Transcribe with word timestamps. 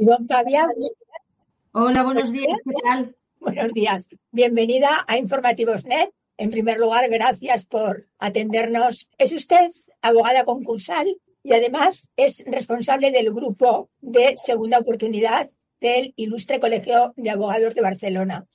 Ivonne 0.00 0.26
Pavia. 0.26 0.66
Hola, 1.72 2.02
buenos 2.02 2.32
días, 2.32 2.58
¿qué 2.64 2.72
tal? 2.82 3.14
Buenos 3.38 3.74
días. 3.74 4.08
Bienvenida 4.30 5.04
a 5.06 5.18
Informativos 5.18 5.84
Net. 5.84 6.08
En 6.38 6.50
primer 6.50 6.78
lugar, 6.78 7.10
gracias 7.10 7.66
por 7.66 8.06
atendernos. 8.18 9.10
¿Es 9.18 9.30
usted 9.30 9.70
abogada 10.00 10.46
concursal 10.46 11.20
y 11.42 11.52
además 11.52 12.10
es 12.16 12.42
responsable 12.46 13.10
del 13.10 13.30
grupo 13.30 13.90
de 14.00 14.38
segunda 14.38 14.78
oportunidad 14.78 15.50
del 15.82 16.14
Ilustre 16.16 16.60
Colegio 16.60 17.12
de 17.18 17.28
Abogados 17.28 17.74
de 17.74 17.82
Barcelona? 17.82 18.46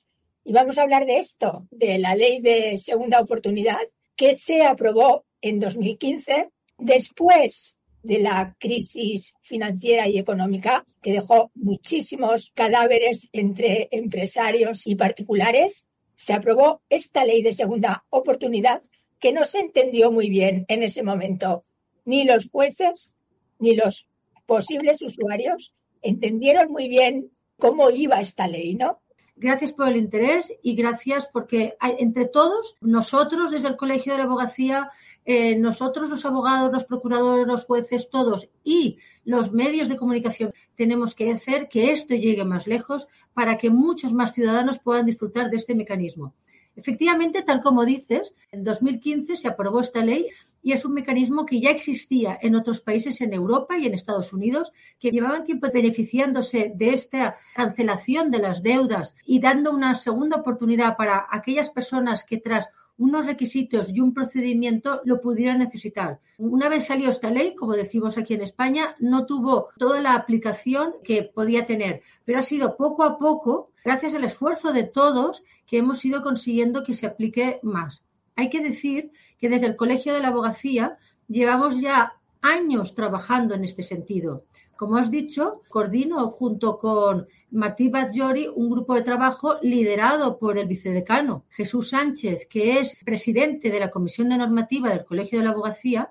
Y 0.42 0.52
vamos 0.52 0.78
a 0.78 0.82
hablar 0.82 1.06
de 1.06 1.20
esto, 1.20 1.68
de 1.70 1.98
la 1.98 2.16
ley 2.16 2.40
de 2.40 2.80
segunda 2.80 3.20
oportunidad 3.20 3.78
que 4.16 4.34
se 4.34 4.64
aprobó 4.64 5.24
en 5.40 5.60
2015 5.60 6.50
después 6.76 7.76
de 8.06 8.20
la 8.20 8.54
crisis 8.58 9.34
financiera 9.42 10.06
y 10.06 10.18
económica 10.18 10.84
que 11.02 11.12
dejó 11.12 11.50
muchísimos 11.54 12.52
cadáveres 12.54 13.28
entre 13.32 13.88
empresarios 13.90 14.86
y 14.86 14.94
particulares, 14.94 15.86
se 16.14 16.32
aprobó 16.32 16.82
esta 16.88 17.24
ley 17.24 17.42
de 17.42 17.52
segunda 17.52 18.04
oportunidad 18.10 18.82
que 19.18 19.32
no 19.32 19.44
se 19.44 19.58
entendió 19.58 20.12
muy 20.12 20.30
bien 20.30 20.64
en 20.68 20.84
ese 20.84 21.02
momento. 21.02 21.64
Ni 22.04 22.24
los 22.24 22.48
jueces 22.48 23.14
ni 23.58 23.74
los 23.74 24.06
posibles 24.46 25.02
usuarios 25.02 25.74
entendieron 26.00 26.70
muy 26.70 26.88
bien 26.88 27.32
cómo 27.58 27.90
iba 27.90 28.20
esta 28.20 28.46
ley, 28.46 28.76
¿no? 28.76 29.00
Gracias 29.34 29.72
por 29.72 29.88
el 29.88 29.96
interés 29.96 30.52
y 30.62 30.76
gracias 30.76 31.28
porque 31.32 31.76
entre 31.98 32.26
todos, 32.26 32.76
nosotros 32.80 33.50
desde 33.50 33.68
el 33.68 33.76
Colegio 33.76 34.12
de 34.12 34.18
la 34.18 34.24
Abogacía, 34.24 34.90
eh, 35.26 35.56
nosotros 35.56 36.08
los 36.08 36.24
abogados, 36.24 36.72
los 36.72 36.84
procuradores, 36.84 37.48
los 37.48 37.64
jueces, 37.64 38.08
todos 38.08 38.48
y 38.62 38.98
los 39.24 39.52
medios 39.52 39.88
de 39.88 39.96
comunicación 39.96 40.52
tenemos 40.76 41.16
que 41.16 41.32
hacer 41.32 41.68
que 41.68 41.92
esto 41.92 42.14
llegue 42.14 42.44
más 42.44 42.68
lejos 42.68 43.08
para 43.34 43.58
que 43.58 43.68
muchos 43.68 44.12
más 44.12 44.32
ciudadanos 44.32 44.78
puedan 44.78 45.04
disfrutar 45.04 45.50
de 45.50 45.56
este 45.56 45.74
mecanismo. 45.74 46.32
Efectivamente, 46.76 47.42
tal 47.42 47.60
como 47.60 47.84
dices, 47.84 48.34
en 48.52 48.62
2015 48.62 49.34
se 49.34 49.48
aprobó 49.48 49.80
esta 49.80 50.04
ley 50.04 50.28
y 50.62 50.72
es 50.72 50.84
un 50.84 50.94
mecanismo 50.94 51.44
que 51.44 51.60
ya 51.60 51.70
existía 51.70 52.38
en 52.40 52.54
otros 52.54 52.80
países 52.80 53.20
en 53.20 53.32
Europa 53.32 53.78
y 53.78 53.86
en 53.86 53.94
Estados 53.94 54.32
Unidos 54.32 54.72
que 55.00 55.10
llevaban 55.10 55.44
tiempo 55.44 55.68
beneficiándose 55.72 56.72
de 56.74 56.90
esta 56.92 57.36
cancelación 57.54 58.30
de 58.30 58.38
las 58.38 58.62
deudas 58.62 59.14
y 59.24 59.40
dando 59.40 59.72
una 59.72 59.94
segunda 59.96 60.36
oportunidad 60.36 60.96
para 60.96 61.26
aquellas 61.30 61.70
personas 61.70 62.24
que 62.24 62.38
tras 62.38 62.68
unos 62.98 63.26
requisitos 63.26 63.90
y 63.90 64.00
un 64.00 64.14
procedimiento 64.14 65.00
lo 65.04 65.20
pudieran 65.20 65.58
necesitar. 65.58 66.20
Una 66.38 66.68
vez 66.68 66.86
salió 66.86 67.10
esta 67.10 67.30
ley, 67.30 67.54
como 67.54 67.74
decimos 67.74 68.16
aquí 68.18 68.34
en 68.34 68.42
España, 68.42 68.96
no 68.98 69.26
tuvo 69.26 69.68
toda 69.78 70.00
la 70.00 70.14
aplicación 70.14 70.94
que 71.04 71.22
podía 71.22 71.66
tener, 71.66 72.02
pero 72.24 72.38
ha 72.38 72.42
sido 72.42 72.76
poco 72.76 73.02
a 73.02 73.18
poco, 73.18 73.70
gracias 73.84 74.14
al 74.14 74.24
esfuerzo 74.24 74.72
de 74.72 74.84
todos, 74.84 75.42
que 75.66 75.78
hemos 75.78 76.04
ido 76.04 76.22
consiguiendo 76.22 76.84
que 76.84 76.94
se 76.94 77.06
aplique 77.06 77.60
más. 77.62 78.02
Hay 78.34 78.50
que 78.50 78.62
decir 78.62 79.12
que 79.38 79.48
desde 79.48 79.66
el 79.66 79.76
Colegio 79.76 80.14
de 80.14 80.20
la 80.20 80.28
Abogacía 80.28 80.98
llevamos 81.28 81.80
ya 81.80 82.14
años 82.42 82.94
trabajando 82.94 83.54
en 83.54 83.64
este 83.64 83.82
sentido. 83.82 84.44
Como 84.76 84.98
has 84.98 85.10
dicho, 85.10 85.62
coordino 85.70 86.28
junto 86.32 86.78
con 86.78 87.26
Martí 87.50 87.88
Badjori 87.88 88.46
un 88.54 88.70
grupo 88.70 88.94
de 88.94 89.00
trabajo 89.00 89.56
liderado 89.62 90.38
por 90.38 90.58
el 90.58 90.66
vicedecano 90.66 91.44
Jesús 91.48 91.90
Sánchez, 91.90 92.46
que 92.46 92.78
es 92.80 92.94
presidente 93.02 93.70
de 93.70 93.80
la 93.80 93.90
Comisión 93.90 94.28
de 94.28 94.36
Normativa 94.36 94.90
del 94.90 95.06
Colegio 95.06 95.38
de 95.38 95.46
la 95.46 95.52
Abogacía, 95.52 96.10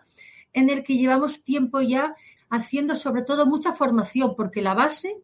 en 0.52 0.72
el 0.72 0.84
que 0.84 0.98
llevamos 0.98 1.44
tiempo 1.44 1.80
ya 1.82 2.16
haciendo 2.50 2.96
sobre 2.96 3.22
todo 3.22 3.46
mucha 3.46 3.74
formación, 3.74 4.34
porque 4.36 4.64
la 4.64 4.74
base 4.74 5.18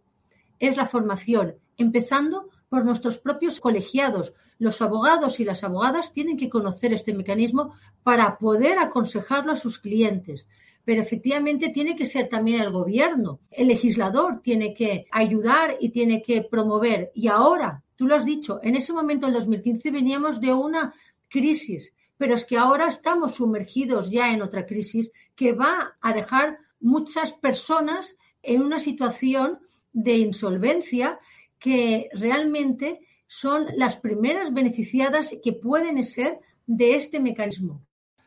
es 0.59 0.77
la 0.77 0.85
formación, 0.85 1.55
empezando 1.77 2.49
por 2.69 2.85
nuestros 2.85 3.17
propios 3.17 3.59
colegiados. 3.59 4.33
Los 4.59 4.83
abogados 4.83 5.39
y 5.39 5.45
las 5.45 5.63
abogadas 5.63 6.13
tienen 6.13 6.37
que 6.37 6.49
conocer 6.49 6.93
este 6.93 7.13
mecanismo 7.13 7.73
para 8.03 8.37
poder 8.37 8.77
aconsejarlo 8.77 9.51
a 9.51 9.55
sus 9.55 9.79
clientes. 9.79 10.45
Pero 10.83 11.01
efectivamente 11.01 11.69
tiene 11.69 11.95
que 11.95 12.05
ser 12.05 12.27
también 12.27 12.61
el 12.61 12.71
gobierno. 12.71 13.39
El 13.49 13.67
legislador 13.67 14.41
tiene 14.41 14.73
que 14.73 15.05
ayudar 15.11 15.77
y 15.79 15.89
tiene 15.89 16.21
que 16.21 16.41
promover. 16.41 17.11
Y 17.13 17.27
ahora, 17.27 17.83
tú 17.95 18.07
lo 18.07 18.15
has 18.15 18.25
dicho, 18.25 18.59
en 18.63 18.75
ese 18.75 18.93
momento, 18.93 19.27
en 19.27 19.33
2015, 19.33 19.91
veníamos 19.91 20.41
de 20.41 20.53
una 20.53 20.93
crisis, 21.29 21.93
pero 22.17 22.35
es 22.35 22.45
que 22.45 22.57
ahora 22.57 22.87
estamos 22.87 23.35
sumergidos 23.35 24.11
ya 24.11 24.33
en 24.33 24.41
otra 24.41 24.65
crisis 24.65 25.11
que 25.35 25.53
va 25.53 25.95
a 26.01 26.13
dejar 26.13 26.57
muchas 26.79 27.33
personas 27.33 28.15
en 28.43 28.61
una 28.61 28.79
situación 28.79 29.59
de 29.93 30.17
insolvencia 30.17 31.19
que 31.59 32.09
realmente 32.13 32.99
son 33.27 33.67
las 33.75 33.97
primeras 33.97 34.53
beneficiadas 34.53 35.31
que 35.43 35.53
pueden 35.53 36.03
ser 36.03 36.39
de 36.65 36.95
este 36.95 37.19
mecanismo. 37.19 37.81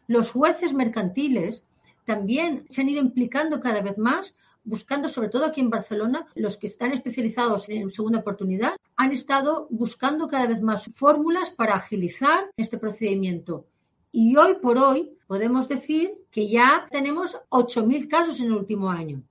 Los 0.06 0.30
jueces 0.30 0.72
mercantiles 0.72 1.62
también 2.04 2.66
se 2.68 2.80
han 2.80 2.88
ido 2.88 3.00
implicando 3.00 3.60
cada 3.60 3.80
vez 3.80 3.98
más, 3.98 4.34
buscando, 4.64 5.08
sobre 5.08 5.28
todo 5.28 5.44
aquí 5.44 5.60
en 5.60 5.70
Barcelona, 5.70 6.26
los 6.34 6.56
que 6.56 6.66
están 6.66 6.92
especializados 6.92 7.68
en 7.68 7.90
segunda 7.90 8.20
oportunidad, 8.20 8.76
han 8.96 9.12
estado 9.12 9.66
buscando 9.70 10.28
cada 10.28 10.46
vez 10.46 10.60
más 10.62 10.84
fórmulas 10.94 11.50
para 11.50 11.74
agilizar 11.74 12.50
este 12.56 12.78
procedimiento. 12.78 13.66
Y 14.12 14.36
hoy 14.36 14.54
por 14.62 14.78
hoy 14.78 15.18
podemos 15.26 15.68
decir 15.68 16.12
que 16.30 16.48
ya 16.48 16.86
tenemos 16.90 17.36
8.000 17.50 18.08
casos 18.08 18.40
en 18.40 18.46
el 18.46 18.52
último 18.52 18.90
año. 18.90 19.22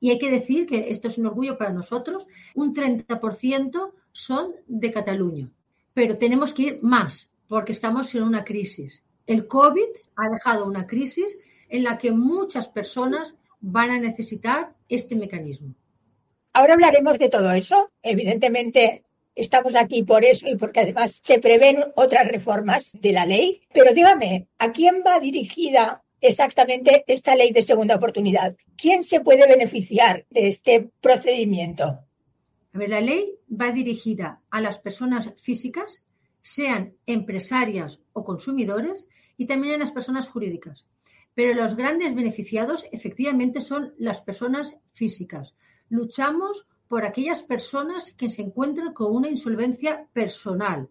Y 0.00 0.10
hay 0.10 0.18
que 0.18 0.30
decir 0.30 0.66
que 0.66 0.90
esto 0.90 1.08
es 1.08 1.18
un 1.18 1.26
orgullo 1.26 1.56
para 1.56 1.72
nosotros, 1.72 2.26
un 2.54 2.74
30% 2.74 3.92
son 4.12 4.52
de 4.66 4.90
Cataluña. 4.90 5.50
Pero 5.94 6.18
tenemos 6.18 6.52
que 6.54 6.62
ir 6.62 6.78
más, 6.82 7.28
porque 7.46 7.72
estamos 7.72 8.14
en 8.14 8.22
una 8.22 8.44
crisis. 8.44 9.02
El 9.26 9.46
COVID 9.46 9.84
ha 10.16 10.28
dejado 10.28 10.64
una 10.64 10.86
crisis 10.86 11.38
en 11.72 11.84
la 11.84 11.96
que 11.96 12.12
muchas 12.12 12.68
personas 12.68 13.34
van 13.60 13.90
a 13.90 13.98
necesitar 13.98 14.74
este 14.90 15.16
mecanismo. 15.16 15.74
Ahora 16.52 16.74
hablaremos 16.74 17.18
de 17.18 17.30
todo 17.30 17.50
eso. 17.50 17.90
Evidentemente, 18.02 19.04
estamos 19.34 19.74
aquí 19.74 20.02
por 20.02 20.22
eso 20.22 20.46
y 20.48 20.56
porque 20.56 20.80
además 20.80 21.18
se 21.22 21.38
prevén 21.38 21.82
otras 21.96 22.28
reformas 22.28 22.92
de 23.00 23.12
la 23.12 23.24
ley. 23.24 23.62
Pero 23.72 23.94
dígame, 23.94 24.48
¿a 24.58 24.70
quién 24.70 25.02
va 25.04 25.18
dirigida 25.18 26.04
exactamente 26.20 27.04
esta 27.06 27.34
ley 27.34 27.52
de 27.52 27.62
segunda 27.62 27.96
oportunidad? 27.96 28.54
¿Quién 28.76 29.02
se 29.02 29.20
puede 29.20 29.48
beneficiar 29.48 30.26
de 30.28 30.48
este 30.48 30.90
procedimiento? 31.00 31.84
A 32.74 32.78
ver, 32.78 32.90
la 32.90 33.00
ley 33.00 33.32
va 33.48 33.72
dirigida 33.72 34.42
a 34.50 34.60
las 34.60 34.78
personas 34.78 35.32
físicas, 35.40 36.04
sean 36.42 36.96
empresarias 37.06 37.98
o 38.12 38.24
consumidores, 38.24 39.08
y 39.38 39.46
también 39.46 39.74
a 39.74 39.78
las 39.78 39.92
personas 39.92 40.28
jurídicas. 40.28 40.86
Pero 41.34 41.54
los 41.54 41.76
grandes 41.76 42.14
beneficiados 42.14 42.86
efectivamente 42.92 43.60
son 43.60 43.94
las 43.98 44.20
personas 44.20 44.74
físicas. 44.92 45.54
Luchamos 45.88 46.66
por 46.88 47.04
aquellas 47.04 47.42
personas 47.42 48.12
que 48.12 48.28
se 48.28 48.42
encuentran 48.42 48.92
con 48.92 49.14
una 49.14 49.28
insolvencia 49.28 50.06
personal. 50.12 50.88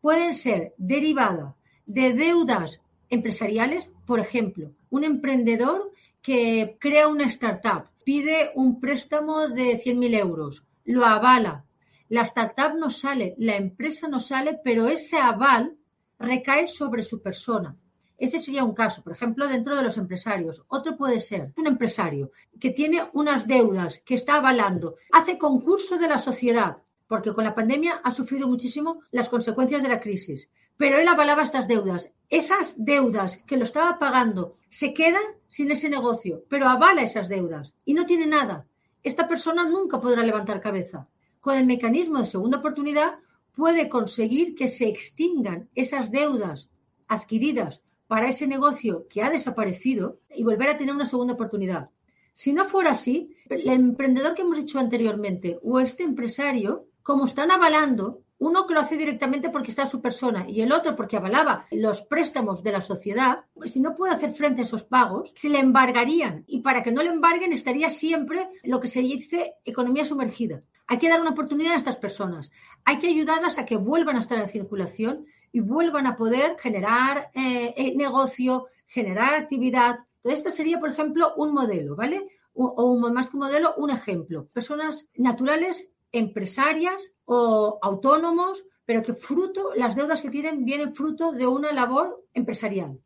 Pueden 0.00 0.32
ser 0.34 0.72
derivada 0.78 1.56
de 1.84 2.14
deudas 2.14 2.80
empresariales, 3.10 3.90
por 4.06 4.18
ejemplo, 4.20 4.72
un 4.88 5.04
emprendedor 5.04 5.92
que 6.22 6.76
crea 6.78 7.08
una 7.08 7.26
startup, 7.26 7.90
pide 8.04 8.52
un 8.54 8.80
préstamo 8.80 9.48
de 9.48 9.78
100.000 9.78 10.18
euros, 10.18 10.64
lo 10.84 11.04
avala. 11.04 11.64
La 12.08 12.22
startup 12.22 12.74
no 12.78 12.90
sale, 12.90 13.34
la 13.38 13.56
empresa 13.56 14.08
no 14.08 14.20
sale, 14.20 14.58
pero 14.64 14.88
ese 14.88 15.18
aval 15.18 15.76
recae 16.18 16.66
sobre 16.66 17.02
su 17.02 17.20
persona. 17.20 17.76
Ese 18.20 18.38
sería 18.38 18.62
un 18.62 18.74
caso, 18.74 19.02
por 19.02 19.14
ejemplo, 19.14 19.48
dentro 19.48 19.74
de 19.74 19.82
los 19.82 19.96
empresarios. 19.96 20.62
Otro 20.68 20.96
puede 20.96 21.18
ser 21.20 21.52
un 21.56 21.66
empresario 21.66 22.30
que 22.60 22.70
tiene 22.70 23.08
unas 23.12 23.48
deudas 23.48 24.00
que 24.04 24.14
está 24.14 24.36
avalando, 24.36 24.94
hace 25.10 25.38
concurso 25.38 25.98
de 25.98 26.06
la 26.06 26.18
sociedad, 26.18 26.76
porque 27.08 27.34
con 27.34 27.42
la 27.42 27.56
pandemia 27.56 28.00
ha 28.04 28.12
sufrido 28.12 28.46
muchísimo 28.46 29.02
las 29.10 29.28
consecuencias 29.28 29.82
de 29.82 29.88
la 29.88 30.00
crisis 30.00 30.48
pero 30.80 30.96
él 30.96 31.06
avalaba 31.08 31.42
estas 31.42 31.68
deudas. 31.68 32.08
Esas 32.30 32.72
deudas 32.74 33.36
que 33.46 33.58
lo 33.58 33.64
estaba 33.64 33.98
pagando 33.98 34.56
se 34.70 34.94
quedan 34.94 35.22
sin 35.46 35.70
ese 35.70 35.90
negocio, 35.90 36.46
pero 36.48 36.68
avala 36.68 37.02
esas 37.02 37.28
deudas 37.28 37.74
y 37.84 37.92
no 37.92 38.06
tiene 38.06 38.26
nada. 38.26 38.64
Esta 39.02 39.28
persona 39.28 39.68
nunca 39.68 40.00
podrá 40.00 40.22
levantar 40.22 40.62
cabeza. 40.62 41.06
Con 41.42 41.58
el 41.58 41.66
mecanismo 41.66 42.20
de 42.20 42.24
segunda 42.24 42.60
oportunidad 42.60 43.18
puede 43.54 43.90
conseguir 43.90 44.54
que 44.54 44.68
se 44.68 44.88
extingan 44.88 45.68
esas 45.74 46.10
deudas 46.10 46.70
adquiridas 47.08 47.82
para 48.10 48.28
ese 48.28 48.48
negocio 48.48 49.06
que 49.08 49.22
ha 49.22 49.30
desaparecido 49.30 50.18
y 50.34 50.42
volver 50.42 50.68
a 50.68 50.76
tener 50.76 50.92
una 50.92 51.06
segunda 51.06 51.34
oportunidad. 51.34 51.90
Si 52.32 52.52
no 52.52 52.64
fuera 52.64 52.90
así, 52.90 53.36
el 53.48 53.68
emprendedor 53.68 54.34
que 54.34 54.42
hemos 54.42 54.56
dicho 54.56 54.80
anteriormente 54.80 55.60
o 55.62 55.78
este 55.78 56.02
empresario, 56.02 56.86
como 57.04 57.26
están 57.26 57.52
avalando, 57.52 58.24
Uno 58.42 58.66
que 58.66 58.72
lo 58.72 58.80
hace 58.80 58.96
directamente 58.96 59.50
porque 59.50 59.70
está 59.70 59.84
su 59.84 60.00
persona 60.00 60.48
y 60.48 60.62
el 60.62 60.72
otro 60.72 60.96
porque 60.96 61.18
avalaba 61.18 61.66
los 61.70 62.00
préstamos 62.00 62.62
de 62.62 62.72
la 62.72 62.80
sociedad, 62.80 63.44
pues 63.52 63.72
si 63.72 63.80
no 63.80 63.94
puede 63.94 64.14
hacer 64.14 64.32
frente 64.32 64.62
a 64.62 64.64
esos 64.64 64.84
pagos, 64.84 65.30
se 65.36 65.50
le 65.50 65.58
embargarían 65.58 66.44
y 66.46 66.60
para 66.62 66.82
que 66.82 66.90
no 66.90 67.02
le 67.02 67.10
embarguen 67.10 67.52
estaría 67.52 67.90
siempre 67.90 68.48
lo 68.64 68.80
que 68.80 68.88
se 68.88 69.00
dice 69.00 69.56
economía 69.66 70.06
sumergida. 70.06 70.62
Hay 70.86 70.96
que 70.98 71.10
dar 71.10 71.20
una 71.20 71.30
oportunidad 71.30 71.74
a 71.74 71.76
estas 71.76 71.98
personas, 71.98 72.50
hay 72.86 72.98
que 72.98 73.08
ayudarlas 73.08 73.58
a 73.58 73.66
que 73.66 73.76
vuelvan 73.76 74.16
a 74.16 74.20
estar 74.20 74.38
en 74.38 74.48
circulación 74.48 75.26
y 75.52 75.60
vuelvan 75.60 76.06
a 76.06 76.16
poder 76.16 76.56
generar 76.58 77.30
eh, 77.34 77.74
eh, 77.76 77.94
negocio, 77.96 78.66
generar 78.86 79.34
actividad. 79.34 80.00
Este 80.24 80.50
sería, 80.50 80.78
por 80.78 80.90
ejemplo, 80.90 81.34
un 81.36 81.52
modelo, 81.52 81.96
¿vale? 81.96 82.28
O, 82.54 82.66
o 82.66 83.10
más 83.10 83.30
que 83.30 83.36
un 83.36 83.44
modelo, 83.44 83.74
un 83.76 83.90
ejemplo. 83.90 84.46
Personas 84.52 85.06
naturales 85.14 85.88
empresarias 86.12 87.12
o 87.24 87.78
autónomos, 87.82 88.64
pero 88.84 89.02
que 89.02 89.14
fruto, 89.14 89.72
las 89.76 89.94
deudas 89.94 90.20
que 90.20 90.30
tienen 90.30 90.64
vienen 90.64 90.94
fruto 90.94 91.32
de 91.32 91.46
una 91.46 91.72
labor 91.72 92.24
empresarial. 92.34 92.98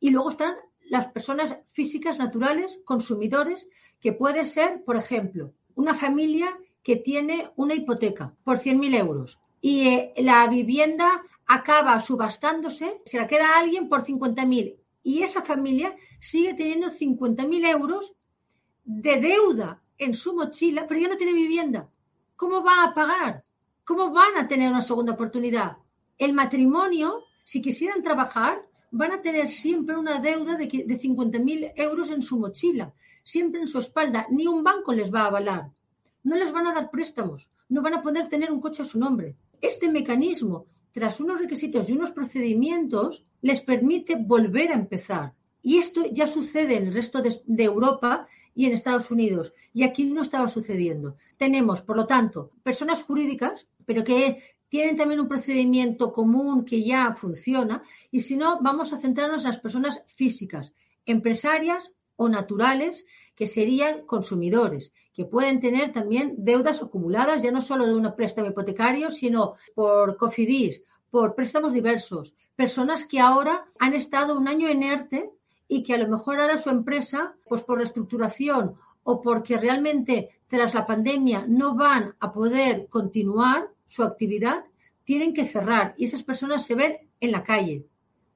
Y 0.00 0.10
luego 0.10 0.30
están 0.30 0.54
las 0.88 1.06
personas 1.08 1.56
físicas 1.72 2.18
naturales, 2.18 2.78
consumidores, 2.84 3.68
que 4.00 4.12
puede 4.12 4.44
ser, 4.46 4.82
por 4.84 4.96
ejemplo, 4.96 5.52
una 5.74 5.94
familia 5.94 6.58
que 6.82 6.96
tiene 6.96 7.50
una 7.56 7.74
hipoteca 7.74 8.34
por 8.44 8.58
100.000 8.58 8.98
euros 8.98 9.38
y 9.60 9.88
eh, 9.88 10.12
la 10.16 10.46
vivienda 10.48 11.22
acaba 11.52 11.98
subastándose, 11.98 13.02
se 13.04 13.16
la 13.18 13.26
queda 13.26 13.48
a 13.48 13.58
alguien 13.58 13.88
por 13.88 14.04
50.000 14.04 14.76
y 15.02 15.22
esa 15.24 15.42
familia 15.42 15.96
sigue 16.20 16.54
teniendo 16.54 16.86
50.000 16.86 17.66
euros 17.66 18.14
de 18.84 19.16
deuda 19.16 19.82
en 19.98 20.14
su 20.14 20.32
mochila, 20.32 20.86
pero 20.86 21.00
ya 21.00 21.08
no 21.08 21.16
tiene 21.16 21.32
vivienda. 21.32 21.90
¿Cómo 22.36 22.62
va 22.62 22.84
a 22.84 22.94
pagar? 22.94 23.42
¿Cómo 23.84 24.12
van 24.12 24.36
a 24.36 24.46
tener 24.46 24.70
una 24.70 24.80
segunda 24.80 25.14
oportunidad? 25.14 25.78
El 26.18 26.34
matrimonio, 26.34 27.24
si 27.42 27.60
quisieran 27.60 28.04
trabajar, 28.04 28.64
van 28.92 29.10
a 29.10 29.20
tener 29.20 29.48
siempre 29.48 29.96
una 29.96 30.20
deuda 30.20 30.56
de, 30.56 30.66
de 30.66 31.00
50.000 31.00 31.72
euros 31.74 32.12
en 32.12 32.22
su 32.22 32.38
mochila, 32.38 32.94
siempre 33.24 33.60
en 33.60 33.66
su 33.66 33.80
espalda. 33.80 34.24
Ni 34.30 34.46
un 34.46 34.62
banco 34.62 34.92
les 34.92 35.12
va 35.12 35.22
a 35.22 35.26
avalar. 35.26 35.72
No 36.22 36.36
les 36.36 36.52
van 36.52 36.68
a 36.68 36.74
dar 36.74 36.90
préstamos. 36.90 37.50
No 37.68 37.82
van 37.82 37.94
a 37.94 38.02
poder 38.02 38.28
tener 38.28 38.52
un 38.52 38.60
coche 38.60 38.82
a 38.82 38.86
su 38.86 39.00
nombre. 39.00 39.34
Este 39.60 39.90
mecanismo, 39.90 40.66
tras 40.92 41.20
unos 41.20 41.40
requisitos 41.40 41.88
y 41.88 41.92
unos 41.92 42.10
procedimientos, 42.10 43.24
les 43.42 43.60
permite 43.60 44.16
volver 44.16 44.70
a 44.70 44.74
empezar. 44.74 45.34
Y 45.62 45.78
esto 45.78 46.04
ya 46.10 46.26
sucede 46.26 46.76
en 46.76 46.88
el 46.88 46.94
resto 46.94 47.22
de, 47.22 47.64
Europa 47.64 48.26
y 48.54 48.66
en 48.66 48.72
Estados 48.72 49.10
Unidos. 49.10 49.52
Y 49.74 49.82
aquí 49.82 50.04
no 50.04 50.22
estaba 50.22 50.48
sucediendo. 50.48 51.16
Tenemos, 51.36 51.82
por 51.82 51.96
lo 51.96 52.06
tanto, 52.06 52.50
personas 52.62 53.02
jurídicas, 53.02 53.66
pero 53.84 54.04
que 54.04 54.42
tienen 54.68 54.96
también 54.96 55.20
un 55.20 55.28
procedimiento 55.28 56.12
común 56.12 56.64
que 56.64 56.82
ya 56.82 57.14
funciona. 57.14 57.82
Y 58.10 58.20
si 58.20 58.36
no, 58.36 58.60
vamos 58.60 58.92
a 58.92 58.96
centrarnos 58.96 59.42
en 59.42 59.50
las 59.50 59.60
personas 59.60 60.00
físicas, 60.14 60.72
empresarias 61.04 61.92
o 62.16 62.28
naturales, 62.28 63.04
que 63.40 63.46
serían 63.46 64.04
consumidores, 64.04 64.92
que 65.14 65.24
pueden 65.24 65.60
tener 65.60 65.94
también 65.94 66.34
deudas 66.36 66.82
acumuladas, 66.82 67.42
ya 67.42 67.50
no 67.50 67.62
solo 67.62 67.86
de 67.86 67.94
un 67.94 68.14
préstamo 68.14 68.48
hipotecario, 68.48 69.10
sino 69.10 69.54
por 69.74 70.18
COFIDIS, 70.18 70.82
por 71.10 71.34
préstamos 71.34 71.72
diversos. 71.72 72.34
Personas 72.54 73.06
que 73.06 73.18
ahora 73.18 73.64
han 73.78 73.94
estado 73.94 74.36
un 74.36 74.46
año 74.46 74.68
inerte 74.68 75.30
y 75.68 75.82
que 75.82 75.94
a 75.94 75.96
lo 75.96 76.06
mejor 76.08 76.38
ahora 76.38 76.58
su 76.58 76.68
empresa, 76.68 77.34
pues 77.48 77.62
por 77.62 77.78
reestructuración 77.78 78.74
o 79.04 79.22
porque 79.22 79.56
realmente 79.56 80.28
tras 80.46 80.74
la 80.74 80.84
pandemia 80.84 81.46
no 81.48 81.74
van 81.74 82.14
a 82.20 82.34
poder 82.34 82.88
continuar 82.90 83.70
su 83.88 84.02
actividad, 84.02 84.66
tienen 85.04 85.32
que 85.32 85.46
cerrar 85.46 85.94
y 85.96 86.04
esas 86.04 86.22
personas 86.22 86.66
se 86.66 86.74
ven 86.74 86.98
en 87.20 87.32
la 87.32 87.42
calle, 87.42 87.86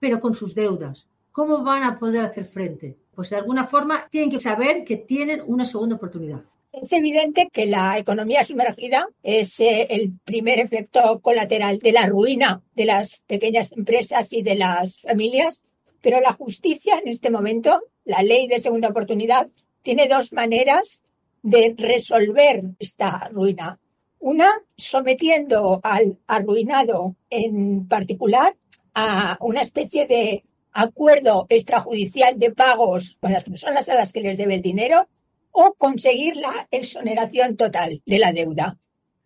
pero 0.01 0.19
con 0.19 0.33
sus 0.33 0.55
deudas. 0.55 1.07
¿Cómo 1.31 1.63
van 1.63 1.83
a 1.83 1.99
poder 1.99 2.25
hacer 2.25 2.47
frente? 2.47 2.97
Pues 3.15 3.31
de 3.31 3.37
alguna 3.37 3.67
forma 3.67 4.09
tienen 4.11 4.31
que 4.31 4.41
saber 4.41 4.85
que 4.85 4.97
tienen 4.97 5.43
una 5.47 5.65
segunda 5.65 5.97
oportunidad. 5.97 6.43
Es 6.73 6.93
evidente 6.93 7.49
que 7.53 7.67
la 7.67 7.99
economía 7.99 8.43
sumergida 8.43 9.07
es 9.23 9.61
eh, 9.61 9.87
el 9.91 10.13
primer 10.25 10.59
efecto 10.59 11.21
colateral 11.21 11.79
de 11.79 11.93
la 11.93 12.07
ruina 12.07 12.63
de 12.75 12.85
las 12.85 13.23
pequeñas 13.27 13.71
empresas 13.73 14.33
y 14.33 14.43
de 14.43 14.57
las 14.57 15.01
familias 15.01 15.63
pero 16.05 16.21
la 16.21 16.35
justicia 16.35 16.99
en 17.03 17.09
este 17.09 17.31
momento, 17.31 17.81
la 18.05 18.23
ley 18.23 18.47
de 18.47 18.61
segunda 18.61 18.89
oportunidad, 18.89 19.49
tiene 19.81 20.07
dos 20.07 20.35
maneras 20.35 21.01
de 21.43 21.75
resolver 21.79 22.63
esta 22.79 23.31
ruina. 23.33 23.81
Una, 24.19 24.51
sometiendo 24.77 25.81
al 25.83 26.19
arruinado 26.27 27.17
en 27.31 27.89
particular 27.89 28.55
a 28.93 29.39
una 29.41 29.63
especie 29.63 30.07
de 30.07 30.45
acuerdo 30.75 31.47
extrajudicial 31.49 32.39
de 32.39 32.51
pagos 32.51 33.17
con 33.21 33.33
las 33.33 33.45
personas 33.45 33.89
a 33.89 33.95
las 33.95 34.13
que 34.13 34.21
les 34.21 34.37
debe 34.37 34.57
el 34.57 34.63
dinero 34.63 35.09
o 35.53 35.75
conseguir 35.75 36.37
la 36.37 36.69
exoneración 36.71 37.57
total 37.57 38.03
de 38.05 38.19
la 38.19 38.33
deuda. 38.33 38.77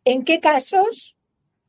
¿En 0.04 0.24
qué 0.24 0.40
casos 0.40 1.16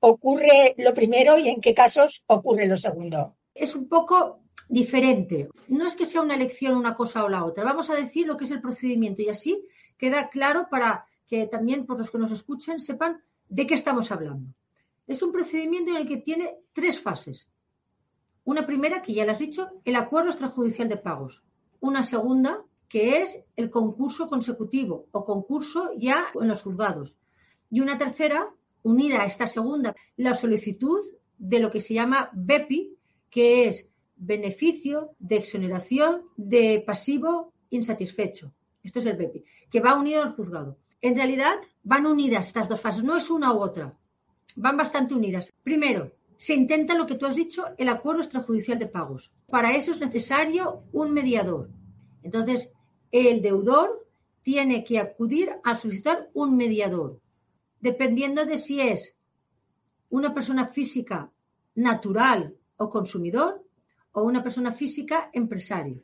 ocurre 0.02 0.76
lo 0.78 0.94
primero 0.94 1.40
y 1.40 1.48
en 1.48 1.62
qué 1.62 1.74
casos 1.74 2.24
ocurre 2.28 2.68
lo 2.68 2.78
segundo? 2.78 3.36
Es 3.56 3.76
un 3.76 3.88
poco 3.88 4.42
diferente. 4.68 5.50
No 5.70 5.88
es 5.88 5.96
que 5.96 6.06
sea 6.06 6.22
una 6.22 6.36
elección 6.36 6.76
una 6.76 6.94
cosa 6.94 7.24
o 7.24 7.30
la 7.30 7.46
otra. 7.46 7.64
Vamos 7.64 7.90
a 7.90 7.96
decir 7.96 8.28
lo 8.28 8.36
que 8.36 8.46
es 8.46 8.52
el 8.52 8.62
procedimiento 8.62 9.22
y 9.22 9.30
así 9.30 9.64
queda 9.98 10.30
claro 10.30 10.68
para 10.70 11.06
que 11.28 11.48
también 11.48 11.86
por 11.86 11.98
los 11.98 12.12
que 12.12 12.18
nos 12.18 12.32
escuchen 12.32 12.80
sepan 12.80 13.22
de 13.48 13.66
qué 13.66 13.76
estamos 13.76 14.12
hablando. 14.12 14.54
Es 15.08 15.24
un 15.24 15.32
procedimiento 15.32 15.92
en 15.92 15.98
el 15.98 16.08
que 16.08 16.18
tiene 16.18 16.56
tres 16.74 17.00
fases. 17.00 17.48
Una 18.50 18.66
primera, 18.66 19.04
que 19.04 19.14
ya 19.14 19.26
le 19.26 19.32
has 19.34 19.38
dicho, 19.38 19.70
el 19.86 19.96
acuerdo 19.96 20.32
extrajudicial 20.32 20.90
de 20.90 20.98
pagos. 20.98 21.44
Una 21.82 22.02
segunda, 22.02 22.64
que 22.88 23.22
es 23.22 23.44
el 23.56 23.70
concurso 23.70 24.28
consecutivo 24.28 25.06
o 25.12 25.24
concurso 25.24 25.92
ya 25.96 26.30
en 26.34 26.48
los 26.48 26.64
juzgados. 26.64 27.16
Y 27.70 27.80
una 27.80 28.00
tercera, 28.00 28.50
unida 28.82 29.22
a 29.22 29.28
esta 29.28 29.46
segunda, 29.46 29.96
la 30.18 30.34
solicitud 30.34 31.00
de 31.38 31.60
lo 31.60 31.70
que 31.70 31.80
se 31.80 31.94
llama 31.94 32.32
BEPI, 32.34 32.98
que 33.30 33.68
es 33.68 33.88
beneficio 34.16 35.12
de 35.20 35.36
exoneración 35.36 36.24
de 36.36 36.84
pasivo 36.84 37.54
insatisfecho. 37.70 38.52
Esto 38.82 38.98
es 38.98 39.06
el 39.06 39.16
BEPI, 39.16 39.44
que 39.70 39.80
va 39.80 39.94
unido 39.94 40.24
al 40.24 40.34
juzgado. 40.34 40.80
En 41.02 41.16
realidad 41.16 41.60
van 41.84 42.08
unidas 42.08 42.48
estas 42.48 42.68
dos 42.68 42.82
fases, 42.82 43.04
no 43.04 43.16
es 43.16 43.30
una 43.30 43.54
u 43.54 43.60
otra, 43.60 43.96
van 44.56 44.76
bastante 44.76 45.14
unidas. 45.14 45.54
Primero, 45.62 46.14
se 46.40 46.54
intenta 46.54 46.96
lo 46.96 47.06
que 47.06 47.16
tú 47.16 47.26
has 47.26 47.36
dicho, 47.36 47.66
el 47.78 47.90
acuerdo 47.90 48.22
extrajudicial 48.22 48.80
de 48.80 48.88
pagos. 48.88 49.30
Para 49.50 49.76
eso 49.76 49.92
es 49.92 50.00
necesario 50.00 50.84
un 50.94 51.12
mediador. 51.12 51.70
Entonces, 52.24 52.72
el 53.12 53.42
deudor 53.42 54.08
tiene 54.42 54.86
que 54.86 55.00
acudir 55.00 55.52
a 55.66 55.76
solicitar 55.76 56.30
un 56.34 56.56
mediador, 56.56 57.20
dependiendo 57.82 58.46
de 58.46 58.58
si 58.58 58.80
es 58.80 59.14
una 60.10 60.34
persona 60.34 60.68
física 60.68 61.30
natural 61.76 62.56
o 62.78 62.90
consumidor 62.90 63.62
o 64.14 64.24
una 64.24 64.42
persona 64.42 64.72
física 64.72 65.30
empresario. 65.34 66.02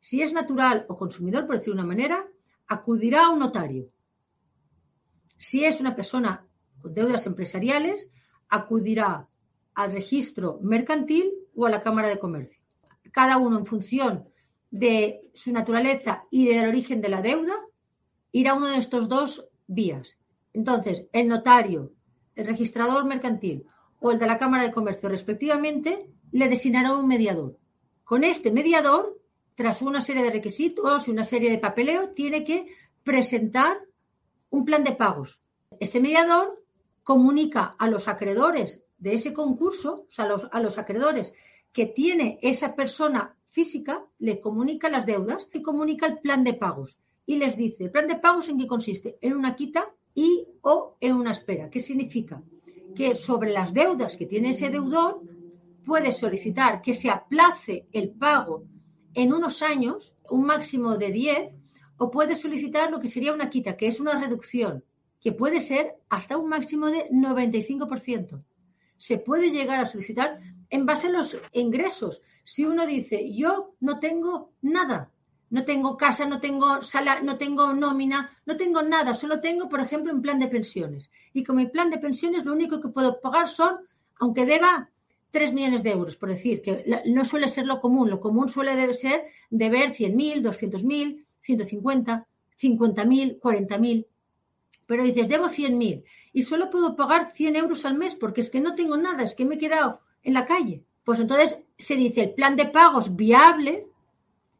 Si 0.00 0.22
es 0.22 0.32
natural 0.32 0.86
o 0.88 0.96
consumidor, 0.96 1.46
por 1.46 1.54
decir 1.54 1.72
de 1.72 1.78
una 1.78 1.86
manera, 1.86 2.26
acudirá 2.66 3.26
a 3.26 3.30
un 3.30 3.38
notario. 3.38 3.92
Si 5.38 5.64
es 5.64 5.80
una 5.80 5.94
persona 5.94 6.44
con 6.82 6.92
deudas 6.92 7.26
empresariales, 7.26 8.08
acudirá 8.50 9.26
al 9.74 9.92
registro 9.92 10.58
mercantil 10.62 11.32
o 11.54 11.66
a 11.66 11.70
la 11.70 11.80
Cámara 11.80 12.08
de 12.08 12.18
Comercio. 12.18 12.62
Cada 13.12 13.38
uno 13.38 13.58
en 13.58 13.66
función 13.66 14.28
de 14.70 15.30
su 15.34 15.52
naturaleza 15.52 16.24
y 16.30 16.46
del 16.46 16.68
origen 16.68 17.00
de 17.00 17.08
la 17.08 17.22
deuda, 17.22 17.54
irá 18.32 18.52
a 18.52 18.56
uno 18.56 18.68
de 18.68 18.78
estos 18.78 19.08
dos 19.08 19.46
vías. 19.66 20.16
Entonces, 20.52 21.06
el 21.12 21.28
notario, 21.28 21.92
el 22.34 22.46
registrador 22.46 23.04
mercantil 23.04 23.66
o 24.00 24.12
el 24.12 24.18
de 24.18 24.26
la 24.26 24.38
Cámara 24.38 24.64
de 24.64 24.72
Comercio, 24.72 25.08
respectivamente, 25.08 26.10
le 26.32 26.48
designará 26.48 26.94
un 26.94 27.08
mediador. 27.08 27.56
Con 28.04 28.24
este 28.24 28.50
mediador, 28.50 29.18
tras 29.54 29.82
una 29.82 30.00
serie 30.00 30.22
de 30.22 30.30
requisitos 30.30 31.06
y 31.06 31.10
una 31.10 31.24
serie 31.24 31.50
de 31.50 31.58
papeleo, 31.58 32.10
tiene 32.10 32.44
que 32.44 32.64
presentar 33.02 33.78
un 34.50 34.64
plan 34.64 34.84
de 34.84 34.92
pagos. 34.92 35.40
Ese 35.78 36.00
mediador 36.00 36.59
comunica 37.10 37.74
a 37.76 37.90
los 37.90 38.06
acreedores 38.06 38.84
de 38.98 39.14
ese 39.14 39.32
concurso, 39.32 40.06
o 40.08 40.12
sea, 40.12 40.26
a 40.26 40.28
los, 40.28 40.48
a 40.52 40.62
los 40.62 40.78
acreedores 40.78 41.34
que 41.72 41.86
tiene 41.86 42.38
esa 42.40 42.76
persona 42.76 43.34
física, 43.48 44.04
le 44.20 44.40
comunica 44.40 44.88
las 44.88 45.06
deudas 45.06 45.48
y 45.52 45.60
comunica 45.60 46.06
el 46.06 46.20
plan 46.20 46.44
de 46.44 46.54
pagos. 46.54 46.96
Y 47.26 47.34
les 47.34 47.56
dice, 47.56 47.82
¿el 47.82 47.90
plan 47.90 48.06
de 48.06 48.14
pagos 48.14 48.48
en 48.48 48.58
qué 48.58 48.68
consiste? 48.68 49.18
En 49.22 49.32
una 49.32 49.56
quita 49.56 49.90
y 50.14 50.46
o 50.60 50.98
en 51.00 51.14
una 51.16 51.32
espera. 51.32 51.68
¿Qué 51.68 51.80
significa? 51.80 52.44
Que 52.94 53.16
sobre 53.16 53.50
las 53.50 53.74
deudas 53.74 54.16
que 54.16 54.26
tiene 54.26 54.50
ese 54.50 54.70
deudor, 54.70 55.20
puede 55.84 56.12
solicitar 56.12 56.80
que 56.80 56.94
se 56.94 57.10
aplace 57.10 57.88
el 57.90 58.10
pago 58.10 58.62
en 59.14 59.32
unos 59.32 59.62
años, 59.62 60.14
un 60.30 60.42
máximo 60.46 60.96
de 60.96 61.10
10, 61.10 61.54
o 61.96 62.08
puede 62.08 62.36
solicitar 62.36 62.88
lo 62.88 63.00
que 63.00 63.08
sería 63.08 63.32
una 63.32 63.50
quita, 63.50 63.76
que 63.76 63.88
es 63.88 63.98
una 63.98 64.16
reducción. 64.20 64.84
Que 65.20 65.32
puede 65.32 65.60
ser 65.60 65.96
hasta 66.08 66.36
un 66.36 66.48
máximo 66.48 66.86
de 66.86 67.08
95%. 67.10 68.42
Se 68.96 69.18
puede 69.18 69.50
llegar 69.50 69.80
a 69.80 69.86
solicitar 69.86 70.40
en 70.68 70.86
base 70.86 71.08
a 71.08 71.10
los 71.10 71.36
ingresos. 71.52 72.22
Si 72.42 72.64
uno 72.64 72.86
dice, 72.86 73.32
yo 73.32 73.74
no 73.80 73.98
tengo 73.98 74.52
nada, 74.62 75.10
no 75.50 75.64
tengo 75.64 75.96
casa, 75.96 76.24
no 76.26 76.40
tengo 76.40 76.80
sala, 76.80 77.20
no 77.20 77.36
tengo 77.36 77.72
nómina, 77.72 78.38
no 78.46 78.56
tengo 78.56 78.82
nada, 78.82 79.14
solo 79.14 79.40
tengo, 79.40 79.68
por 79.68 79.80
ejemplo, 79.80 80.12
un 80.12 80.22
plan 80.22 80.38
de 80.38 80.48
pensiones. 80.48 81.10
Y 81.32 81.44
con 81.44 81.56
mi 81.56 81.66
plan 81.66 81.90
de 81.90 81.98
pensiones 81.98 82.44
lo 82.44 82.52
único 82.52 82.80
que 82.80 82.88
puedo 82.88 83.20
pagar 83.20 83.48
son, 83.48 83.78
aunque 84.18 84.46
deba 84.46 84.88
3 85.32 85.52
millones 85.52 85.82
de 85.82 85.90
euros, 85.90 86.16
por 86.16 86.28
decir, 86.28 86.62
que 86.62 87.02
no 87.06 87.24
suele 87.24 87.48
ser 87.48 87.66
lo 87.66 87.80
común. 87.80 88.10
Lo 88.10 88.20
común 88.20 88.48
suele 88.48 88.94
ser 88.94 89.26
deber 89.50 89.92
100.000, 89.92 90.42
200.000, 90.42 91.24
150, 91.40 92.26
50.000, 92.60 93.40
40.000. 93.40 94.06
Pero 94.90 95.04
dices, 95.04 95.28
debo 95.28 95.46
100.000 95.46 96.02
y 96.32 96.42
solo 96.42 96.68
puedo 96.68 96.96
pagar 96.96 97.30
100 97.32 97.54
euros 97.54 97.84
al 97.84 97.96
mes 97.96 98.16
porque 98.16 98.40
es 98.40 98.50
que 98.50 98.58
no 98.58 98.74
tengo 98.74 98.96
nada, 98.96 99.22
es 99.22 99.36
que 99.36 99.44
me 99.44 99.54
he 99.54 99.58
quedado 99.58 100.00
en 100.24 100.34
la 100.34 100.44
calle. 100.44 100.82
Pues 101.04 101.20
entonces 101.20 101.60
se 101.78 101.94
dice 101.94 102.22
el 102.22 102.34
plan 102.34 102.56
de 102.56 102.66
pagos 102.66 103.14
viable 103.14 103.86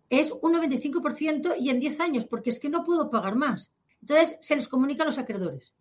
es 0.09 0.33
un 0.41 0.55
95% 0.55 1.57
y 1.59 1.71
en 1.71 1.81
10 1.81 1.99
años, 1.99 2.27
porque 2.27 2.51
es 2.51 2.61
que 2.61 2.69
no 2.69 2.85
puedo 2.85 3.11
pagar 3.11 3.35
más. 3.35 3.73
Entonces 4.03 4.39
se 4.41 4.55
les 4.55 4.69
comunica 4.69 5.03
a 5.03 5.07
los 5.07 5.19
acreedores. 5.19 5.75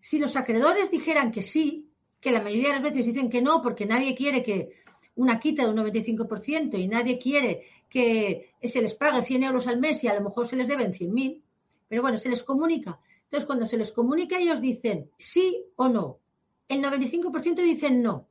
Si 0.00 0.20
los 0.20 0.36
acreedores 0.36 0.88
dijeran 0.88 1.32
que 1.32 1.42
sí, 1.42 1.88
que 2.20 2.30
la 2.30 2.40
mayoría 2.40 2.68
de 2.68 2.74
las 2.74 2.84
veces 2.84 3.04
dicen 3.04 3.28
que 3.28 3.42
no, 3.42 3.60
porque 3.60 3.84
nadie 3.84 4.14
quiere 4.14 4.44
que 4.44 4.76
una 5.16 5.40
quita 5.40 5.64
de 5.64 5.70
un 5.70 5.78
95% 5.78 6.78
y 6.78 6.86
nadie 6.86 7.18
quiere 7.18 7.62
que 7.90 8.52
se 8.62 8.80
les 8.80 8.94
pague 8.94 9.22
100 9.22 9.42
euros 9.42 9.66
al 9.66 9.80
mes 9.80 10.04
y 10.04 10.06
a 10.06 10.14
lo 10.14 10.22
mejor 10.22 10.46
se 10.46 10.54
les 10.54 10.68
deben 10.68 10.92
100.000, 10.92 11.42
pero 11.88 12.00
bueno, 12.00 12.16
se 12.16 12.28
les 12.28 12.44
comunica. 12.44 13.00
Entonces, 13.32 13.46
cuando 13.46 13.66
se 13.66 13.78
les 13.78 13.92
comunica, 13.92 14.38
ellos 14.38 14.60
dicen 14.60 15.10
sí 15.16 15.64
o 15.76 15.88
no. 15.88 16.18
El 16.68 16.82
95% 16.82 17.54
dicen 17.64 18.02
no. 18.02 18.28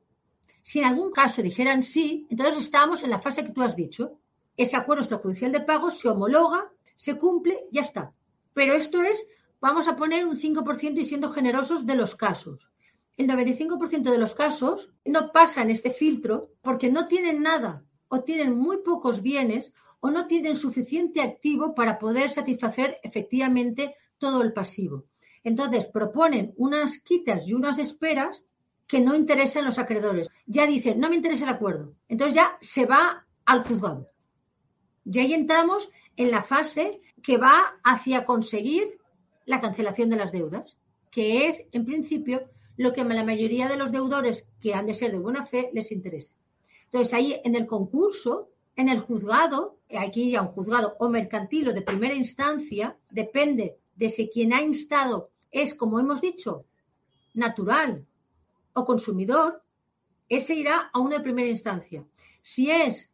Si 0.62 0.78
en 0.78 0.84
algún 0.84 1.10
caso 1.10 1.42
dijeran 1.42 1.82
sí, 1.82 2.24
entonces 2.30 2.62
estamos 2.62 3.02
en 3.02 3.10
la 3.10 3.18
fase 3.18 3.42
que 3.42 3.50
tú 3.50 3.62
has 3.62 3.74
dicho, 3.74 4.20
ese 4.56 4.76
acuerdo 4.76 5.02
extrajudicial 5.02 5.50
de 5.50 5.62
pagos 5.62 5.98
se 5.98 6.08
homologa, 6.08 6.70
se 6.94 7.18
cumple, 7.18 7.66
ya 7.72 7.80
está. 7.80 8.12
Pero 8.54 8.74
esto 8.74 9.02
es, 9.02 9.26
vamos 9.60 9.88
a 9.88 9.96
poner 9.96 10.24
un 10.24 10.36
5% 10.36 10.96
y 10.96 11.04
siendo 11.04 11.30
generosos 11.30 11.84
de 11.84 11.96
los 11.96 12.14
casos. 12.14 12.68
El 13.16 13.26
95% 13.26 14.08
de 14.08 14.18
los 14.18 14.34
casos 14.36 14.92
no 15.04 15.32
pasan 15.32 15.68
este 15.68 15.90
filtro 15.90 16.52
porque 16.62 16.92
no 16.92 17.08
tienen 17.08 17.42
nada 17.42 17.82
o 18.06 18.20
tienen 18.20 18.56
muy 18.56 18.84
pocos 18.84 19.20
bienes 19.20 19.72
o 19.98 20.12
no 20.12 20.28
tienen 20.28 20.54
suficiente 20.54 21.22
activo 21.22 21.74
para 21.74 21.98
poder 21.98 22.30
satisfacer 22.30 22.98
efectivamente 23.02 23.96
todo 24.22 24.40
el 24.42 24.52
pasivo. 24.52 25.04
Entonces 25.42 25.86
proponen 25.86 26.54
unas 26.56 26.98
quitas 26.98 27.48
y 27.48 27.54
unas 27.54 27.80
esperas 27.80 28.44
que 28.86 29.00
no 29.00 29.16
interesan 29.16 29.64
los 29.64 29.80
acreedores. 29.80 30.28
Ya 30.46 30.64
dicen, 30.64 31.00
no 31.00 31.10
me 31.10 31.16
interesa 31.16 31.42
el 31.42 31.50
acuerdo. 31.50 31.94
Entonces 32.08 32.36
ya 32.36 32.56
se 32.60 32.86
va 32.86 33.26
al 33.44 33.64
juzgado. 33.64 34.06
Y 35.04 35.18
ahí 35.18 35.34
entramos 35.34 35.90
en 36.16 36.30
la 36.30 36.44
fase 36.44 37.00
que 37.20 37.36
va 37.36 37.80
hacia 37.82 38.24
conseguir 38.24 38.96
la 39.44 39.60
cancelación 39.60 40.08
de 40.08 40.16
las 40.16 40.30
deudas, 40.30 40.76
que 41.10 41.48
es, 41.48 41.64
en 41.72 41.84
principio, 41.84 42.48
lo 42.76 42.92
que 42.92 43.00
a 43.00 43.04
la 43.04 43.24
mayoría 43.24 43.66
de 43.66 43.76
los 43.76 43.90
deudores 43.90 44.46
que 44.60 44.72
han 44.72 44.86
de 44.86 44.94
ser 44.94 45.10
de 45.10 45.18
buena 45.18 45.46
fe 45.46 45.70
les 45.72 45.90
interesa. 45.90 46.32
Entonces, 46.84 47.12
ahí 47.12 47.40
en 47.42 47.56
el 47.56 47.66
concurso, 47.66 48.50
en 48.76 48.88
el 48.88 49.00
juzgado, 49.00 49.78
aquí 49.98 50.30
ya 50.30 50.42
un 50.42 50.48
juzgado 50.48 50.94
o 51.00 51.08
mercantil 51.08 51.68
o 51.68 51.72
de 51.72 51.82
primera 51.82 52.14
instancia, 52.14 52.96
depende 53.10 53.81
de 53.96 54.10
si 54.10 54.28
quien 54.28 54.52
ha 54.52 54.62
instado 54.62 55.30
es, 55.50 55.74
como 55.74 56.00
hemos 56.00 56.20
dicho, 56.20 56.64
natural 57.34 58.06
o 58.72 58.84
consumidor, 58.84 59.62
ese 60.28 60.54
irá 60.54 60.90
a 60.92 60.98
una 60.98 61.22
primera 61.22 61.50
instancia. 61.50 62.04
Si 62.40 62.70
es 62.70 63.10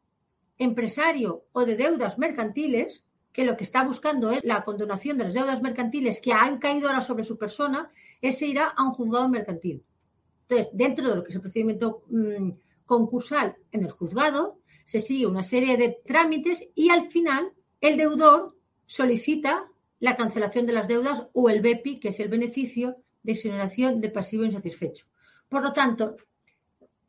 empresario 0.56 1.44
o 1.52 1.64
de 1.64 1.76
deudas 1.76 2.18
mercantiles, 2.18 3.02
que 3.32 3.44
lo 3.44 3.56
que 3.56 3.64
está 3.64 3.84
buscando 3.84 4.30
es 4.30 4.44
la 4.44 4.64
condonación 4.64 5.18
de 5.18 5.24
las 5.24 5.34
deudas 5.34 5.62
mercantiles 5.62 6.20
que 6.20 6.32
han 6.32 6.58
caído 6.58 6.88
ahora 6.88 7.02
sobre 7.02 7.24
su 7.24 7.38
persona, 7.38 7.90
ese 8.20 8.46
irá 8.46 8.68
a 8.76 8.82
un 8.82 8.92
juzgado 8.92 9.28
mercantil. 9.28 9.84
Entonces, 10.42 10.68
dentro 10.72 11.08
de 11.08 11.16
lo 11.16 11.22
que 11.22 11.30
es 11.30 11.36
el 11.36 11.42
procedimiento 11.42 12.02
mm, 12.08 12.50
concursal 12.86 13.56
en 13.70 13.84
el 13.84 13.90
juzgado, 13.90 14.58
se 14.84 15.00
sigue 15.00 15.26
una 15.26 15.44
serie 15.44 15.76
de 15.76 16.00
trámites 16.06 16.64
y 16.74 16.90
al 16.90 17.10
final 17.10 17.52
el 17.80 17.96
deudor 17.96 18.56
solicita 18.86 19.68
la 20.00 20.16
cancelación 20.16 20.66
de 20.66 20.72
las 20.72 20.88
deudas 20.88 21.26
o 21.32 21.50
el 21.50 21.60
BEPI, 21.60 22.00
que 22.00 22.08
es 22.08 22.20
el 22.20 22.28
beneficio 22.28 22.96
de 23.22 23.32
exoneración 23.32 24.00
de 24.00 24.10
pasivo 24.10 24.44
insatisfecho. 24.44 25.06
Por 25.48 25.62
lo 25.62 25.72
tanto, 25.72 26.16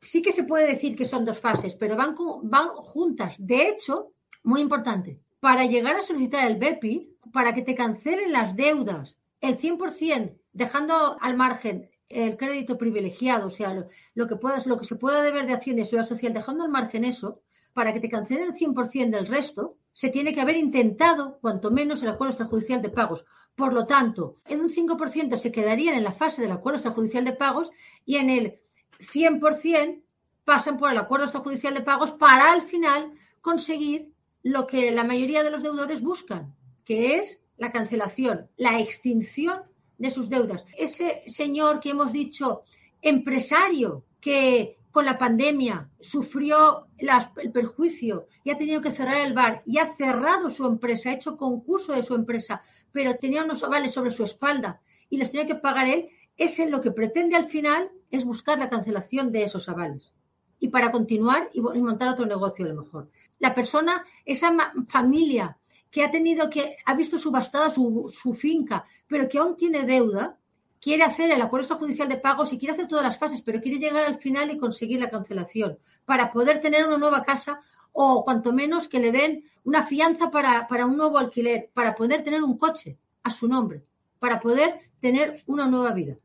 sí 0.01 0.21
que 0.21 0.31
se 0.31 0.43
puede 0.43 0.67
decir 0.67 0.95
que 0.95 1.05
son 1.05 1.25
dos 1.25 1.39
fases, 1.39 1.75
pero 1.75 1.95
van, 1.95 2.15
van 2.43 2.69
juntas. 2.69 3.35
De 3.37 3.67
hecho, 3.67 4.11
muy 4.43 4.61
importante, 4.61 5.19
para 5.39 5.65
llegar 5.65 5.95
a 5.95 6.01
solicitar 6.01 6.47
el 6.47 6.57
BEPI, 6.57 7.17
para 7.31 7.53
que 7.53 7.61
te 7.61 7.75
cancelen 7.75 8.31
las 8.31 8.55
deudas 8.55 9.17
el 9.41 9.57
100%, 9.57 10.37
dejando 10.53 11.17
al 11.21 11.37
margen 11.37 11.89
el 12.09 12.37
crédito 12.37 12.77
privilegiado, 12.77 13.47
o 13.47 13.51
sea, 13.51 13.85
lo, 14.15 14.27
que 14.27 14.35
puedas, 14.35 14.65
lo 14.65 14.77
que 14.77 14.85
se 14.85 14.95
pueda 14.95 15.21
deber 15.21 15.45
de 15.45 15.53
Hacienda 15.53 15.83
y 15.83 15.85
Seguridad 15.85 16.09
Social, 16.09 16.33
dejando 16.33 16.63
al 16.63 16.71
margen 16.71 17.05
eso, 17.05 17.41
para 17.73 17.93
que 17.93 17.99
te 17.99 18.09
cancelen 18.09 18.45
el 18.45 18.55
100% 18.55 19.11
del 19.11 19.27
resto, 19.27 19.77
se 19.99 20.07
tiene 20.07 20.33
que 20.33 20.39
haber 20.39 20.55
intentado, 20.55 21.39
cuanto 21.41 21.71
menos, 21.71 22.01
el 22.01 22.07
acuerdo 22.07 22.31
extrajudicial 22.31 22.81
de 22.81 22.87
pagos. 22.87 23.25
Por 23.53 23.73
lo 23.73 23.85
tanto, 23.85 24.37
en 24.45 24.61
un 24.61 24.69
5% 24.69 25.35
se 25.35 25.51
quedarían 25.51 25.93
en 25.93 26.05
la 26.05 26.13
fase 26.13 26.41
del 26.41 26.53
acuerdo 26.53 26.77
extrajudicial 26.77 27.25
de 27.25 27.33
pagos 27.33 27.69
y 28.05 28.15
en 28.15 28.29
el 28.29 28.61
100% 28.99 30.01
pasan 30.45 30.77
por 30.77 30.89
el 30.89 30.97
acuerdo 30.97 31.25
extrajudicial 31.25 31.73
de 31.73 31.81
pagos 31.81 32.13
para 32.13 32.53
al 32.53 32.61
final 32.61 33.11
conseguir 33.41 34.13
lo 34.41 34.67
que 34.67 34.89
la 34.91 35.03
mayoría 35.03 35.43
de 35.43 35.51
los 35.51 35.63
deudores 35.63 36.01
buscan, 36.01 36.55
que 36.85 37.17
es 37.17 37.41
la 37.57 37.73
cancelación, 37.73 38.47
la 38.55 38.79
extinción 38.79 39.63
de 39.97 40.11
sus 40.11 40.29
deudas. 40.29 40.65
Ese 40.77 41.23
señor 41.27 41.81
que 41.81 41.89
hemos 41.89 42.13
dicho, 42.13 42.63
empresario, 43.01 44.05
que 44.21 44.78
con 44.91 45.05
la 45.05 45.17
pandemia 45.17 45.89
sufrió 45.99 46.87
el 46.97 47.51
perjuicio 47.51 48.27
y 48.43 48.49
ha 48.49 48.57
tenido 48.57 48.81
que 48.81 48.91
cerrar 48.91 49.17
el 49.25 49.33
bar 49.33 49.61
y 49.65 49.77
ha 49.77 49.95
cerrado 49.95 50.49
su 50.49 50.65
empresa, 50.65 51.09
ha 51.09 51.13
hecho 51.13 51.37
concurso 51.37 51.93
de 51.93 52.03
su 52.03 52.15
empresa, 52.15 52.61
pero 52.91 53.15
tenía 53.15 53.43
unos 53.43 53.63
avales 53.63 53.91
sobre 53.91 54.11
su 54.11 54.23
espalda 54.23 54.81
y 55.09 55.17
los 55.17 55.29
tenía 55.29 55.45
que 55.45 55.55
pagar 55.55 55.87
él, 55.87 56.09
ese 56.37 56.69
lo 56.69 56.81
que 56.81 56.91
pretende 56.91 57.35
al 57.35 57.45
final 57.45 57.91
es 58.09 58.25
buscar 58.25 58.57
la 58.57 58.69
cancelación 58.69 59.31
de 59.31 59.43
esos 59.43 59.69
avales. 59.69 60.13
Y 60.59 60.69
para 60.69 60.91
continuar 60.91 61.49
y 61.53 61.61
montar 61.61 62.09
otro 62.09 62.25
negocio 62.25 62.65
a 62.65 62.69
lo 62.69 62.81
mejor. 62.81 63.09
La 63.37 63.53
persona, 63.55 64.03
esa 64.25 64.51
familia 64.89 65.57
que 65.91 66.03
ha 66.03 66.11
tenido 66.11 66.49
que, 66.49 66.77
ha 66.85 66.95
visto 66.95 67.17
subastada 67.17 67.69
su, 67.69 68.13
su 68.13 68.33
finca, 68.33 68.85
pero 69.07 69.29
que 69.29 69.37
aún 69.37 69.55
tiene 69.55 69.85
deuda, 69.85 70.38
quiere 70.79 71.03
hacer 71.03 71.31
el 71.31 71.41
acuerdo 71.41 71.77
judicial 71.77 72.07
de 72.07 72.17
pagos 72.17 72.53
y 72.53 72.57
quiere 72.57 72.73
hacer 72.73 72.87
todas 72.87 73.03
las 73.03 73.17
fases, 73.17 73.41
pero 73.41 73.61
quiere 73.61 73.79
llegar 73.79 74.05
al 74.05 74.19
final 74.19 74.51
y 74.51 74.57
conseguir 74.57 74.99
la 74.99 75.09
cancelación 75.09 75.77
para 76.05 76.31
poder 76.31 76.61
tener 76.61 76.85
una 76.85 76.97
nueva 76.97 77.23
casa 77.23 77.59
o 77.91 78.23
cuanto 78.23 78.53
menos 78.53 78.87
que 78.87 78.99
le 78.99 79.11
den 79.11 79.43
una 79.63 79.85
fianza 79.85 80.31
para, 80.31 80.67
para 80.67 80.85
un 80.85 80.95
nuevo 80.95 81.17
alquiler, 81.17 81.69
para 81.73 81.95
poder 81.95 82.23
tener 82.23 82.43
un 82.43 82.57
coche 82.57 82.97
a 83.23 83.31
su 83.31 83.47
nombre, 83.47 83.83
para 84.19 84.39
poder 84.39 84.91
tener 85.01 85.43
una 85.47 85.67
nueva 85.67 85.91
vida. 85.91 86.17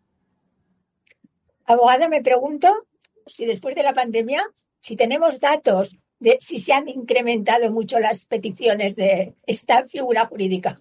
Abogada, 1.65 2.09
me 2.09 2.23
pregunto 2.23 2.87
si 3.27 3.47
después 3.47 3.75
de 3.75 3.83
la 3.83 3.95
pandemia, 3.95 4.45
si 4.81 4.97
tenemos 4.97 5.41
datos 5.41 5.97
de 6.19 6.39
si 6.41 6.59
se 6.59 6.73
han 6.73 6.89
incrementado 6.89 7.71
mucho 7.73 7.99
las 7.99 8.25
peticiones 8.25 8.97
de 8.97 9.35
esta 9.47 9.85
figura 9.85 10.27
jurídica. 10.27 10.81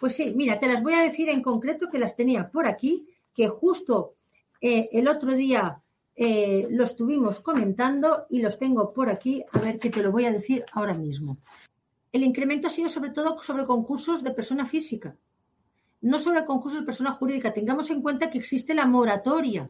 Pues 0.00 0.16
sí, 0.16 0.32
mira, 0.34 0.58
te 0.58 0.68
las 0.68 0.82
voy 0.82 0.94
a 0.94 1.02
decir 1.02 1.28
en 1.28 1.42
concreto 1.42 1.88
que 1.90 1.98
las 1.98 2.16
tenía 2.16 2.50
por 2.50 2.66
aquí, 2.66 3.08
que 3.34 3.48
justo 3.48 4.14
eh, 4.60 4.88
el 4.92 5.08
otro 5.08 5.34
día 5.34 5.80
eh, 6.14 6.66
los 6.70 6.90
estuvimos 6.90 7.40
comentando 7.40 8.26
y 8.30 8.40
los 8.40 8.58
tengo 8.58 8.92
por 8.92 9.08
aquí, 9.08 9.44
a 9.52 9.58
ver 9.58 9.78
que 9.78 9.90
te 9.90 10.02
lo 10.02 10.12
voy 10.12 10.24
a 10.24 10.32
decir 10.32 10.64
ahora 10.72 10.94
mismo. 10.94 11.38
El 12.12 12.22
incremento 12.22 12.68
ha 12.68 12.70
sido 12.70 12.88
sobre 12.88 13.10
todo 13.10 13.42
sobre 13.42 13.66
concursos 13.66 14.22
de 14.22 14.30
persona 14.30 14.66
física, 14.66 15.16
no 16.00 16.18
sobre 16.18 16.44
concursos 16.44 16.80
de 16.80 16.86
persona 16.86 17.12
jurídica. 17.12 17.52
Tengamos 17.52 17.90
en 17.90 18.02
cuenta 18.02 18.30
que 18.30 18.38
existe 18.38 18.74
la 18.74 18.86
moratoria 18.86 19.68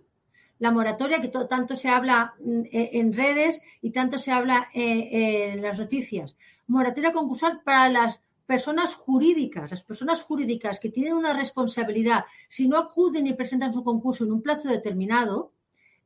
la 0.59 0.71
moratoria 0.73 1.21
que 1.21 1.29
tanto 1.29 1.77
se 1.77 1.89
habla 1.89 2.35
mm, 2.41 2.63
e, 2.73 2.91
en 2.95 3.13
redes 3.13 3.61
y 3.81 3.91
tanto 3.91 4.19
se 4.19 4.33
habla 4.33 4.69
eh, 4.75 5.53
en 5.53 5.63
las 5.63 5.79
noticias. 5.79 6.37
Moratoria 6.67 7.13
concursal 7.13 7.61
para 7.65 7.89
las 7.89 8.21
personas 8.49 8.95
jurídicas, 8.95 9.71
las 9.71 9.83
personas 9.83 10.23
jurídicas 10.23 10.81
que 10.81 10.88
tienen 10.88 11.12
una 11.12 11.35
responsabilidad, 11.35 12.25
si 12.49 12.67
no 12.67 12.78
acuden 12.78 13.26
y 13.26 13.35
presentan 13.35 13.75
su 13.75 13.85
concurso 13.85 14.25
en 14.25 14.33
un 14.33 14.40
plazo 14.40 14.71
determinado, 14.71 15.52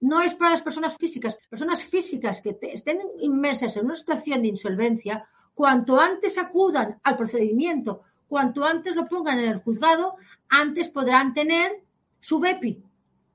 no 0.00 0.20
es 0.20 0.34
para 0.34 0.50
las 0.50 0.62
personas 0.62 0.96
físicas. 0.96 1.38
Personas 1.48 1.84
físicas 1.84 2.42
que 2.42 2.58
estén 2.60 2.98
inmersas 3.20 3.76
en 3.76 3.84
una 3.84 3.94
situación 3.94 4.42
de 4.42 4.48
insolvencia, 4.48 5.24
cuanto 5.54 6.00
antes 6.00 6.36
acudan 6.36 6.98
al 7.04 7.16
procedimiento, 7.16 8.02
cuanto 8.26 8.64
antes 8.64 8.96
lo 8.96 9.06
pongan 9.06 9.38
en 9.38 9.48
el 9.48 9.60
juzgado, 9.60 10.16
antes 10.48 10.88
podrán 10.88 11.34
tener 11.34 11.84
su 12.18 12.40
BEPI. 12.40 12.82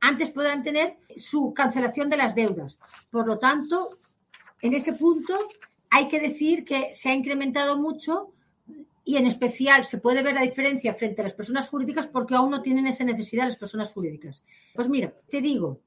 Antes 0.02 0.32
podrán 0.32 0.64
tener 0.64 0.98
su 1.16 1.54
cancelación 1.54 2.10
de 2.10 2.18
las 2.18 2.36
deudas. 2.36 2.78
Por 3.10 3.26
lo 3.26 3.40
tanto, 3.40 3.92
en 4.62 4.74
ese 4.74 4.92
punto 4.92 5.38
hay 5.90 6.10
que 6.10 6.20
decir 6.20 6.66
que 6.66 6.94
se 6.94 7.08
ha 7.08 7.14
incrementado 7.14 7.80
mucho 7.80 8.34
y 9.08 9.16
en 9.16 9.26
especial 9.26 9.86
se 9.86 10.00
puede 10.00 10.22
ver 10.22 10.36
la 10.36 10.42
diferencia 10.42 10.94
frente 10.94 11.22
a 11.22 11.24
las 11.24 11.34
personas 11.34 11.70
jurídicas 11.70 12.08
porque 12.08 12.36
aún 12.36 12.52
no 12.52 12.62
tienen 12.62 12.88
esa 12.88 13.06
necesidad 13.06 13.46
las 13.46 13.56
personas 13.56 13.94
jurídicas. 13.94 14.44
Pues 14.76 14.90
mira, 14.90 15.14
te 15.32 15.40
digo, 15.40 15.80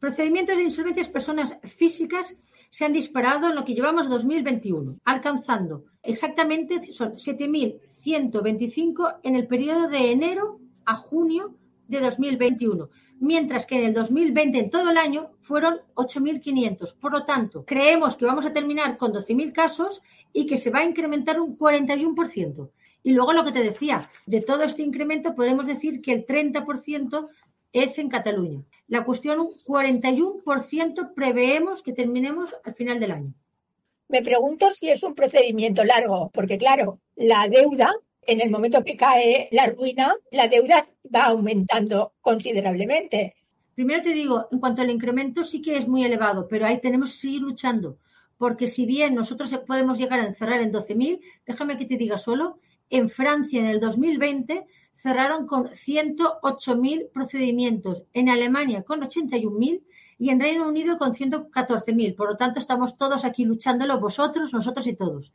procedimientos 0.00 0.56
de 0.56 0.64
insolvencias 0.64 1.08
personas 1.08 1.56
físicas 1.62 2.36
se 2.72 2.84
han 2.84 2.92
disparado 2.92 3.48
en 3.48 3.54
lo 3.54 3.64
que 3.64 3.74
llevamos 3.74 4.08
2021, 4.08 4.98
alcanzando 5.04 5.84
exactamente 6.02 6.92
son 6.92 7.12
7.125 7.12 9.20
en 9.22 9.36
el 9.36 9.46
periodo 9.46 9.86
de 9.86 10.10
enero 10.10 10.58
a 10.84 10.96
junio 10.96 11.54
de 11.86 12.00
2021 12.00 12.90
mientras 13.20 13.66
que 13.66 13.76
en 13.76 13.84
el 13.84 13.94
2020, 13.94 14.58
en 14.58 14.70
todo 14.70 14.90
el 14.90 14.96
año, 14.96 15.30
fueron 15.38 15.80
8.500. 15.94 16.94
Por 16.98 17.12
lo 17.12 17.24
tanto, 17.24 17.64
creemos 17.64 18.16
que 18.16 18.24
vamos 18.24 18.44
a 18.46 18.52
terminar 18.52 18.96
con 18.96 19.12
12.000 19.12 19.52
casos 19.52 20.02
y 20.32 20.46
que 20.46 20.58
se 20.58 20.70
va 20.70 20.80
a 20.80 20.84
incrementar 20.84 21.40
un 21.40 21.56
41%. 21.56 22.70
Y 23.02 23.12
luego 23.12 23.32
lo 23.32 23.44
que 23.44 23.52
te 23.52 23.62
decía, 23.62 24.10
de 24.26 24.40
todo 24.40 24.64
este 24.64 24.82
incremento 24.82 25.34
podemos 25.34 25.66
decir 25.66 26.00
que 26.00 26.12
el 26.12 26.26
30% 26.26 27.28
es 27.72 27.98
en 27.98 28.08
Cataluña. 28.08 28.64
La 28.88 29.04
cuestión, 29.04 29.38
un 29.38 29.54
41% 29.64 31.14
preveemos 31.14 31.82
que 31.82 31.92
terminemos 31.92 32.56
al 32.64 32.74
final 32.74 32.98
del 33.00 33.12
año. 33.12 33.34
Me 34.08 34.22
pregunto 34.22 34.70
si 34.72 34.88
es 34.88 35.02
un 35.02 35.14
procedimiento 35.14 35.84
largo, 35.84 36.30
porque 36.32 36.58
claro, 36.58 36.98
la 37.14 37.46
deuda 37.48 37.94
en 38.22 38.40
el 38.40 38.50
momento 38.50 38.84
que 38.84 38.96
cae 38.96 39.48
la 39.52 39.66
ruina, 39.66 40.14
la 40.30 40.48
deuda 40.48 40.84
va 41.14 41.24
aumentando 41.24 42.14
considerablemente. 42.20 43.34
Primero 43.74 44.02
te 44.02 44.12
digo, 44.12 44.46
en 44.50 44.58
cuanto 44.58 44.82
al 44.82 44.90
incremento 44.90 45.42
sí 45.42 45.62
que 45.62 45.76
es 45.76 45.88
muy 45.88 46.04
elevado, 46.04 46.46
pero 46.48 46.66
ahí 46.66 46.80
tenemos 46.80 47.12
que 47.12 47.18
seguir 47.18 47.40
luchando, 47.40 47.98
porque 48.36 48.68
si 48.68 48.84
bien 48.86 49.14
nosotros 49.14 49.54
podemos 49.66 49.98
llegar 49.98 50.20
a 50.20 50.26
encerrar 50.26 50.60
en 50.60 50.72
12.000, 50.72 51.20
déjame 51.46 51.78
que 51.78 51.86
te 51.86 51.96
diga 51.96 52.18
solo, 52.18 52.58
en 52.90 53.08
Francia 53.08 53.60
en 53.60 53.66
el 53.66 53.80
2020 53.80 54.66
cerraron 54.94 55.46
con 55.46 55.68
108.000 55.68 57.10
procedimientos, 57.12 58.04
en 58.12 58.28
Alemania 58.28 58.82
con 58.82 59.00
81.000 59.00 59.82
y 60.18 60.28
en 60.28 60.38
Reino 60.38 60.68
Unido 60.68 60.98
con 60.98 61.14
114.000. 61.14 62.14
Por 62.14 62.28
lo 62.28 62.36
tanto, 62.36 62.60
estamos 62.60 62.98
todos 62.98 63.24
aquí 63.24 63.46
luchándolo, 63.46 63.98
vosotros, 63.98 64.52
nosotros 64.52 64.86
y 64.86 64.94
todos. 64.94 65.32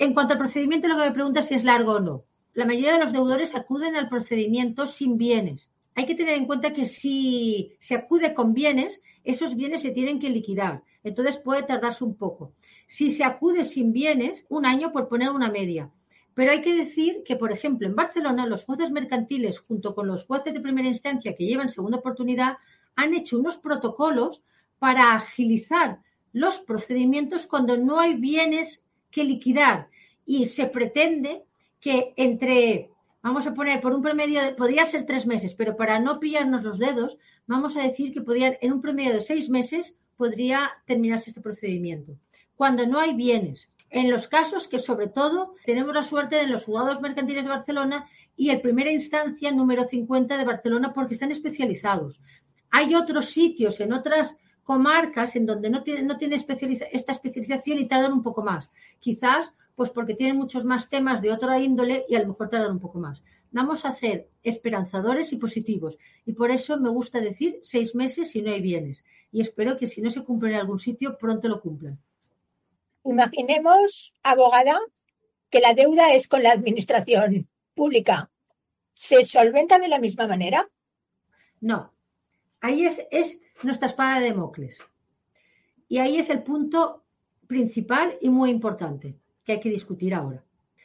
En 0.00 0.14
cuanto 0.14 0.32
al 0.32 0.38
procedimiento, 0.38 0.88
lo 0.88 0.96
que 0.96 1.04
me 1.04 1.12
pregunta 1.12 1.40
es 1.40 1.48
si 1.48 1.54
es 1.54 1.62
largo 1.62 1.92
o 1.92 2.00
no. 2.00 2.24
La 2.54 2.64
mayoría 2.64 2.94
de 2.94 3.04
los 3.04 3.12
deudores 3.12 3.54
acuden 3.54 3.96
al 3.96 4.08
procedimiento 4.08 4.86
sin 4.86 5.18
bienes. 5.18 5.68
Hay 5.94 6.06
que 6.06 6.14
tener 6.14 6.38
en 6.38 6.46
cuenta 6.46 6.72
que 6.72 6.86
si 6.86 7.74
se 7.80 7.96
acude 7.96 8.32
con 8.32 8.54
bienes, 8.54 9.02
esos 9.24 9.56
bienes 9.56 9.82
se 9.82 9.90
tienen 9.90 10.18
que 10.18 10.30
liquidar. 10.30 10.82
Entonces 11.04 11.36
puede 11.36 11.64
tardarse 11.64 12.02
un 12.02 12.16
poco. 12.16 12.54
Si 12.88 13.10
se 13.10 13.24
acude 13.24 13.62
sin 13.64 13.92
bienes, 13.92 14.46
un 14.48 14.64
año 14.64 14.90
por 14.90 15.06
poner 15.06 15.28
una 15.28 15.50
media. 15.50 15.90
Pero 16.32 16.52
hay 16.52 16.62
que 16.62 16.74
decir 16.74 17.22
que, 17.22 17.36
por 17.36 17.52
ejemplo, 17.52 17.86
en 17.86 17.94
Barcelona 17.94 18.46
los 18.46 18.64
jueces 18.64 18.90
mercantiles, 18.90 19.60
junto 19.60 19.94
con 19.94 20.06
los 20.06 20.24
jueces 20.24 20.54
de 20.54 20.62
primera 20.62 20.88
instancia 20.88 21.36
que 21.36 21.44
llevan 21.44 21.68
segunda 21.68 21.98
oportunidad, 21.98 22.56
han 22.96 23.12
hecho 23.12 23.38
unos 23.38 23.58
protocolos 23.58 24.40
para 24.78 25.12
agilizar 25.12 25.98
los 26.32 26.58
procedimientos 26.60 27.44
cuando 27.44 27.76
no 27.76 28.00
hay 28.00 28.14
bienes 28.14 28.80
que 29.10 29.24
liquidar 29.24 29.89
y 30.30 30.46
se 30.46 30.66
pretende 30.66 31.42
que 31.80 32.14
entre, 32.16 32.88
vamos 33.20 33.48
a 33.48 33.52
poner 33.52 33.80
por 33.80 33.92
un 33.92 34.00
promedio, 34.00 34.40
de, 34.40 34.54
podría 34.54 34.86
ser 34.86 35.04
tres 35.04 35.26
meses, 35.26 35.54
pero 35.54 35.76
para 35.76 35.98
no 35.98 36.20
pillarnos 36.20 36.62
los 36.62 36.78
dedos, 36.78 37.18
vamos 37.48 37.76
a 37.76 37.82
decir 37.82 38.12
que 38.12 38.20
podrían, 38.20 38.56
en 38.60 38.72
un 38.72 38.80
promedio 38.80 39.12
de 39.12 39.22
seis 39.22 39.50
meses 39.50 39.98
podría 40.16 40.70
terminarse 40.86 41.30
este 41.30 41.40
procedimiento. 41.40 42.16
Cuando 42.54 42.86
no 42.86 43.00
hay 43.00 43.14
bienes, 43.14 43.68
en 43.88 44.08
los 44.08 44.28
casos 44.28 44.68
que 44.68 44.78
sobre 44.78 45.08
todo 45.08 45.56
tenemos 45.66 45.92
la 45.92 46.04
suerte 46.04 46.36
de 46.36 46.46
los 46.46 46.64
juzgados 46.64 47.00
mercantiles 47.00 47.42
de 47.42 47.50
Barcelona 47.50 48.06
y 48.36 48.50
el 48.50 48.60
primera 48.60 48.92
instancia 48.92 49.50
número 49.50 49.82
50 49.82 50.38
de 50.38 50.44
Barcelona 50.44 50.92
porque 50.92 51.14
están 51.14 51.32
especializados. 51.32 52.20
Hay 52.70 52.94
otros 52.94 53.30
sitios 53.30 53.80
en 53.80 53.92
otras 53.92 54.36
comarcas 54.62 55.34
en 55.34 55.46
donde 55.46 55.70
no 55.70 55.82
tiene, 55.82 56.02
no 56.02 56.16
tiene 56.16 56.36
esta 56.36 56.52
especialización 57.12 57.80
y 57.80 57.88
tardan 57.88 58.12
un 58.12 58.22
poco 58.22 58.44
más. 58.44 58.70
Quizás 59.00 59.52
pues 59.80 59.88
porque 59.88 60.14
tienen 60.14 60.36
muchos 60.36 60.62
más 60.66 60.90
temas 60.90 61.22
de 61.22 61.32
otra 61.32 61.58
índole 61.58 62.04
y 62.06 62.14
a 62.14 62.20
lo 62.20 62.26
mejor 62.26 62.50
tardan 62.50 62.72
un 62.72 62.80
poco 62.80 62.98
más. 62.98 63.22
Vamos 63.50 63.86
a 63.86 63.92
ser 63.92 64.28
esperanzadores 64.42 65.32
y 65.32 65.36
positivos. 65.36 65.96
Y 66.26 66.34
por 66.34 66.50
eso 66.50 66.76
me 66.76 66.90
gusta 66.90 67.18
decir 67.18 67.60
seis 67.62 67.94
meses 67.94 68.30
si 68.30 68.42
no 68.42 68.50
hay 68.50 68.60
bienes. 68.60 69.02
Y 69.32 69.40
espero 69.40 69.78
que 69.78 69.86
si 69.86 70.02
no 70.02 70.10
se 70.10 70.22
cumple 70.22 70.50
en 70.50 70.56
algún 70.56 70.78
sitio, 70.78 71.16
pronto 71.16 71.48
lo 71.48 71.62
cumplan. 71.62 71.98
Imaginemos, 73.06 74.12
abogada, 74.22 74.78
que 75.48 75.60
la 75.60 75.72
deuda 75.72 76.12
es 76.12 76.28
con 76.28 76.42
la 76.42 76.52
administración 76.52 77.48
pública. 77.74 78.30
¿Se 78.92 79.24
solventa 79.24 79.78
de 79.78 79.88
la 79.88 79.98
misma 79.98 80.26
manera? 80.26 80.68
No. 81.62 81.90
Ahí 82.60 82.84
es, 82.84 83.00
es 83.10 83.40
nuestra 83.62 83.88
espada 83.88 84.20
de 84.20 84.26
Democles. 84.26 84.76
Y 85.88 85.96
ahí 85.96 86.18
es 86.18 86.28
el 86.28 86.42
punto 86.42 87.02
principal 87.46 88.18
y 88.20 88.28
muy 88.28 88.50
importante 88.50 89.19
hay 89.52 89.60
que 89.60 89.70
discutir 89.70 90.14
ahora. 90.14 90.44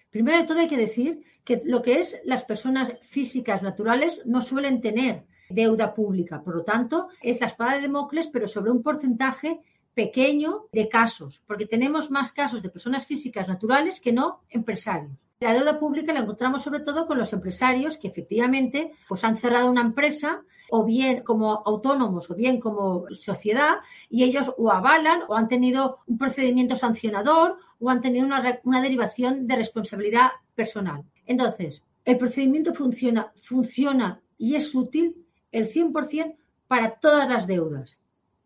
Primero 0.10 0.38
de 0.38 0.46
todo 0.46 0.60
hay 0.60 0.68
que 0.68 0.78
decir 0.78 1.24
que 1.44 1.62
lo 1.66 1.82
que 1.82 2.00
es 2.00 2.16
las 2.24 2.44
personas 2.44 2.94
físicas 3.04 3.62
naturales 3.62 4.22
no 4.26 4.42
suelen 4.42 4.82
tener 4.82 5.26
deuda 5.50 5.94
pública. 5.94 6.42
Por 6.42 6.56
lo 6.56 6.64
tanto, 6.64 7.10
es 7.22 7.40
la 7.40 7.48
espada 7.48 7.76
de 7.76 7.82
Democles, 7.82 8.30
pero 8.32 8.48
sobre 8.48 8.72
un 8.72 8.82
porcentaje 8.82 9.60
pequeño 9.94 10.66
de 10.72 10.90
casos, 10.90 11.42
porque 11.48 11.66
tenemos 11.66 12.12
más 12.12 12.32
casos 12.32 12.62
de 12.62 12.70
personas 12.70 13.06
físicas 13.06 13.48
naturales 13.48 14.02
que 14.02 14.12
no 14.12 14.42
empresarios. 14.50 15.18
La 15.40 15.54
deuda 15.54 15.80
pública 15.80 16.14
la 16.14 16.22
encontramos 16.22 16.64
sobre 16.64 16.80
todo 16.80 17.08
con 17.08 17.18
los 17.18 17.34
empresarios 17.34 17.98
que 17.98 18.08
efectivamente 18.08 18.94
pues, 19.08 19.24
han 19.24 19.38
cerrado 19.38 19.70
una 19.70 19.82
empresa 19.82 20.44
o 20.70 20.84
bien 20.84 21.24
como 21.24 21.62
autónomos 21.66 22.30
o 22.30 22.36
bien 22.36 22.60
como 22.60 23.06
sociedad 23.12 23.76
y 24.10 24.24
ellos 24.24 24.52
o 24.58 24.72
avalan 24.72 25.24
o 25.28 25.36
han 25.36 25.48
tenido 25.48 26.00
un 26.08 26.18
procedimiento 26.18 26.76
sancionador 26.76 27.58
o 27.80 27.90
han 27.90 28.02
tenido 28.02 28.26
una, 28.26 28.60
una 28.64 28.82
derivación 28.82 29.48
de 29.48 29.56
responsabilidad 29.56 30.30
personal. 30.54 31.04
Entonces, 31.26 31.82
el 32.04 32.18
procedimiento 32.18 32.74
funciona, 32.74 33.32
funciona 33.42 34.22
y 34.38 34.56
es 34.56 34.74
útil 34.76 35.26
el 35.52 35.68
100% 35.68 36.36
para 36.68 36.96
todas 36.96 37.30
las 37.30 37.48
deudas. 37.48 37.98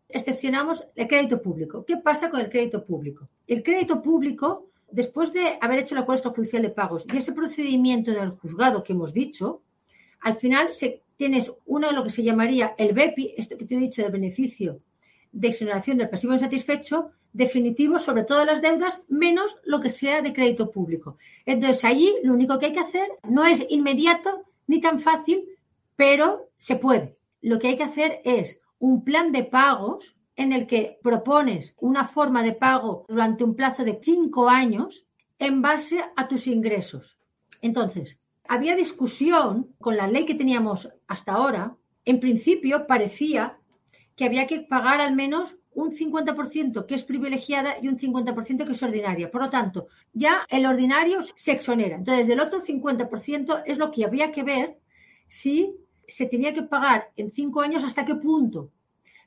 Excepcionamos 0.08 0.84
el 0.96 1.06
crédito 1.06 1.40
público. 1.40 1.84
¿Qué 1.84 1.96
pasa 1.96 2.30
con 2.30 2.40
el 2.40 2.50
crédito 2.50 2.84
público? 2.84 3.28
El 3.46 3.62
crédito 3.62 4.02
público, 4.02 4.70
después 4.90 5.32
de 5.32 5.58
haber 5.60 5.80
hecho 5.80 5.94
la 5.94 6.02
acuerdo 6.02 6.32
judicial 6.32 6.62
de 6.62 6.70
pagos 6.70 7.04
y 7.12 7.16
ese 7.16 7.32
procedimiento 7.32 8.10
del 8.12 8.30
juzgado 8.30 8.82
que 8.82 8.92
hemos 8.92 9.12
dicho, 9.12 9.62
al 10.20 10.36
final 10.36 10.72
se 10.72 11.02
tienes 11.16 11.52
uno 11.66 11.88
de 11.88 11.92
lo 11.92 12.02
que 12.02 12.10
se 12.10 12.22
llamaría 12.22 12.74
el 12.78 12.94
BEPI, 12.94 13.34
esto 13.36 13.58
que 13.58 13.66
te 13.66 13.74
he 13.74 13.78
dicho 13.78 14.02
del 14.02 14.10
beneficio 14.10 14.78
de 15.32 15.48
exoneración 15.48 15.98
del 15.98 16.08
pasivo 16.08 16.32
insatisfecho, 16.32 17.12
definitivo 17.32 17.98
sobre 17.98 18.24
todas 18.24 18.46
las 18.46 18.62
deudas, 18.62 19.00
menos 19.08 19.56
lo 19.64 19.80
que 19.80 19.90
sea 19.90 20.22
de 20.22 20.32
crédito 20.32 20.70
público. 20.70 21.16
Entonces, 21.46 21.84
allí 21.84 22.14
lo 22.22 22.32
único 22.32 22.58
que 22.58 22.66
hay 22.66 22.72
que 22.72 22.80
hacer 22.80 23.08
no 23.28 23.44
es 23.44 23.64
inmediato 23.68 24.44
ni 24.66 24.80
tan 24.80 25.00
fácil, 25.00 25.44
pero 25.96 26.50
se 26.56 26.76
puede. 26.76 27.16
Lo 27.40 27.58
que 27.58 27.68
hay 27.68 27.76
que 27.76 27.84
hacer 27.84 28.20
es 28.24 28.60
un 28.78 29.04
plan 29.04 29.32
de 29.32 29.44
pagos 29.44 30.14
en 30.36 30.52
el 30.52 30.66
que 30.66 30.98
propones 31.02 31.74
una 31.78 32.06
forma 32.06 32.42
de 32.42 32.52
pago 32.52 33.04
durante 33.08 33.44
un 33.44 33.54
plazo 33.54 33.84
de 33.84 34.00
cinco 34.02 34.48
años 34.48 35.04
en 35.38 35.60
base 35.60 36.02
a 36.16 36.28
tus 36.28 36.46
ingresos. 36.46 37.18
Entonces, 37.62 38.18
había 38.48 38.74
discusión 38.74 39.74
con 39.78 39.96
la 39.96 40.06
ley 40.06 40.24
que 40.24 40.34
teníamos 40.34 40.88
hasta 41.06 41.32
ahora. 41.32 41.76
En 42.04 42.20
principio 42.20 42.86
parecía 42.86 43.58
que 44.16 44.24
había 44.24 44.46
que 44.46 44.60
pagar 44.60 45.00
al 45.00 45.14
menos 45.14 45.56
un 45.74 45.92
50% 45.92 46.86
que 46.86 46.94
es 46.94 47.04
privilegiada 47.04 47.76
y 47.80 47.88
un 47.88 47.98
50% 47.98 48.66
que 48.66 48.72
es 48.72 48.82
ordinaria. 48.82 49.30
Por 49.30 49.42
lo 49.42 49.50
tanto, 49.50 49.88
ya 50.12 50.46
el 50.48 50.66
ordinario 50.66 51.20
se 51.22 51.52
exonera. 51.52 51.96
Entonces, 51.96 52.26
del 52.26 52.40
otro 52.40 52.60
50% 52.60 53.62
es 53.66 53.78
lo 53.78 53.90
que 53.90 54.04
había 54.04 54.32
que 54.32 54.42
ver 54.42 54.78
si 55.28 55.74
se 56.08 56.26
tenía 56.26 56.52
que 56.52 56.62
pagar 56.62 57.10
en 57.16 57.30
cinco 57.30 57.60
años 57.60 57.84
hasta 57.84 58.04
qué 58.04 58.16
punto. 58.16 58.70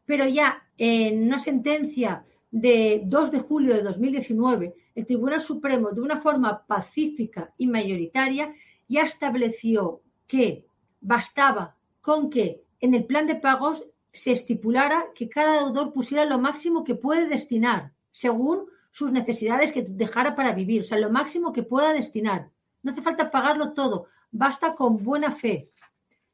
Pero 0.06 0.28
ya 0.28 0.68
en 0.78 1.24
una 1.24 1.40
sentencia 1.40 2.24
de 2.52 3.02
2 3.06 3.32
de 3.32 3.40
julio 3.40 3.74
de 3.74 3.84
2019, 3.84 4.76
el 4.96 5.06
Tribunal 5.06 5.42
Supremo, 5.42 5.92
de 5.92 6.02
una 6.02 6.22
forma 6.22 6.66
pacífica 6.66 7.54
y 7.58 7.68
mayoritaria, 7.68 8.54
ya 8.88 9.04
estableció 9.04 10.02
que 10.28 10.66
bastaba 11.00 11.76
con 12.02 12.30
que 12.30 12.62
en 12.80 12.94
el 12.94 13.06
plan 13.06 13.28
de 13.28 13.36
pagos 13.36 13.86
se 14.13 14.32
estipulara 14.32 15.06
que 15.15 15.28
cada 15.28 15.63
deudor 15.63 15.91
pusiera 15.91 16.26
lo 16.26 16.38
máximo 16.38 16.84
que 16.84 16.95
puede 16.95 17.28
destinar, 17.28 17.91
según 18.12 18.67
sus 18.91 19.12
necesidades 19.12 19.71
que 19.71 19.82
dejara 19.82 20.36
para 20.36 20.54
vivir, 20.54 20.82
o 20.82 20.84
sea, 20.84 20.99
lo 20.99 21.10
máximo 21.10 21.52
que 21.52 21.63
pueda 21.63 21.93
destinar. 21.93 22.49
No 22.84 22.91
hace 22.91 23.02
falta 23.02 23.32
pagarlo 23.32 23.73
todo, 23.73 24.08
basta 24.32 24.76
con 24.76 25.04
buena 25.04 25.32
fe. 25.32 25.71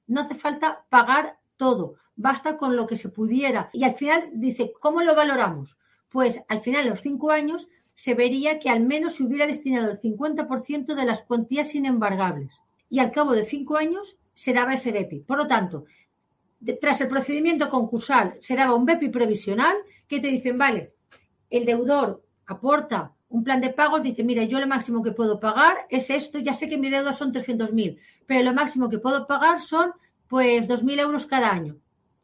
No 0.07 0.21
hace 0.21 0.35
falta 0.35 0.85
pagar 0.89 1.37
todo, 1.55 1.95
basta 2.15 2.57
con 2.57 2.75
lo 2.75 2.85
que 2.85 2.97
se 2.97 3.09
pudiera. 3.09 3.69
Y 3.71 3.85
al 3.85 3.95
final 3.95 4.29
dice, 4.33 4.73
¿cómo 4.81 5.01
lo 5.01 5.15
valoramos? 5.15 5.77
Pues 6.09 6.41
al 6.49 6.61
final, 6.61 6.89
los 6.89 7.01
cinco 7.01 7.31
años, 7.31 7.69
se 7.95 8.13
vería 8.13 8.59
que 8.59 8.69
al 8.69 8.81
menos 8.81 9.15
se 9.15 9.23
hubiera 9.23 9.47
destinado 9.47 9.91
el 9.91 9.99
50% 9.99 10.95
de 10.95 11.05
las 11.05 11.21
cuantías 11.23 11.75
inembargables. 11.75 12.51
Y 12.89 12.99
al 12.99 13.11
cabo 13.11 13.33
de 13.33 13.43
cinco 13.43 13.77
años 13.77 14.17
se 14.35 14.53
daba 14.53 14.73
ese 14.73 14.91
BEPI. 14.91 15.19
Por 15.19 15.37
lo 15.37 15.47
tanto, 15.47 15.85
tras 16.79 17.01
el 17.01 17.07
procedimiento 17.07 17.69
concursal 17.69 18.37
se 18.41 18.55
daba 18.55 18.75
un 18.75 18.85
BEPI 18.85 19.09
provisional 19.09 19.75
que 20.07 20.19
te 20.19 20.27
dicen, 20.27 20.57
vale, 20.57 20.93
el 21.49 21.65
deudor 21.65 22.23
aporta 22.47 23.13
un 23.29 23.43
plan 23.43 23.61
de 23.61 23.69
pagos, 23.69 24.01
dice, 24.01 24.23
mira, 24.23 24.43
yo 24.43 24.59
lo 24.59 24.67
máximo 24.67 25.03
que 25.03 25.11
puedo 25.11 25.39
pagar 25.39 25.85
es 25.89 26.09
esto, 26.09 26.39
ya 26.39 26.53
sé 26.53 26.67
que 26.67 26.77
mi 26.77 26.89
deuda 26.89 27.13
son 27.13 27.31
300.000, 27.31 27.99
pero 28.25 28.43
lo 28.43 28.53
máximo 28.53 28.89
que 28.89 28.97
puedo 28.97 29.27
pagar 29.27 29.61
son 29.61 29.93
pues 30.27 30.67
2.000 30.67 30.99
euros 30.99 31.25
cada 31.25 31.51
año. 31.51 31.77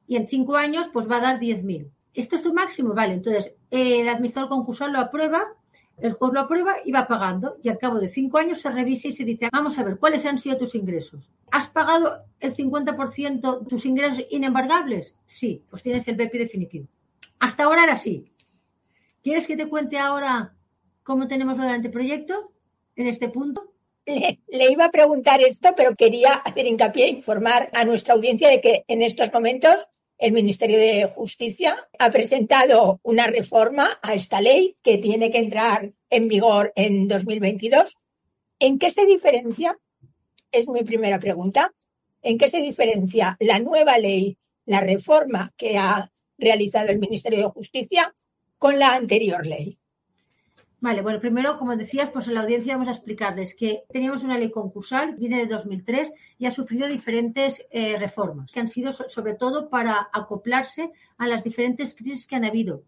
Y 0.08 0.18
en 0.18 0.28
cinco 0.28 0.56
años 0.56 0.90
pues 0.92 1.10
va 1.10 1.18
a 1.18 1.22
dar 1.22 1.40
10.000. 1.40 1.90
Esto 2.14 2.36
es 2.36 2.44
tu 2.44 2.54
máximo, 2.54 2.94
vale. 2.94 3.14
Entonces 3.14 3.54
el 3.70 4.08
administrador 4.08 4.50
concursal 4.50 4.94
lo 4.94 5.00
aprueba, 5.00 5.46
el 5.98 6.14
juez 6.14 6.34
lo 6.34 6.42
aprueba 6.42 6.76
y 6.84 6.92
va 6.92 7.08
pagando. 7.08 7.58
Y 7.64 7.70
al 7.70 7.78
cabo 7.78 8.00
de 8.00 8.08
cinco 8.08 8.38
años 8.38 8.62
se 8.62 8.70
revisa 8.70 9.08
y 9.08 9.14
se 9.14 9.24
dice, 9.24 9.50
vamos 9.52 9.78
a 9.78 9.84
ver, 9.84 9.98
¿cuáles 9.98 10.26
han 10.26 10.38
sido 10.38 10.58
tus 10.58 10.76
ingresos? 10.76 11.32
¿Has 11.52 11.70
pagado 11.70 12.24
el 12.40 12.54
50% 12.56 13.60
de 13.60 13.66
tus 13.66 13.86
ingresos 13.86 14.26
inembargables? 14.30 15.16
Sí, 15.26 15.64
pues 15.70 15.84
tienes 15.84 16.08
el 16.08 16.16
BEPI 16.16 16.38
definitivo. 16.38 16.88
Hasta 17.40 17.64
ahora 17.64 17.84
era 17.84 17.94
así. 17.94 18.32
¿Quieres 19.24 19.48
que 19.48 19.58
te 19.58 19.68
cuente 19.68 19.98
ahora 19.98 20.54
cómo 21.04 21.28
tenemos 21.28 21.58
lo 21.58 21.64
del 21.64 21.74
anteproyecto 21.74 22.52
en 22.96 23.08
este 23.08 23.30
punto? 23.30 23.74
Le, 24.06 24.72
iba 24.72 24.86
a 24.86 24.92
preguntar 24.92 25.42
esto, 25.42 25.74
pero 25.76 25.96
quería 25.96 26.34
hacer 26.34 26.68
hincapié, 26.68 27.08
informar 27.10 27.70
a 27.74 27.86
nuestra 27.86 28.14
audiencia 28.14 28.50
de 28.50 28.62
que 28.62 28.86
en 28.88 29.02
estos 29.02 29.34
momentos 29.34 29.88
el 30.18 30.32
Ministerio 30.32 30.78
de 30.78 31.12
Justicia 31.14 31.88
ha 32.00 32.12
presentado 32.12 33.00
una 33.04 33.28
reforma 33.28 34.00
a 34.02 34.14
esta 34.14 34.40
ley 34.40 34.78
que 34.82 34.98
tiene 34.98 35.32
que 35.32 35.40
entrar 35.40 35.90
en 36.10 36.28
vigor 36.28 36.72
en 36.76 37.08
2022. 37.08 37.98
¿En 38.60 38.80
qué 38.80 38.92
se 38.92 39.06
diferencia? 39.06 39.78
Es 40.52 40.70
mi 40.70 40.84
primera 40.84 41.20
pregunta. 41.20 41.74
¿En 42.22 42.38
qué 42.38 42.50
se 42.50 42.62
diferencia 42.62 43.36
la 43.40 43.60
nueva 43.60 43.98
ley, 43.98 44.38
la 44.66 44.80
reforma 44.80 45.54
que 45.58 45.78
ha 45.78 46.12
realizado 46.38 46.90
el 46.90 47.00
Ministerio 47.00 47.40
de 47.40 47.52
Justicia 47.52 48.14
con 48.58 48.80
la 48.80 48.96
anterior 48.96 49.46
ley? 49.46 49.78
Vale, 50.82 51.02
bueno, 51.02 51.20
primero, 51.20 51.58
como 51.58 51.76
decías, 51.76 52.10
pues 52.12 52.28
en 52.28 52.34
la 52.34 52.42
audiencia 52.42 52.74
vamos 52.74 52.90
a 52.90 52.92
explicarles 52.92 53.56
que 53.56 53.84
teníamos 53.92 54.24
una 54.24 54.38
ley 54.38 54.52
concursal, 54.52 55.16
viene 55.16 55.38
de 55.38 55.48
2003 55.48 56.12
y 56.38 56.46
ha 56.46 56.52
sufrido 56.52 56.88
diferentes 56.88 57.66
eh, 57.72 57.98
reformas, 57.98 58.52
que 58.52 58.60
han 58.60 58.68
sido 58.68 58.92
sobre 58.94 59.34
todo 59.36 59.70
para 59.70 60.10
acoplarse 60.14 60.92
a 61.18 61.28
las 61.28 61.44
diferentes 61.44 61.96
crisis 61.96 62.28
que 62.28 62.36
han 62.36 62.46
habido. 62.46 62.84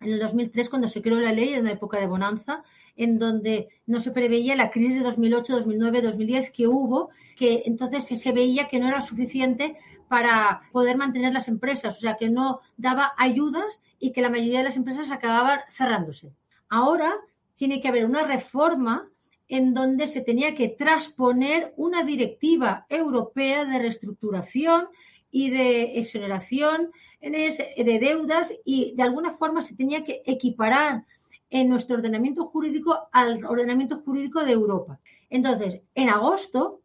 En 0.00 0.12
el 0.12 0.18
2003, 0.18 0.68
cuando 0.68 0.88
se 0.88 1.02
creó 1.02 1.20
la 1.20 1.32
ley, 1.32 1.52
era 1.52 1.60
una 1.60 1.72
época 1.72 1.98
de 1.98 2.06
bonanza, 2.06 2.64
en 2.96 3.18
donde 3.18 3.68
no 3.86 4.00
se 4.00 4.10
preveía 4.10 4.56
la 4.56 4.70
crisis 4.70 4.96
de 4.96 5.04
2008, 5.04 5.52
2009, 5.52 6.02
2010 6.02 6.50
que 6.50 6.66
hubo, 6.66 7.10
que 7.36 7.62
entonces 7.66 8.06
se 8.06 8.32
veía 8.32 8.68
que 8.68 8.78
no 8.78 8.88
era 8.88 9.02
suficiente 9.02 9.76
para 10.08 10.62
poder 10.72 10.96
mantener 10.96 11.32
las 11.32 11.48
empresas, 11.48 11.96
o 11.96 12.00
sea, 12.00 12.16
que 12.16 12.30
no 12.30 12.60
daba 12.76 13.12
ayudas 13.18 13.80
y 13.98 14.12
que 14.12 14.22
la 14.22 14.30
mayoría 14.30 14.58
de 14.58 14.64
las 14.64 14.76
empresas 14.76 15.10
acababan 15.10 15.60
cerrándose. 15.68 16.32
Ahora 16.68 17.16
tiene 17.54 17.80
que 17.80 17.88
haber 17.88 18.04
una 18.04 18.24
reforma 18.24 19.08
en 19.48 19.74
donde 19.74 20.08
se 20.08 20.20
tenía 20.20 20.54
que 20.54 20.68
transponer 20.68 21.72
una 21.76 22.02
directiva 22.02 22.86
europea 22.88 23.64
de 23.64 23.78
reestructuración 23.78 24.88
y 25.30 25.50
de 25.50 25.98
exoneración 26.00 26.90
de 27.20 27.98
deudas 28.00 28.52
y 28.64 28.94
de 28.94 29.02
alguna 29.02 29.32
forma 29.32 29.62
se 29.62 29.74
tenía 29.74 30.04
que 30.04 30.22
equiparar 30.26 31.04
en 31.50 31.68
nuestro 31.68 31.96
ordenamiento 31.96 32.46
jurídico 32.46 33.08
al 33.12 33.44
ordenamiento 33.44 33.98
jurídico 33.98 34.44
de 34.44 34.52
Europa. 34.52 34.98
Entonces, 35.30 35.80
en 35.94 36.08
agosto, 36.08 36.80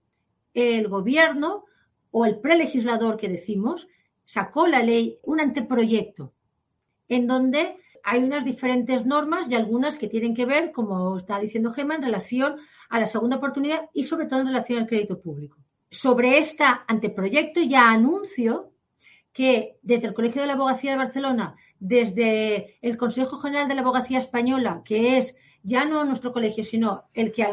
el 0.53 0.87
gobierno 0.87 1.65
o 2.11 2.25
el 2.25 2.39
prelegislador 2.39 3.17
que 3.17 3.29
decimos 3.29 3.87
sacó 4.25 4.67
la 4.67 4.83
ley, 4.83 5.17
un 5.23 5.39
anteproyecto, 5.39 6.33
en 7.09 7.27
donde 7.27 7.77
hay 8.03 8.23
unas 8.23 8.45
diferentes 8.45 9.05
normas 9.05 9.49
y 9.49 9.55
algunas 9.55 9.97
que 9.97 10.07
tienen 10.07 10.35
que 10.35 10.45
ver, 10.45 10.71
como 10.71 11.17
está 11.17 11.39
diciendo 11.39 11.71
Gemma, 11.71 11.95
en 11.95 12.03
relación 12.03 12.57
a 12.89 12.99
la 12.99 13.07
segunda 13.07 13.37
oportunidad 13.37 13.89
y 13.93 14.03
sobre 14.03 14.25
todo 14.25 14.41
en 14.41 14.47
relación 14.47 14.79
al 14.79 14.87
crédito 14.87 15.19
público. 15.19 15.57
Sobre 15.89 16.37
este 16.37 16.63
anteproyecto 16.87 17.61
ya 17.61 17.89
anuncio 17.91 18.71
que 19.33 19.77
desde 19.81 20.07
el 20.07 20.13
Colegio 20.13 20.41
de 20.41 20.47
la 20.47 20.53
Abogacía 20.53 20.91
de 20.91 20.97
Barcelona, 20.97 21.55
desde 21.79 22.77
el 22.81 22.97
Consejo 22.97 23.37
General 23.37 23.67
de 23.67 23.75
la 23.75 23.81
Abogacía 23.81 24.19
Española, 24.19 24.81
que 24.83 25.17
es 25.17 25.35
ya 25.63 25.85
no 25.85 26.03
nuestro 26.03 26.33
colegio, 26.33 26.63
sino 26.63 27.05
el 27.13 27.31
que 27.31 27.45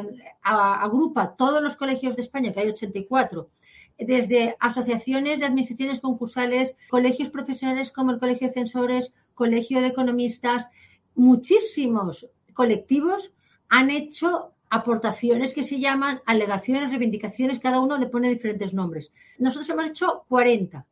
agrupa 0.42 1.36
todos 1.36 1.62
los 1.62 1.76
colegios 1.76 2.16
de 2.16 2.22
España, 2.22 2.52
que 2.52 2.60
hay 2.60 2.68
84, 2.68 3.50
desde 3.98 4.56
asociaciones 4.60 5.40
de 5.40 5.46
administraciones 5.46 6.00
concursales, 6.00 6.74
colegios 6.88 7.30
profesionales 7.30 7.90
como 7.92 8.12
el 8.12 8.18
Colegio 8.18 8.46
de 8.46 8.54
Censores, 8.54 9.12
Colegio 9.38 9.80
de 9.80 9.86
Economistas, 9.86 10.66
muchísimos 11.14 12.28
colectivos 12.54 13.30
han 13.68 13.88
hecho 13.90 14.52
aportaciones 14.68 15.54
que 15.54 15.62
se 15.62 15.78
llaman 15.78 16.20
alegaciones, 16.26 16.90
reivindicaciones, 16.90 17.60
cada 17.60 17.80
uno 17.80 17.96
le 17.98 18.08
pone 18.08 18.28
diferentes 18.30 18.74
nombres. 18.74 19.12
Nosotros 19.38 19.70
hemos 19.70 19.90
hecho 19.90 20.24
40. 20.28 20.84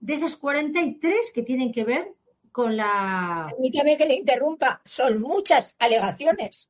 De 0.00 0.14
esas 0.14 0.34
43 0.34 1.30
que 1.32 1.44
tienen 1.44 1.70
que 1.70 1.84
ver 1.84 2.14
con 2.50 2.76
la... 2.76 3.46
Permítame 3.52 3.96
que 3.96 4.06
le 4.06 4.14
interrumpa, 4.14 4.82
son 4.84 5.20
muchas 5.20 5.76
alegaciones. 5.78 6.68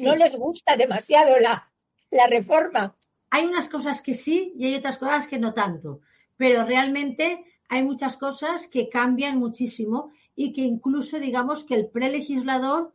No 0.00 0.14
les 0.16 0.36
gusta 0.36 0.76
demasiado 0.76 1.40
la, 1.40 1.72
la 2.10 2.26
reforma. 2.26 2.94
Hay 3.30 3.46
unas 3.46 3.68
cosas 3.68 4.02
que 4.02 4.12
sí 4.12 4.52
y 4.54 4.66
hay 4.66 4.74
otras 4.74 4.98
cosas 4.98 5.26
que 5.26 5.38
no 5.38 5.54
tanto, 5.54 6.00
pero 6.36 6.66
realmente 6.66 7.42
hay 7.70 7.82
muchas 7.82 8.18
cosas 8.18 8.66
que 8.66 8.90
cambian 8.90 9.38
muchísimo 9.38 10.12
y 10.34 10.52
que 10.52 10.62
incluso 10.62 11.18
digamos 11.18 11.64
que 11.64 11.74
el 11.74 11.88
prelegislador, 11.88 12.92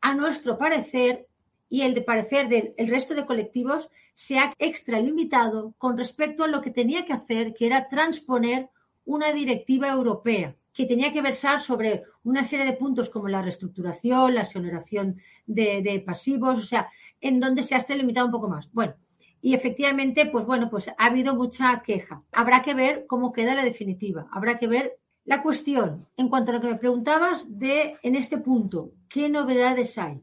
a 0.00 0.14
nuestro 0.14 0.58
parecer, 0.58 1.26
y 1.68 1.82
el 1.82 1.94
de 1.94 2.02
parecer 2.02 2.48
del 2.48 2.88
resto 2.88 3.14
de 3.14 3.26
colectivos, 3.26 3.88
se 4.14 4.38
ha 4.38 4.52
extralimitado 4.58 5.74
con 5.78 5.96
respecto 5.96 6.44
a 6.44 6.48
lo 6.48 6.60
que 6.60 6.70
tenía 6.70 7.04
que 7.04 7.12
hacer, 7.12 7.54
que 7.54 7.66
era 7.66 7.88
transponer 7.88 8.70
una 9.04 9.32
directiva 9.32 9.88
europea 9.88 10.54
que 10.74 10.86
tenía 10.86 11.12
que 11.12 11.22
versar 11.22 11.60
sobre 11.60 12.02
una 12.24 12.44
serie 12.44 12.66
de 12.66 12.72
puntos 12.72 13.08
como 13.08 13.28
la 13.28 13.40
reestructuración, 13.40 14.34
la 14.34 14.42
exoneración 14.42 15.20
de, 15.46 15.82
de 15.82 16.00
pasivos, 16.00 16.58
o 16.58 16.62
sea, 16.62 16.90
en 17.20 17.38
donde 17.38 17.62
se 17.62 17.74
ha 17.74 17.78
extralimitado 17.78 18.26
un 18.26 18.32
poco 18.32 18.48
más. 18.48 18.68
Bueno, 18.72 18.94
y 19.40 19.54
efectivamente, 19.54 20.26
pues 20.26 20.46
bueno, 20.46 20.68
pues 20.68 20.88
ha 20.88 20.94
habido 21.06 21.36
mucha 21.36 21.80
queja. 21.82 22.22
Habrá 22.32 22.62
que 22.62 22.74
ver 22.74 23.06
cómo 23.06 23.32
queda 23.32 23.54
la 23.54 23.62
definitiva. 23.62 24.26
Habrá 24.32 24.58
que 24.58 24.66
ver 24.66 24.98
la 25.24 25.42
cuestión, 25.42 26.06
en 26.16 26.28
cuanto 26.28 26.50
a 26.50 26.54
lo 26.54 26.60
que 26.60 26.68
me 26.68 26.76
preguntabas 26.76 27.44
de, 27.48 27.96
en 28.02 28.14
este 28.14 28.38
punto, 28.38 28.92
¿qué 29.08 29.28
novedades 29.28 29.96
hay? 29.98 30.22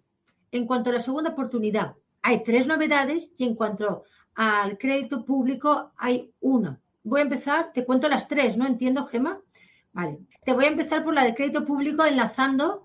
En 0.52 0.66
cuanto 0.68 0.90
a 0.90 0.94
la 0.94 1.00
segunda 1.00 1.32
oportunidad, 1.32 1.96
hay 2.22 2.44
tres 2.44 2.68
novedades 2.68 3.32
y 3.38 3.46
en 3.46 3.56
cuanto 3.56 4.04
al 4.36 4.78
crédito 4.78 5.26
público 5.26 5.92
hay 5.98 6.32
una. 6.40 6.80
Voy 7.04 7.22
a 7.22 7.24
empezar, 7.24 7.72
te 7.74 7.84
cuento 7.84 8.08
las 8.10 8.28
tres, 8.28 8.58
¿no? 8.58 8.68
Entiendo, 8.68 9.06
Gema. 9.08 9.42
Vale. 9.94 10.20
Te 10.46 10.54
voy 10.54 10.66
a 10.66 10.70
empezar 10.70 11.04
por 11.04 11.14
la 11.14 11.24
del 11.24 11.36
crédito 11.36 11.66
público 11.66 12.06
enlazando 12.06 12.84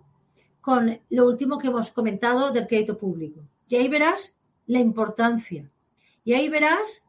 con 0.61 0.99
lo 1.11 1.27
último 1.27 1.59
que 1.59 1.69
hemos 1.69 1.91
comentado 1.93 2.51
del 2.51 2.67
crédito 2.67 2.97
público. 2.97 3.41
Y 3.69 3.77
ahí 3.77 3.89
verás 3.89 4.35
la 4.67 4.81
importancia 4.81 5.71
y 6.25 6.35
ahí 6.35 6.49
verás 6.49 7.03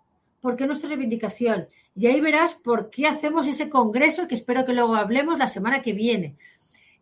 por 0.48 0.56
qué 0.56 0.66
nuestra 0.66 0.88
reivindicación. 0.88 1.68
Y 1.94 2.08
ahí 2.08 2.22
verás 2.22 2.56
por 2.56 2.90
qué 2.90 3.06
hacemos 3.06 3.48
ese 3.48 3.70
congreso 3.70 4.30
que 4.30 4.36
espero 4.36 4.64
que 4.64 4.72
luego 4.72 4.96
hablemos 4.96 5.38
la 5.38 5.50
semana 5.50 5.82
que 5.82 5.92
viene. 5.92 6.38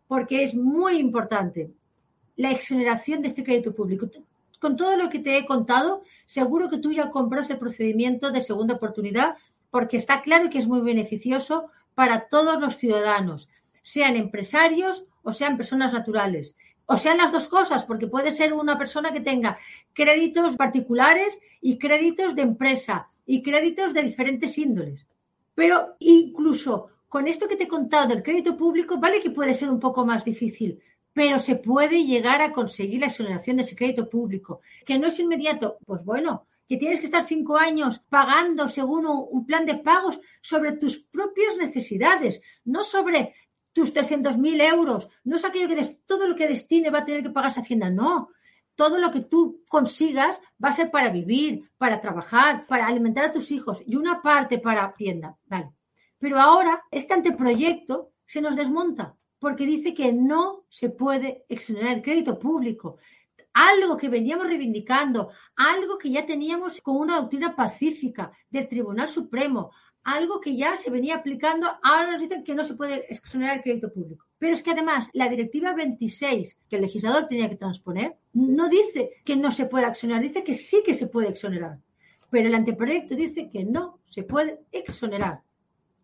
Porque 0.08 0.42
es 0.42 0.56
muy 0.56 0.96
importante 0.96 1.70
la 2.34 2.50
exoneración 2.50 3.22
de 3.22 3.28
este 3.28 3.44
crédito 3.44 3.72
público. 3.72 4.08
Con 4.58 4.76
todo 4.76 4.96
lo 4.96 5.08
que 5.10 5.20
te 5.20 5.38
he 5.38 5.46
contado, 5.46 6.02
seguro 6.26 6.68
que 6.68 6.78
tú 6.78 6.92
ya 6.92 7.12
compras 7.12 7.48
el 7.48 7.58
procedimiento 7.58 8.32
de 8.32 8.42
segunda 8.42 8.74
oportunidad 8.74 9.36
porque 9.70 9.96
está 9.96 10.22
claro 10.22 10.50
que 10.50 10.58
es 10.58 10.66
muy 10.66 10.80
beneficioso 10.80 11.70
para 11.94 12.26
todos 12.26 12.60
los 12.60 12.74
ciudadanos, 12.74 13.48
sean 13.84 14.16
empresarios 14.16 15.04
o 15.22 15.32
sean 15.32 15.56
personas 15.56 15.92
naturales 15.92 16.56
o 16.86 16.96
sean 16.96 17.18
las 17.18 17.32
dos 17.32 17.48
cosas, 17.48 17.84
porque 17.84 18.06
puede 18.06 18.32
ser 18.32 18.52
una 18.52 18.78
persona 18.78 19.12
que 19.12 19.20
tenga 19.20 19.58
créditos 19.92 20.56
particulares 20.56 21.38
y 21.60 21.78
créditos 21.78 22.34
de 22.34 22.42
empresa 22.42 23.08
y 23.26 23.42
créditos 23.42 23.92
de 23.92 24.02
diferentes 24.02 24.56
índoles. 24.56 25.06
Pero 25.54 25.96
incluso 25.98 26.88
con 27.08 27.28
esto 27.28 27.48
que 27.48 27.56
te 27.56 27.64
he 27.64 27.68
contado 27.68 28.08
del 28.08 28.22
crédito 28.22 28.56
público, 28.56 28.98
vale 28.98 29.20
que 29.20 29.30
puede 29.30 29.54
ser 29.54 29.70
un 29.70 29.80
poco 29.80 30.04
más 30.04 30.24
difícil, 30.24 30.80
pero 31.12 31.38
se 31.38 31.56
puede 31.56 32.04
llegar 32.04 32.42
a 32.42 32.52
conseguir 32.52 33.00
la 33.00 33.06
exoneración 33.06 33.56
de 33.56 33.62
ese 33.62 33.74
crédito 33.74 34.08
público, 34.08 34.60
que 34.84 34.98
no 34.98 35.06
es 35.06 35.18
inmediato. 35.18 35.78
Pues 35.86 36.04
bueno, 36.04 36.46
que 36.68 36.76
tienes 36.76 37.00
que 37.00 37.06
estar 37.06 37.22
cinco 37.22 37.56
años 37.56 38.00
pagando 38.10 38.68
según 38.68 39.06
un 39.06 39.46
plan 39.46 39.64
de 39.64 39.76
pagos 39.76 40.20
sobre 40.42 40.72
tus 40.72 40.98
propias 40.98 41.56
necesidades, 41.56 42.42
no 42.64 42.84
sobre 42.84 43.34
tus 43.76 43.92
300.000 43.92 44.72
euros, 44.72 45.06
no 45.24 45.36
es 45.36 45.44
aquello 45.44 45.68
que 45.68 45.98
todo 46.06 46.26
lo 46.26 46.34
que 46.34 46.48
destine 46.48 46.88
va 46.88 47.00
a 47.00 47.04
tener 47.04 47.22
que 47.22 47.28
pagar 47.28 47.52
Hacienda, 47.54 47.90
no. 47.90 48.30
Todo 48.74 48.96
lo 48.96 49.12
que 49.12 49.20
tú 49.20 49.64
consigas 49.68 50.40
va 50.64 50.70
a 50.70 50.72
ser 50.72 50.90
para 50.90 51.10
vivir, 51.10 51.70
para 51.76 52.00
trabajar, 52.00 52.66
para 52.66 52.86
alimentar 52.86 53.26
a 53.26 53.32
tus 53.32 53.50
hijos 53.50 53.82
y 53.84 53.96
una 53.96 54.22
parte 54.22 54.58
para 54.58 54.86
Hacienda. 54.86 55.36
Vale. 55.44 55.72
Pero 56.18 56.40
ahora 56.40 56.84
este 56.90 57.12
anteproyecto 57.12 58.12
se 58.24 58.40
nos 58.40 58.56
desmonta 58.56 59.14
porque 59.38 59.66
dice 59.66 59.92
que 59.92 60.10
no 60.10 60.64
se 60.70 60.88
puede 60.88 61.44
exonerar 61.46 61.96
el 61.96 62.02
crédito 62.02 62.38
público. 62.38 62.96
Algo 63.52 63.98
que 63.98 64.08
veníamos 64.08 64.46
reivindicando, 64.46 65.32
algo 65.54 65.98
que 65.98 66.10
ya 66.10 66.24
teníamos 66.24 66.80
con 66.80 66.96
una 66.96 67.20
doctrina 67.20 67.54
pacífica 67.54 68.32
del 68.48 68.68
Tribunal 68.68 69.10
Supremo, 69.10 69.70
algo 70.06 70.40
que 70.40 70.56
ya 70.56 70.76
se 70.76 70.88
venía 70.88 71.16
aplicando, 71.16 71.66
ahora 71.82 72.12
nos 72.12 72.20
dicen 72.20 72.44
que 72.44 72.54
no 72.54 72.62
se 72.62 72.74
puede 72.74 73.12
exonerar 73.12 73.56
el 73.56 73.62
crédito 73.64 73.92
público. 73.92 74.24
Pero 74.38 74.54
es 74.54 74.62
que 74.62 74.70
además 74.70 75.08
la 75.12 75.28
directiva 75.28 75.74
26 75.74 76.56
que 76.68 76.76
el 76.76 76.82
legislador 76.82 77.26
tenía 77.26 77.50
que 77.50 77.56
transponer 77.56 78.14
no 78.32 78.68
dice 78.68 79.10
que 79.24 79.34
no 79.34 79.50
se 79.50 79.66
pueda 79.66 79.88
exonerar, 79.88 80.22
dice 80.22 80.44
que 80.44 80.54
sí 80.54 80.80
que 80.86 80.94
se 80.94 81.08
puede 81.08 81.30
exonerar. 81.30 81.78
Pero 82.30 82.46
el 82.46 82.54
anteproyecto 82.54 83.16
dice 83.16 83.50
que 83.50 83.64
no 83.64 83.98
se 84.08 84.22
puede 84.22 84.60
exonerar. 84.70 85.40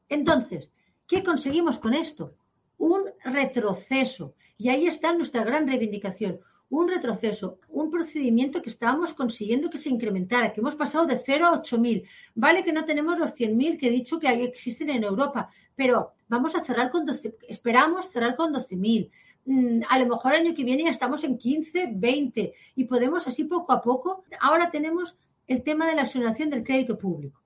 Entonces, 0.09 0.69
¿qué 1.07 1.23
conseguimos 1.23 1.79
con 1.79 1.95
esto? 1.95 2.35
Un 2.79 3.05
retroceso. 3.25 4.35
Y 4.59 4.69
ahí 4.69 4.88
está 4.88 5.15
nuestra 5.15 5.45
gran 5.45 5.69
reivindicación 5.69 6.41
un 6.73 6.89
retroceso, 6.89 7.59
un 7.69 7.91
procedimiento 7.91 8.63
que 8.63 8.71
estábamos 8.71 9.13
consiguiendo 9.13 9.69
que 9.69 9.77
se 9.77 9.91
incrementara, 9.91 10.55
que 10.55 10.61
hemos 10.61 10.75
pasado 10.75 11.05
de 11.05 11.19
0 11.19 11.45
a 11.45 11.63
8.000. 11.63 12.09
Vale 12.35 12.65
que 12.65 12.73
no 12.73 12.87
tenemos 12.87 13.19
los 13.19 13.39
100.000 13.39 13.79
que 13.79 13.89
he 13.89 13.91
dicho 13.91 14.19
que 14.19 14.29
existen 14.43 14.89
en 14.89 15.05
Europa, 15.05 15.51
pero 15.77 16.15
vamos 16.29 16.55
a 16.57 16.65
cerrar 16.65 16.91
con 16.91 17.05
12, 17.05 17.37
esperamos 17.47 18.11
cerrar 18.11 18.37
con 18.37 18.55
12.000. 18.55 19.11
Mm, 19.45 19.81
a 19.87 19.99
lo 19.99 20.07
mejor 20.07 20.33
el 20.33 20.47
año 20.47 20.55
que 20.55 20.65
viene 20.65 20.85
ya 20.85 20.91
estamos 20.91 21.23
en 21.25 21.37
15, 21.37 21.91
20 21.93 22.55
y 22.77 22.85
podemos 22.85 23.27
así 23.29 23.45
poco 23.45 23.71
a 23.73 23.83
poco. 23.83 24.25
Ahora 24.41 24.71
tenemos 24.71 25.15
el 25.47 25.63
tema 25.63 25.87
de 25.87 25.95
la 25.95 26.05
exoneración 26.05 26.49
del 26.49 26.65
crédito 26.65 26.97
público. 26.97 27.43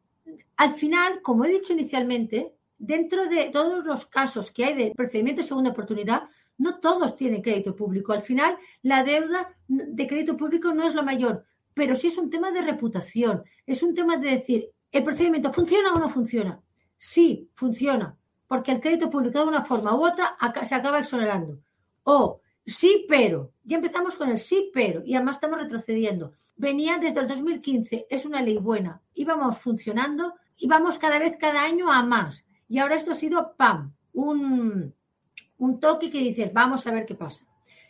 Al 0.57 0.75
final, 0.75 1.21
como 1.21 1.45
he 1.45 1.51
dicho 1.51 1.73
inicialmente, 1.73 2.53
dentro 2.79 3.27
de 3.27 3.47
todos 3.47 3.85
los 3.85 4.07
casos 4.07 4.53
que 4.53 4.67
hay 4.67 4.75
de 4.75 4.95
procedimiento 4.95 5.43
de 5.43 5.49
segunda 5.49 5.71
oportunidad, 5.71 6.29
no 6.59 6.79
todos 6.81 7.17
tienen 7.17 7.43
crédito 7.43 7.75
público. 7.75 8.13
Al 8.13 8.23
final, 8.23 8.57
la 8.83 9.05
deuda 9.05 9.55
de 9.69 10.07
crédito 10.07 10.37
público 10.37 10.73
no 10.73 10.87
es 10.87 10.95
la 10.95 11.03
mayor, 11.03 11.45
pero 11.75 11.97
sí 11.97 12.09
es 12.09 12.19
un 12.19 12.31
tema 12.31 12.51
de 12.51 12.63
reputación. 12.63 13.45
Es 13.67 13.83
un 13.83 13.95
tema 13.95 14.17
de 14.17 14.31
decir, 14.31 14.71
¿el 14.93 15.03
procedimiento 15.03 15.53
funciona 15.53 15.93
o 15.93 15.99
no 15.99 16.09
funciona? 16.09 16.61
Sí, 16.97 17.51
funciona, 17.55 18.17
porque 18.47 18.73
el 18.73 18.81
crédito 18.81 19.11
público 19.11 19.41
de 19.41 19.47
una 19.47 19.65
forma 19.65 19.95
u 19.95 20.07
otra 20.07 20.37
se 20.65 20.75
acaba 20.75 21.01
exonerando. 21.01 21.59
O 22.05 22.41
sí, 22.65 23.05
pero. 23.09 23.53
Ya 23.65 23.77
empezamos 23.77 24.17
con 24.17 24.31
el 24.31 24.39
sí, 24.39 24.71
pero, 24.73 25.03
y 25.05 25.15
además 25.15 25.37
estamos 25.37 25.61
retrocediendo. 25.61 26.33
Venía 26.57 26.99
desde 26.99 27.21
el 27.21 27.29
2015, 27.29 28.07
es 28.09 28.25
una 28.25 28.41
ley 28.41 28.57
buena, 28.57 29.03
íbamos 29.15 29.59
funcionando 29.59 30.35
y 30.57 30.67
vamos 30.69 30.99
cada 30.99 31.19
vez, 31.19 31.37
cada 31.37 31.65
año 31.65 31.93
a 31.93 32.03
más. 32.03 32.45
Y 32.69 32.79
ahora 32.79 32.95
esto 32.95 33.13
ha 33.13 33.17
sido, 33.17 33.55
¡pam!, 33.57 33.93
un, 34.15 34.95
un 35.59 35.81
toque 35.81 36.11
que 36.11 36.19
dices, 36.19 36.53
vamos 36.53 36.87
a 36.87 36.93
ver 36.93 37.07
qué 37.07 37.15
pasa. 37.15 37.45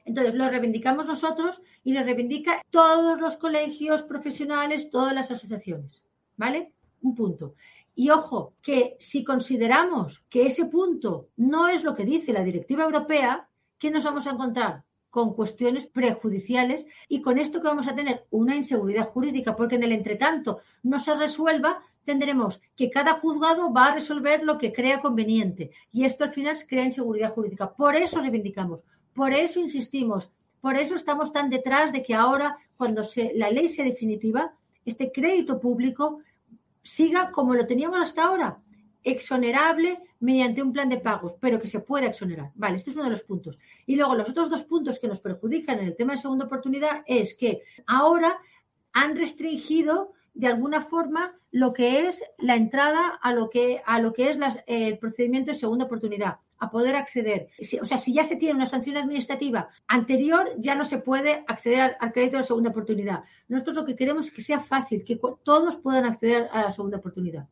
Entonces, 0.05 0.35
lo 0.35 0.49
reivindicamos 0.49 1.07
nosotros 1.07 1.61
y 1.83 1.93
lo 1.93 2.03
reivindica 2.05 2.63
todos 2.71 3.21
los 3.21 3.37
colegios 3.37 4.05
profesionales, 4.05 4.89
todas 4.89 5.13
las 5.13 5.31
asociaciones. 5.31 6.05
¿Vale? 6.37 6.73
Un 7.03 7.15
punto. 7.15 7.55
Y 7.95 8.11
ojo, 8.11 8.53
que 8.63 8.97
si 9.01 9.25
consideramos 9.25 10.23
que 10.29 10.47
ese 10.47 10.67
punto 10.67 11.29
no 11.37 11.69
es 11.69 11.83
lo 11.83 11.95
que 11.95 12.05
dice 12.05 12.33
la 12.33 12.45
directiva 12.45 12.85
europea, 12.85 13.49
¿qué 13.79 13.91
nos 13.91 14.05
vamos 14.05 14.27
a 14.27 14.31
encontrar? 14.31 14.85
Con 15.09 15.35
cuestiones 15.35 15.87
prejudiciales 15.87 16.85
y 17.09 17.23
con 17.23 17.39
esto 17.39 17.61
que 17.61 17.69
vamos 17.69 17.89
a 17.89 17.97
tener 17.97 18.27
una 18.31 18.55
inseguridad 18.55 19.09
jurídica, 19.09 19.57
porque 19.57 19.77
en 19.77 19.85
el 19.85 19.93
entretanto 19.93 20.61
no 20.83 21.01
se 21.01 21.17
resuelva 21.17 21.83
tendremos 22.07 22.61
que 22.75 22.89
cada 22.89 23.15
juzgado 23.15 23.71
va 23.73 23.89
a 23.89 23.95
resolver 23.95 24.43
lo 24.43 24.57
que 24.57 24.73
crea 24.73 25.03
conveniente 25.03 25.71
y 25.93 26.05
esto 26.07 26.25
al 26.25 26.33
final 26.33 26.57
crea 26.67 26.85
inseguridad 26.85 27.35
jurídica. 27.35 27.75
Por 27.75 27.95
eso 27.95 28.21
reivindicamos, 28.21 28.83
por 29.13 29.33
eso 29.35 29.61
insistimos, 29.61 30.31
por 30.63 30.77
eso 30.77 30.95
estamos 30.95 31.33
tan 31.33 31.51
detrás 31.51 31.93
de 31.93 32.03
que 32.03 32.15
ahora, 32.15 32.57
cuando 32.79 33.03
la 33.35 33.51
ley 33.51 33.69
sea 33.69 33.85
definitiva, 33.85 34.55
este 34.87 35.13
crédito 35.13 35.61
público 35.61 36.21
siga 36.83 37.31
como 37.33 37.55
lo 37.55 37.67
teníamos 37.67 37.99
hasta 38.01 38.25
ahora, 38.25 38.59
exonerable 39.03 40.01
mediante 40.21 40.63
un 40.63 40.73
plan 40.73 40.89
de 40.89 40.99
pagos, 40.99 41.35
pero 41.41 41.61
que 41.61 41.69
se 41.69 41.81
pueda 41.81 42.07
exonerar. 42.07 42.51
Vale, 42.55 42.77
este 42.77 42.91
es 42.91 42.97
uno 42.97 43.05
de 43.05 43.11
los 43.11 43.23
puntos. 43.23 43.59
Y 43.87 43.97
luego 43.97 44.15
los 44.15 44.31
otros 44.31 44.49
dos 44.49 44.65
puntos 44.65 44.99
que 44.99 45.09
nos 45.09 45.21
perjudican 45.21 45.79
en 45.81 45.87
el 45.87 45.97
tema 45.97 46.13
de 46.13 46.19
segunda 46.19 46.47
oportunidad 46.47 47.03
es 47.07 47.35
que 47.35 47.63
ahora 47.87 48.39
han 48.93 49.17
restringido 49.17 50.13
de 50.37 50.47
alguna 50.47 50.83
forma 50.83 51.35
lo 51.51 51.73
que 51.73 52.07
es 52.07 52.23
la 52.37 52.57
entrada 52.57 53.19
a 53.23 53.33
lo 53.33 53.49
que, 53.49 53.81
a 53.87 53.99
lo 54.01 54.13
que 54.13 54.29
es 54.29 54.39
el 54.67 54.99
procedimiento 54.99 55.51
de 55.51 55.59
segunda 55.59 55.87
oportunidad, 55.87 56.37
a 56.59 56.71
poder 56.71 56.95
acceder. 56.95 57.49
o 57.81 57.85
sea, 57.87 57.97
si 57.97 58.13
ya 58.13 58.25
se 58.25 58.37
tiene 58.37 58.55
una 58.55 58.67
sanción 58.67 58.99
administrativa 58.99 59.71
anterior, 59.89 60.51
ya 60.59 60.75
no 60.75 60.85
se 60.85 60.99
puede 60.99 61.43
acceder 61.47 61.97
al, 61.99 62.13
crédito 62.13 62.37
de 62.37 62.45
segunda 62.45 62.69
oportunidad. 62.69 63.25
Nosotros 63.49 63.77
lo 63.77 63.87
que 63.87 63.97
queremos 63.97 64.27
es 64.27 64.33
que 64.33 64.43
sea 64.43 64.61
fácil, 64.61 65.05
que 65.05 65.19
todos 65.43 65.79
puedan 65.79 66.05
acceder 66.05 66.49
a 66.53 66.65
la 66.65 66.71
segunda 66.71 66.99
oportunidad. 66.99 67.49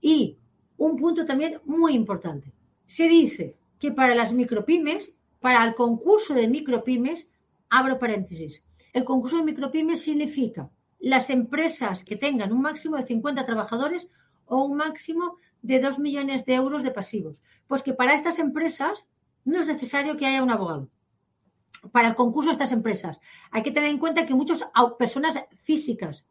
Y 0.00 0.38
un 0.76 0.96
punto 0.96 1.26
también 1.26 1.60
muy 1.64 1.94
importante. 1.94 2.52
Se 2.86 3.08
dice 3.08 3.56
que 3.80 3.90
para 3.90 4.14
las 4.14 4.32
micropymes, 4.32 5.12
para 5.40 5.64
el 5.64 5.74
concurso 5.74 6.32
de 6.32 6.46
micropymes, 6.46 7.26
abro 7.68 7.98
paréntesis, 7.98 8.64
el 8.92 9.02
concurso 9.02 9.38
de 9.38 9.44
micropymes 9.44 10.02
significa 10.02 10.70
las 11.00 11.30
empresas 11.30 12.04
que 12.04 12.16
tengan 12.16 12.52
un 12.52 12.60
máximo 12.60 12.96
de 12.96 13.06
50 13.06 13.46
trabajadores 13.46 14.08
o 14.44 14.62
un 14.64 14.76
máximo 14.76 15.36
de 15.62 15.80
2 15.80 15.98
millones 15.98 16.44
de 16.44 16.54
euros 16.54 16.82
de 16.82 16.90
pasivos. 16.90 17.42
Pues 17.66 17.82
que 17.82 17.94
para 17.94 18.14
estas 18.14 18.38
empresas 18.38 19.06
no 19.44 19.60
es 19.60 19.66
necesario 19.66 20.16
que 20.16 20.26
haya 20.26 20.42
un 20.42 20.50
abogado. 20.50 20.90
Para 21.92 22.08
el 22.08 22.14
concurso 22.14 22.50
de 22.50 22.52
estas 22.52 22.72
empresas. 22.72 23.18
Hay 23.50 23.62
que 23.62 23.70
tener 23.70 23.90
en 23.90 23.98
cuenta 23.98 24.26
que 24.26 24.34
muchas 24.34 24.62
personas 24.98 25.38
físicas, 25.62 26.24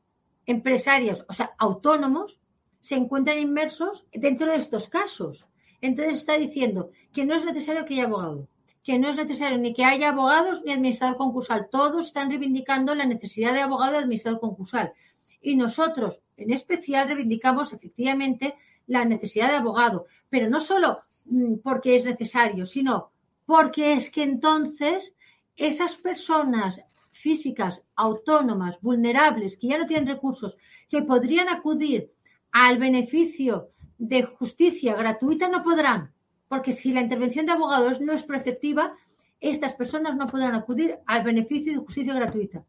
empresarias, 0.45 1.25
o 1.27 1.33
sea, 1.33 1.53
autónomos, 1.57 2.39
se 2.81 2.95
encuentran 2.95 3.39
inmersos 3.39 4.05
dentro 4.13 4.51
de 4.51 4.57
estos 4.57 4.87
casos. 4.87 5.47
Entonces 5.81 6.17
está 6.17 6.37
diciendo 6.37 6.91
que 7.11 7.25
no 7.25 7.35
es 7.35 7.45
necesario 7.45 7.85
que 7.85 7.95
haya 7.95 8.05
abogado 8.05 8.47
que 8.83 8.97
no 8.97 9.09
es 9.09 9.15
necesario 9.15 9.57
ni 9.57 9.73
que 9.73 9.83
haya 9.83 10.09
abogados 10.09 10.61
ni 10.63 10.71
administrador 10.71 11.17
concursal. 11.17 11.67
Todos 11.69 12.07
están 12.07 12.29
reivindicando 12.29 12.95
la 12.95 13.05
necesidad 13.05 13.53
de 13.53 13.61
abogado 13.61 13.93
y 13.95 13.97
administrador 13.97 14.39
concursal. 14.39 14.93
Y 15.41 15.55
nosotros, 15.55 16.21
en 16.37 16.51
especial, 16.51 17.07
reivindicamos 17.07 17.73
efectivamente 17.73 18.55
la 18.87 19.05
necesidad 19.05 19.49
de 19.49 19.57
abogado, 19.57 20.07
pero 20.29 20.49
no 20.49 20.59
solo 20.59 21.01
mm, 21.25 21.55
porque 21.63 21.95
es 21.95 22.05
necesario, 22.05 22.65
sino 22.65 23.11
porque 23.45 23.93
es 23.93 24.09
que 24.09 24.23
entonces 24.23 25.13
esas 25.55 25.97
personas 25.97 26.81
físicas, 27.11 27.81
autónomas, 27.95 28.79
vulnerables, 28.81 29.57
que 29.57 29.67
ya 29.67 29.77
no 29.77 29.85
tienen 29.85 30.07
recursos, 30.07 30.57
que 30.89 31.01
podrían 31.01 31.49
acudir 31.49 32.11
al 32.51 32.77
beneficio 32.77 33.69
de 33.97 34.23
justicia 34.23 34.95
gratuita, 34.95 35.49
no 35.49 35.61
podrán 35.63 36.13
porque 36.49 36.73
si 36.73 36.91
la 36.91 37.01
intervención 37.01 37.45
de 37.45 37.53
abogados 37.53 38.01
no 38.01 38.11
es 38.11 38.23
preceptiva, 38.23 38.97
estas 39.39 39.75
personas 39.75 40.17
no 40.17 40.27
podrán 40.27 40.55
acudir 40.55 40.97
al 41.05 41.23
beneficio 41.23 41.71
de 41.71 41.79
justicia 41.79 42.13
gratuita. 42.13 42.65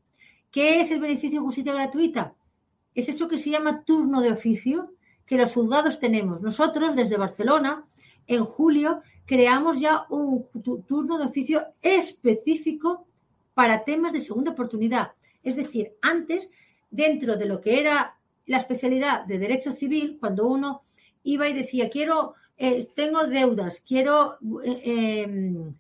¿Qué 0.53 0.81
es 0.81 0.91
el 0.93 1.01
beneficio 1.01 1.41
de 1.41 1.47
justicia 1.47 1.73
gratuita? 1.73 2.35
Es 2.95 3.09
eso 3.09 3.27
que 3.27 3.39
se 3.39 3.51
llama 3.51 3.83
turno 3.83 4.21
de 4.21 4.31
oficio 4.31 4.93
que 5.27 5.37
los 5.37 5.53
juzgados 5.55 5.99
tenemos. 5.99 6.43
Nosotros, 6.43 6.95
desde 6.95 7.17
Barcelona, 7.17 7.85
en 8.27 8.45
julio, 8.45 9.03
creamos 9.25 9.81
ya 9.81 10.05
un 10.11 10.47
turno 10.87 11.19
de 11.19 11.25
oficio 11.25 11.67
específico 11.81 13.07
para 13.55 13.85
temas 13.85 14.13
de 14.13 14.21
segunda 14.21 14.51
oportunidad. 14.51 15.13
Es 15.43 15.57
decir, 15.57 15.93
antes, 16.03 16.51
dentro 16.91 17.37
de 17.37 17.47
lo 17.47 17.61
que 17.61 17.81
era 17.81 18.17
la 18.47 18.59
especialidad 18.59 19.25
de 19.25 19.39
derecho 19.39 19.73
civil, 19.73 20.19
cuando 20.21 20.47
uno 20.47 20.83
iba 21.23 21.49
y 21.49 21.55
decía, 21.55 21.89
quiero 21.89 22.35
eh, 22.63 22.91
tengo 22.95 23.25
deudas, 23.25 23.81
quiero 23.89 24.37
eh, 24.63 25.23
em, 25.25 25.75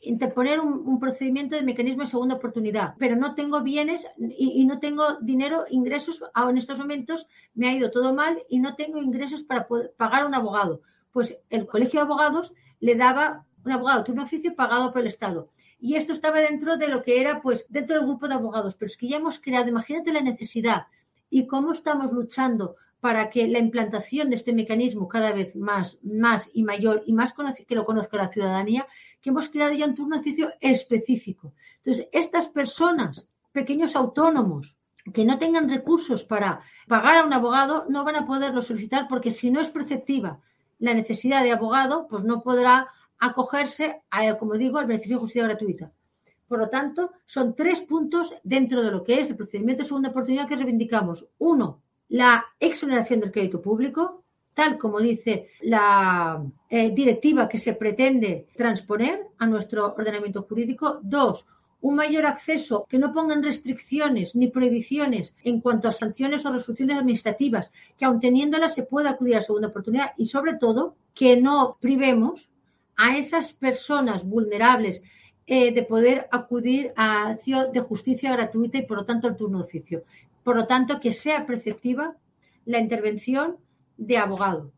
interponer 0.00 0.58
un, 0.58 0.98
procedimiento 0.98 1.54
de 1.54 1.62
mecanismo 1.62 2.02
de 2.02 2.08
segunda 2.08 2.34
oportunidad, 2.34 2.94
pero 2.98 3.14
no 3.14 3.36
tengo 3.36 3.62
bienes 3.62 4.02
y, 4.18 4.64
no 4.64 4.80
tengo 4.80 5.20
dinero, 5.20 5.66
ingresos, 5.70 6.20
en 6.34 6.58
estos 6.58 6.80
momentos 6.80 7.28
me 7.54 7.68
ha 7.68 7.74
ido 7.74 7.92
todo 7.92 8.12
mal 8.12 8.42
y 8.48 8.58
no 8.58 8.74
tengo 8.74 9.00
ingresos 9.00 9.44
para 9.44 9.68
poder 9.68 9.94
pagar 9.96 10.26
un 10.26 10.34
abogado. 10.34 10.82
Pues 11.12 11.38
el 11.48 11.68
Colegio 11.68 12.00
de 12.00 12.06
Abogados 12.06 12.52
le 12.80 12.96
daba 12.96 13.46
un 13.64 13.70
abogado 13.70 14.04
un 14.08 14.18
oficio 14.18 14.56
pagado 14.56 14.92
por 14.92 15.02
el 15.02 15.06
Estado. 15.06 15.50
Y 15.78 15.94
esto 15.94 16.12
estaba 16.12 16.40
dentro 16.40 16.76
de 16.76 16.88
lo 16.88 17.04
que 17.04 17.20
era, 17.20 17.40
pues, 17.40 17.66
dentro 17.68 17.94
del 17.94 18.06
grupo 18.06 18.26
de 18.26 18.34
abogados. 18.34 18.74
Pero 18.74 18.88
es 18.88 18.96
que 18.96 19.08
ya 19.08 19.18
hemos 19.18 19.38
creado, 19.38 19.68
imagínate 19.68 20.12
la 20.12 20.22
necesidad 20.22 20.86
y 21.30 21.46
cómo 21.46 21.72
estamos 21.72 22.10
luchando 22.10 22.74
para 23.00 23.30
que 23.30 23.48
la 23.48 23.58
implantación 23.58 24.30
de 24.30 24.36
este 24.36 24.52
mecanismo 24.52 25.08
cada 25.08 25.32
vez 25.32 25.56
más, 25.56 25.98
más 26.02 26.48
y 26.52 26.62
mayor 26.62 27.02
y 27.06 27.12
más 27.12 27.34
que 27.66 27.74
lo 27.74 27.84
conozca 27.84 28.16
la 28.16 28.28
ciudadanía, 28.28 28.86
que 29.20 29.30
hemos 29.30 29.48
creado 29.48 29.72
ya 29.72 29.86
un 29.86 29.94
turno 29.94 30.18
oficio 30.18 30.52
específico. 30.60 31.54
Entonces, 31.78 32.08
estas 32.12 32.48
personas, 32.48 33.26
pequeños 33.52 33.96
autónomos, 33.96 34.76
que 35.14 35.24
no 35.24 35.38
tengan 35.38 35.68
recursos 35.68 36.24
para 36.24 36.60
pagar 36.86 37.16
a 37.16 37.24
un 37.24 37.32
abogado, 37.32 37.86
no 37.88 38.04
van 38.04 38.16
a 38.16 38.26
poderlo 38.26 38.60
solicitar 38.60 39.08
porque 39.08 39.30
si 39.30 39.50
no 39.50 39.60
es 39.60 39.70
perceptiva 39.70 40.40
la 40.78 40.94
necesidad 40.94 41.42
de 41.42 41.52
abogado, 41.52 42.06
pues 42.08 42.24
no 42.24 42.42
podrá 42.42 42.88
acogerse 43.18 44.02
a, 44.10 44.34
como 44.38 44.54
digo, 44.54 44.78
al 44.78 44.86
beneficio 44.86 45.16
de 45.16 45.20
justicia 45.20 45.44
gratuita. 45.44 45.92
Por 46.48 46.58
lo 46.58 46.68
tanto, 46.68 47.12
son 47.26 47.54
tres 47.54 47.80
puntos 47.82 48.34
dentro 48.42 48.82
de 48.82 48.90
lo 48.90 49.04
que 49.04 49.20
es 49.20 49.30
el 49.30 49.36
procedimiento 49.36 49.82
de 49.82 49.88
segunda 49.88 50.08
oportunidad 50.08 50.48
que 50.48 50.56
reivindicamos. 50.56 51.26
Uno, 51.38 51.80
la 52.10 52.44
exoneración 52.58 53.20
del 53.20 53.32
crédito 53.32 53.60
público, 53.62 54.24
tal 54.54 54.78
como 54.78 55.00
dice 55.00 55.48
la 55.62 56.44
eh, 56.68 56.90
directiva 56.90 57.48
que 57.48 57.58
se 57.58 57.72
pretende 57.72 58.48
transponer 58.56 59.28
a 59.38 59.46
nuestro 59.46 59.94
ordenamiento 59.94 60.42
jurídico. 60.42 60.98
Dos, 61.02 61.46
un 61.80 61.94
mayor 61.94 62.26
acceso, 62.26 62.84
que 62.88 62.98
no 62.98 63.12
pongan 63.12 63.42
restricciones 63.42 64.34
ni 64.34 64.48
prohibiciones 64.48 65.34
en 65.44 65.60
cuanto 65.60 65.88
a 65.88 65.92
sanciones 65.92 66.44
o 66.44 66.52
resoluciones 66.52 66.98
administrativas, 66.98 67.70
que 67.96 68.04
aun 68.04 68.20
teniéndolas 68.20 68.74
se 68.74 68.82
pueda 68.82 69.10
acudir 69.10 69.36
a 69.36 69.42
segunda 69.42 69.68
oportunidad 69.68 70.12
y 70.18 70.26
sobre 70.26 70.54
todo 70.54 70.96
que 71.14 71.36
no 71.36 71.78
privemos 71.80 72.50
a 72.96 73.16
esas 73.16 73.52
personas 73.52 74.24
vulnerables 74.24 75.02
eh, 75.46 75.72
de 75.72 75.82
poder 75.84 76.28
acudir 76.30 76.92
a 76.96 77.30
acción 77.30 77.72
de 77.72 77.80
justicia 77.80 78.32
gratuita 78.32 78.78
y 78.78 78.86
por 78.86 78.98
lo 78.98 79.04
tanto 79.04 79.26
al 79.26 79.36
turno 79.36 79.58
de 79.58 79.64
oficio. 79.64 80.04
Por 80.42 80.56
lo 80.56 80.66
tanto, 80.66 81.00
que 81.00 81.12
sea 81.12 81.46
preceptiva 81.46 82.16
la 82.64 82.78
intervención 82.78 83.58
de 83.96 84.16
abogado. 84.16 84.72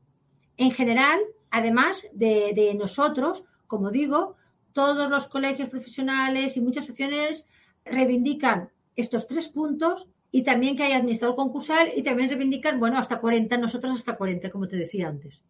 En 0.56 0.72
general, 0.72 1.20
además 1.50 2.06
de, 2.12 2.74
nosotros, 2.76 3.44
como 3.66 3.90
digo, 3.90 4.36
todos 4.72 5.10
los 5.10 5.26
colegios 5.26 5.68
profesionales 5.68 6.56
y 6.56 6.60
muchas 6.60 6.86
secciones 6.86 7.46
reivindican 7.84 8.70
estos 8.96 9.26
tres 9.26 9.48
puntos 9.48 10.08
y 10.30 10.42
también 10.42 10.76
que 10.76 10.84
haya 10.84 10.96
administrador 10.96 11.36
concursal 11.36 11.92
y 11.94 12.02
también 12.02 12.30
reivindican, 12.30 12.80
bueno, 12.80 12.98
hasta 12.98 13.20
40, 13.20 13.56
nosotros 13.58 13.94
hasta 13.96 14.16
40, 14.16 14.50
como 14.50 14.66
te 14.66 14.76
decía 14.76 15.08
antes. 15.08 15.42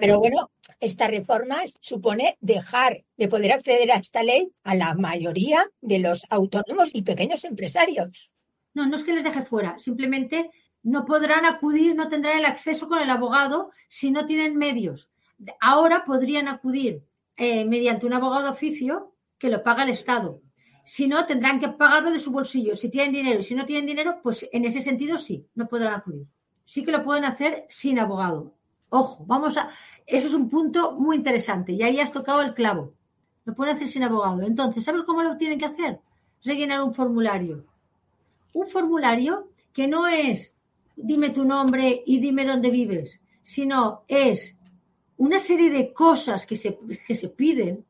Pero 0.00 0.18
bueno, 0.18 0.50
esta 0.80 1.06
reforma 1.06 1.62
supone 1.80 2.36
dejar 2.40 3.04
de 3.16 3.28
poder 3.28 3.52
acceder 3.52 3.92
a 3.92 3.96
esta 3.96 4.22
ley 4.22 4.50
a 4.64 4.74
la 4.74 4.94
mayoría 4.94 5.64
de 5.80 6.00
los 6.00 6.24
autónomos 6.30 6.90
y 6.92 7.02
pequeños 7.02 7.44
empresarios. 7.44 8.30
No, 8.78 8.86
no 8.86 8.94
es 8.94 9.02
que 9.02 9.12
les 9.12 9.24
deje 9.24 9.42
fuera, 9.42 9.76
simplemente 9.80 10.52
no 10.84 11.04
podrán 11.04 11.44
acudir, 11.44 11.96
no 11.96 12.06
tendrán 12.06 12.38
el 12.38 12.44
acceso 12.44 12.88
con 12.88 13.00
el 13.00 13.10
abogado 13.10 13.72
si 13.88 14.12
no 14.12 14.24
tienen 14.24 14.56
medios. 14.56 15.10
Ahora 15.60 16.04
podrían 16.04 16.46
acudir 16.46 17.02
eh, 17.36 17.64
mediante 17.64 18.06
un 18.06 18.12
abogado 18.12 18.44
de 18.44 18.50
oficio 18.50 19.14
que 19.36 19.48
lo 19.48 19.64
paga 19.64 19.82
el 19.82 19.90
Estado. 19.90 20.42
Si 20.84 21.08
no, 21.08 21.26
tendrán 21.26 21.58
que 21.58 21.70
pagarlo 21.70 22.12
de 22.12 22.20
su 22.20 22.30
bolsillo. 22.30 22.76
Si 22.76 22.88
tienen 22.88 23.12
dinero 23.12 23.40
y 23.40 23.42
si 23.42 23.56
no 23.56 23.66
tienen 23.66 23.86
dinero, 23.86 24.20
pues 24.22 24.48
en 24.52 24.64
ese 24.64 24.80
sentido 24.80 25.18
sí, 25.18 25.44
no 25.56 25.66
podrán 25.66 25.94
acudir. 25.94 26.28
Sí 26.64 26.84
que 26.84 26.92
lo 26.92 27.02
pueden 27.02 27.24
hacer 27.24 27.66
sin 27.68 27.98
abogado. 27.98 28.54
Ojo, 28.90 29.26
vamos 29.26 29.56
a. 29.56 29.70
Eso 30.06 30.28
es 30.28 30.34
un 30.34 30.48
punto 30.48 30.92
muy 30.92 31.16
interesante 31.16 31.72
y 31.72 31.82
ahí 31.82 31.98
has 31.98 32.12
tocado 32.12 32.42
el 32.42 32.54
clavo. 32.54 32.94
Lo 33.44 33.56
pueden 33.56 33.74
hacer 33.74 33.88
sin 33.88 34.04
abogado. 34.04 34.42
Entonces, 34.42 34.84
¿sabes 34.84 35.02
cómo 35.02 35.24
lo 35.24 35.36
tienen 35.36 35.58
que 35.58 35.66
hacer? 35.66 35.98
Rellenar 36.44 36.80
un 36.84 36.94
formulario. 36.94 37.66
Un 38.52 38.66
formulario 38.66 39.50
que 39.72 39.86
no 39.86 40.06
es 40.06 40.52
dime 40.96 41.30
tu 41.30 41.44
nombre 41.44 42.02
y 42.04 42.18
dime 42.18 42.44
dónde 42.44 42.70
vives, 42.70 43.20
sino 43.42 44.02
es 44.08 44.56
una 45.16 45.38
serie 45.38 45.70
de 45.70 45.92
cosas 45.92 46.46
que 46.46 46.56
se, 46.56 46.78
que 47.06 47.16
se 47.16 47.28
piden 47.28 47.84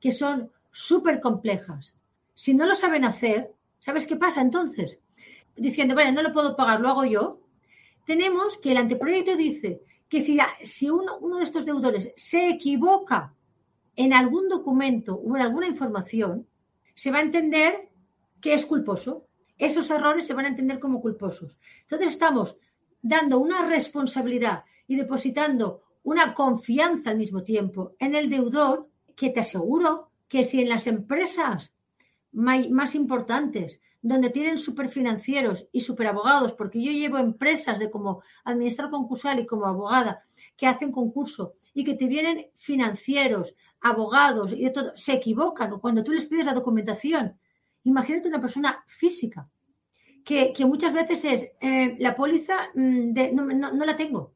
que 0.00 0.12
son 0.12 0.50
súper 0.72 1.20
complejas. 1.20 1.94
Si 2.34 2.54
no 2.54 2.66
lo 2.66 2.74
saben 2.74 3.04
hacer, 3.04 3.52
¿sabes 3.80 4.06
qué 4.06 4.16
pasa 4.16 4.40
entonces? 4.40 4.98
Diciendo, 5.56 5.94
bueno, 5.94 6.12
no 6.12 6.22
lo 6.22 6.32
puedo 6.32 6.56
pagar, 6.56 6.80
lo 6.80 6.88
hago 6.88 7.04
yo. 7.04 7.40
Tenemos 8.06 8.56
que 8.58 8.70
el 8.70 8.76
anteproyecto 8.78 9.36
dice 9.36 9.82
que 10.08 10.20
si, 10.20 10.38
si 10.62 10.88
uno, 10.88 11.18
uno 11.18 11.38
de 11.38 11.44
estos 11.44 11.66
deudores 11.66 12.12
se 12.16 12.48
equivoca 12.48 13.34
en 13.96 14.12
algún 14.12 14.48
documento 14.48 15.16
o 15.16 15.36
en 15.36 15.42
alguna 15.42 15.66
información, 15.66 16.46
se 16.94 17.10
va 17.10 17.18
a 17.18 17.22
entender 17.22 17.88
que 18.40 18.54
es 18.54 18.64
culposo. 18.64 19.26
Esos 19.58 19.90
errores 19.90 20.26
se 20.26 20.34
van 20.34 20.46
a 20.46 20.48
entender 20.48 20.78
como 20.78 21.00
culposos. 21.00 21.58
Entonces 21.82 22.12
estamos 22.12 22.56
dando 23.02 23.38
una 23.38 23.66
responsabilidad 23.66 24.64
y 24.86 24.96
depositando 24.96 25.82
una 26.02 26.34
confianza 26.34 27.10
al 27.10 27.18
mismo 27.18 27.42
tiempo 27.42 27.94
en 27.98 28.14
el 28.14 28.30
deudor 28.30 28.88
que 29.14 29.30
te 29.30 29.40
aseguro 29.40 30.10
que 30.28 30.44
si 30.44 30.60
en 30.60 30.68
las 30.68 30.86
empresas 30.86 31.72
más 32.32 32.94
importantes, 32.94 33.80
donde 34.00 34.30
tienen 34.30 34.58
superfinancieros 34.58 35.66
y 35.72 35.80
superabogados, 35.80 36.52
porque 36.52 36.82
yo 36.82 36.92
llevo 36.92 37.18
empresas 37.18 37.78
de 37.78 37.90
como 37.90 38.22
administrador 38.44 38.92
concursal 38.92 39.40
y 39.40 39.46
como 39.46 39.66
abogada 39.66 40.22
que 40.56 40.66
hacen 40.66 40.92
concurso 40.92 41.54
y 41.74 41.84
que 41.84 41.94
te 41.94 42.06
vienen 42.06 42.46
financieros, 42.56 43.54
abogados 43.80 44.52
y 44.52 44.64
de 44.64 44.70
todo, 44.70 44.92
se 44.96 45.14
equivocan 45.14 45.78
cuando 45.80 46.04
tú 46.04 46.12
les 46.12 46.26
pides 46.26 46.46
la 46.46 46.54
documentación. 46.54 47.38
Imagínate 47.88 48.28
una 48.28 48.40
persona 48.40 48.84
física 48.86 49.48
que, 50.24 50.52
muchas 50.66 50.92
veces 50.92 51.24
es 51.24 51.48
eh, 51.60 51.96
la 51.98 52.14
póliza 52.14 52.68
mm, 52.74 53.12
de, 53.12 53.32
no 53.32 53.84
la 53.84 53.96
tengo 53.96 54.34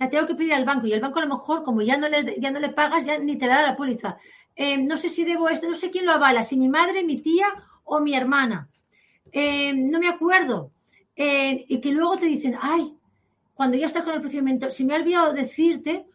la 0.00 0.08
tengo 0.08 0.26
que 0.26 0.34
pedir 0.34 0.54
al 0.54 0.64
banco 0.64 0.86
y 0.86 0.94
el 0.94 1.00
banco 1.00 1.18
a 1.18 1.26
lo 1.26 1.34
mejor, 1.36 1.62
como 1.62 1.82
ya 1.82 1.98
no 1.98 2.08
le, 2.08 2.40
ya 2.40 2.50
no 2.50 2.58
le 2.58 2.70
pagas, 2.70 3.04
ya 3.04 3.18
ni 3.18 3.36
te 3.36 3.46
da 3.46 3.62
la 3.62 3.76
póliza. 3.76 4.16
Eh, 4.56 4.78
no 4.78 4.96
sé 4.96 5.10
si 5.10 5.24
debo 5.24 5.50
esto, 5.50 5.68
no 5.68 5.74
sé 5.74 5.90
quién 5.90 6.06
lo 6.06 6.12
avala, 6.12 6.42
si 6.42 6.56
mi 6.56 6.70
madre, 6.70 7.04
mi 7.04 7.20
tía 7.20 7.46
o 7.84 8.00
mi 8.00 8.14
hermana. 8.14 8.66
Eh, 9.30 9.74
no 9.74 9.98
me 9.98 10.08
acuerdo. 10.08 10.72
Y 11.14 11.82
que 11.82 11.92
luego 11.92 12.16
te 12.16 12.24
dicen, 12.24 12.56
ay, 12.62 12.94
cuando 13.52 13.76
ya 13.76 13.88
estás 13.88 14.04
con 14.04 14.14
el 14.14 14.20
procedimiento, 14.20 14.70
si 14.70 14.84
me 14.84 14.94
he 14.94 15.00
olvidado 15.00 15.34
decirte 15.34 16.06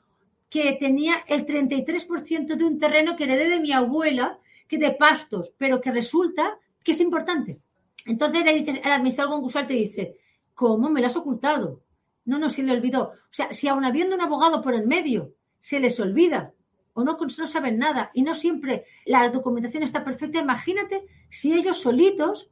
que 0.49 0.73
tenía 0.79 1.23
el 1.27 1.45
33% 1.45 2.55
de 2.55 2.63
un 2.63 2.79
terreno 2.79 3.15
que 3.15 3.25
heredé 3.25 3.49
de 3.49 3.59
mi 3.59 3.71
abuela, 3.71 4.39
que 4.67 4.77
de 4.77 4.91
pastos, 4.91 5.53
pero 5.57 5.81
que 5.81 5.91
resulta 5.91 6.57
que 6.83 6.93
es 6.93 7.01
importante. 7.01 7.59
Entonces 8.05 8.45
le 8.45 8.53
dices, 8.53 8.79
el 8.83 8.91
administrador 8.91 9.33
concursal 9.33 9.67
te 9.67 9.73
dice, 9.73 10.17
¿cómo 10.53 10.89
me 10.89 11.01
lo 11.01 11.07
has 11.07 11.15
ocultado? 11.15 11.81
No, 12.25 12.39
no, 12.39 12.49
se 12.49 12.63
le 12.63 12.73
olvidó. 12.73 13.03
O 13.03 13.33
sea, 13.33 13.53
si 13.53 13.67
aún 13.67 13.85
habiendo 13.85 14.15
un 14.15 14.21
abogado 14.21 14.61
por 14.61 14.73
el 14.73 14.87
medio, 14.87 15.33
se 15.61 15.79
les 15.79 15.99
olvida 15.99 16.53
o 16.93 17.03
no, 17.03 17.17
no 17.19 17.47
saben 17.47 17.77
nada 17.77 18.09
y 18.13 18.23
no 18.23 18.33
siempre 18.33 18.85
la 19.05 19.29
documentación 19.29 19.83
está 19.83 20.03
perfecta, 20.03 20.39
imagínate 20.39 21.05
si 21.29 21.53
ellos 21.53 21.79
solitos 21.79 22.49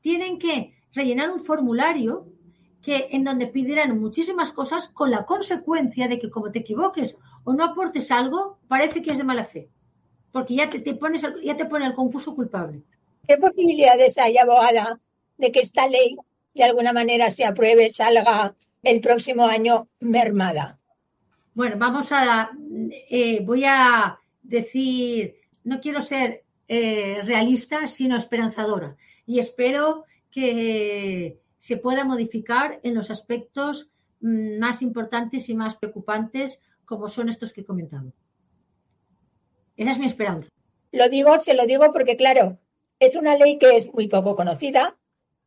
tienen 0.00 0.38
que 0.38 0.74
rellenar 0.92 1.30
un 1.30 1.42
formulario 1.42 2.26
que 2.80 3.08
en 3.10 3.24
donde 3.24 3.46
pidieran 3.46 3.98
muchísimas 3.98 4.52
cosas 4.52 4.88
con 4.88 5.10
la 5.10 5.24
consecuencia 5.24 6.08
de 6.08 6.18
que 6.18 6.30
como 6.30 6.50
te 6.50 6.60
equivoques 6.60 7.16
o 7.44 7.52
no 7.52 7.64
aportes 7.64 8.10
algo, 8.10 8.58
parece 8.68 9.02
que 9.02 9.12
es 9.12 9.18
de 9.18 9.24
mala 9.24 9.44
fe. 9.44 9.68
Porque 10.32 10.54
ya 10.54 10.70
te, 10.70 10.80
te 10.80 10.94
pones 10.94 11.22
ya 11.42 11.56
te 11.56 11.66
pone 11.66 11.86
el 11.86 11.94
concurso 11.94 12.34
culpable. 12.34 12.82
¿Qué 13.26 13.36
posibilidades 13.36 14.18
hay, 14.18 14.36
abogada, 14.38 14.98
de 15.36 15.52
que 15.52 15.60
esta 15.60 15.86
ley 15.86 16.16
de 16.54 16.64
alguna 16.64 16.92
manera 16.92 17.30
se 17.30 17.44
apruebe, 17.44 17.88
salga 17.90 18.54
el 18.82 19.00
próximo 19.00 19.44
año 19.44 19.88
mermada? 20.00 20.78
Bueno, 21.54 21.76
vamos 21.78 22.08
a, 22.10 22.50
eh, 23.10 23.40
voy 23.44 23.64
a 23.66 24.18
decir, 24.42 25.36
no 25.64 25.80
quiero 25.80 26.00
ser 26.00 26.44
eh, 26.66 27.20
realista, 27.24 27.86
sino 27.88 28.16
esperanzadora. 28.16 28.96
Y 29.26 29.38
espero 29.38 30.04
que 30.30 31.38
se 31.60 31.76
pueda 31.76 32.04
modificar 32.04 32.80
en 32.82 32.94
los 32.94 33.10
aspectos 33.10 33.90
mm, 34.20 34.58
más 34.58 34.82
importantes 34.82 35.48
y 35.48 35.54
más 35.54 35.76
preocupantes, 35.76 36.58
como 36.84 37.08
son 37.08 37.28
estos 37.28 37.52
que 37.52 37.60
he 37.60 37.64
comentado. 37.64 38.12
Esa 39.76 39.92
es 39.92 39.98
mi 39.98 40.06
esperanza. 40.06 40.48
Lo 40.90 41.08
digo, 41.08 41.38
se 41.38 41.54
lo 41.54 41.66
digo 41.66 41.92
porque, 41.92 42.16
claro, 42.16 42.58
es 42.98 43.16
una 43.16 43.36
ley 43.36 43.58
que 43.58 43.76
es 43.76 43.92
muy 43.92 44.08
poco 44.08 44.36
conocida, 44.36 44.96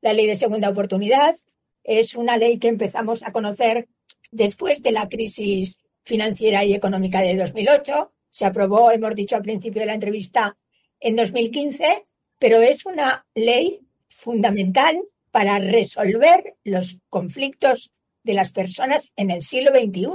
la 0.01 0.13
ley 0.13 0.27
de 0.27 0.35
segunda 0.35 0.69
oportunidad, 0.69 1.35
es 1.83 2.15
una 2.15 2.37
ley 2.37 2.57
que 2.57 2.67
empezamos 2.67 3.23
a 3.23 3.31
conocer 3.31 3.87
después 4.31 4.81
de 4.81 4.91
la 4.91 5.07
crisis 5.07 5.77
financiera 6.03 6.65
y 6.65 6.73
económica 6.73 7.21
de 7.21 7.35
2008. 7.35 8.11
Se 8.29 8.45
aprobó, 8.45 8.91
hemos 8.91 9.15
dicho 9.15 9.35
al 9.35 9.43
principio 9.43 9.81
de 9.81 9.87
la 9.87 9.93
entrevista, 9.93 10.57
en 10.99 11.15
2015, 11.15 12.03
pero 12.39 12.61
es 12.61 12.85
una 12.85 13.25
ley 13.35 13.81
fundamental 14.09 14.99
para 15.31 15.59
resolver 15.59 16.55
los 16.63 16.99
conflictos 17.09 17.91
de 18.23 18.33
las 18.33 18.51
personas 18.51 19.11
en 19.15 19.29
el 19.29 19.43
siglo 19.43 19.71
XXI, 19.71 20.07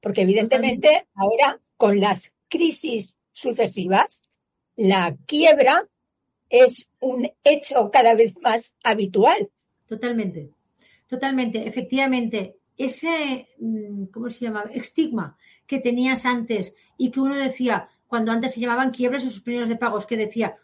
porque 0.00 0.22
evidentemente 0.22 1.06
ahora 1.14 1.60
con 1.76 2.00
las 2.00 2.32
crisis 2.48 3.14
sucesivas, 3.32 4.22
la 4.76 5.16
quiebra 5.26 5.86
es 6.48 6.90
un 7.00 7.30
hecho 7.44 7.90
cada 7.90 8.14
vez 8.14 8.34
más 8.42 8.74
habitual. 8.82 9.50
Totalmente. 9.86 10.50
Totalmente, 11.06 11.66
efectivamente. 11.66 12.56
Ese, 12.76 13.48
mm, 13.58 14.06
¿cómo 14.06 14.30
se 14.30 14.44
llama? 14.44 14.64
Estigma 14.72 15.36
que 15.66 15.78
tenías 15.78 16.24
antes 16.24 16.74
y 16.96 17.10
que 17.10 17.20
uno 17.20 17.36
decía, 17.36 17.88
cuando 18.06 18.32
antes 18.32 18.54
se 18.54 18.60
llamaban 18.60 18.90
quiebres 18.90 19.24
o 19.24 19.30
suspensiones 19.30 19.68
de 19.68 19.76
pagos, 19.76 20.06
que 20.06 20.16
decía, 20.16 20.56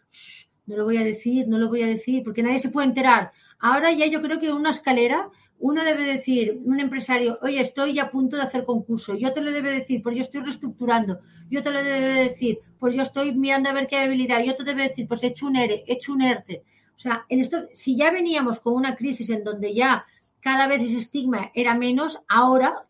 no 0.65 0.75
lo 0.75 0.83
voy 0.83 0.97
a 0.97 1.03
decir, 1.03 1.47
no 1.47 1.57
lo 1.57 1.69
voy 1.69 1.83
a 1.83 1.87
decir, 1.87 2.23
porque 2.23 2.43
nadie 2.43 2.59
se 2.59 2.69
puede 2.69 2.87
enterar. 2.87 3.31
Ahora 3.59 3.91
ya 3.93 4.05
yo 4.07 4.21
creo 4.21 4.39
que 4.39 4.51
una 4.51 4.71
escalera 4.71 5.29
uno 5.59 5.83
debe 5.83 6.03
decir, 6.03 6.59
un 6.63 6.79
empresario, 6.79 7.39
oye, 7.41 7.61
estoy 7.61 7.97
a 7.99 8.11
punto 8.11 8.35
de 8.35 8.43
hacer 8.43 8.63
concurso. 8.63 9.15
Yo 9.15 9.33
te 9.33 9.41
lo 9.41 9.51
debe 9.51 9.71
decir, 9.71 10.03
pues 10.03 10.15
yo 10.15 10.21
estoy 10.21 10.41
reestructurando. 10.41 11.19
Yo 11.49 11.63
te 11.63 11.71
lo 11.71 11.83
debe 11.83 12.29
decir, 12.29 12.59
pues 12.79 12.93
yo 12.95 13.01
estoy 13.01 13.33
mirando 13.35 13.69
a 13.69 13.73
ver 13.73 13.87
qué 13.87 13.97
habilidad. 13.97 14.43
Yo 14.43 14.55
te 14.55 14.63
debe 14.63 14.89
decir, 14.89 15.07
pues 15.07 15.23
he 15.23 15.27
hecho 15.27 15.47
un 15.47 15.55
ERE, 15.55 15.83
he 15.87 15.93
hecho 15.93 16.13
un 16.13 16.21
ERTE. 16.21 16.63
O 16.95 16.99
sea, 16.99 17.25
en 17.29 17.39
esto, 17.39 17.67
si 17.73 17.95
ya 17.95 18.11
veníamos 18.11 18.59
con 18.59 18.73
una 18.73 18.95
crisis 18.95 19.29
en 19.29 19.43
donde 19.43 19.73
ya 19.73 20.05
cada 20.41 20.67
vez 20.67 20.81
ese 20.81 20.97
estigma 20.97 21.51
era 21.53 21.75
menos, 21.75 22.19
ahora 22.27 22.85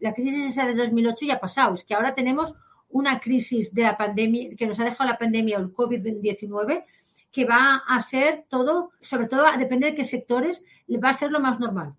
la 0.00 0.12
crisis 0.12 0.52
esa 0.52 0.66
de 0.66 0.74
2008 0.74 1.26
ya 1.26 1.34
ha 1.34 1.40
pasado. 1.40 1.74
Es 1.74 1.84
que 1.84 1.94
ahora 1.94 2.14
tenemos 2.14 2.54
una 2.90 3.20
crisis 3.20 3.72
de 3.74 3.82
la 3.82 3.96
pandemia, 3.96 4.56
que 4.56 4.66
nos 4.66 4.80
ha 4.80 4.84
dejado 4.84 5.08
la 5.08 5.18
pandemia 5.18 5.58
o 5.58 5.60
el 5.60 5.72
COVID-19, 5.72 6.84
que 7.30 7.44
va 7.44 7.82
a 7.86 8.02
ser 8.02 8.44
todo, 8.48 8.90
sobre 9.00 9.28
todo, 9.28 9.44
depende 9.58 9.88
de 9.88 9.94
qué 9.94 10.04
sectores, 10.04 10.62
va 11.02 11.10
a 11.10 11.14
ser 11.14 11.30
lo 11.30 11.40
más 11.40 11.60
normal. 11.60 11.94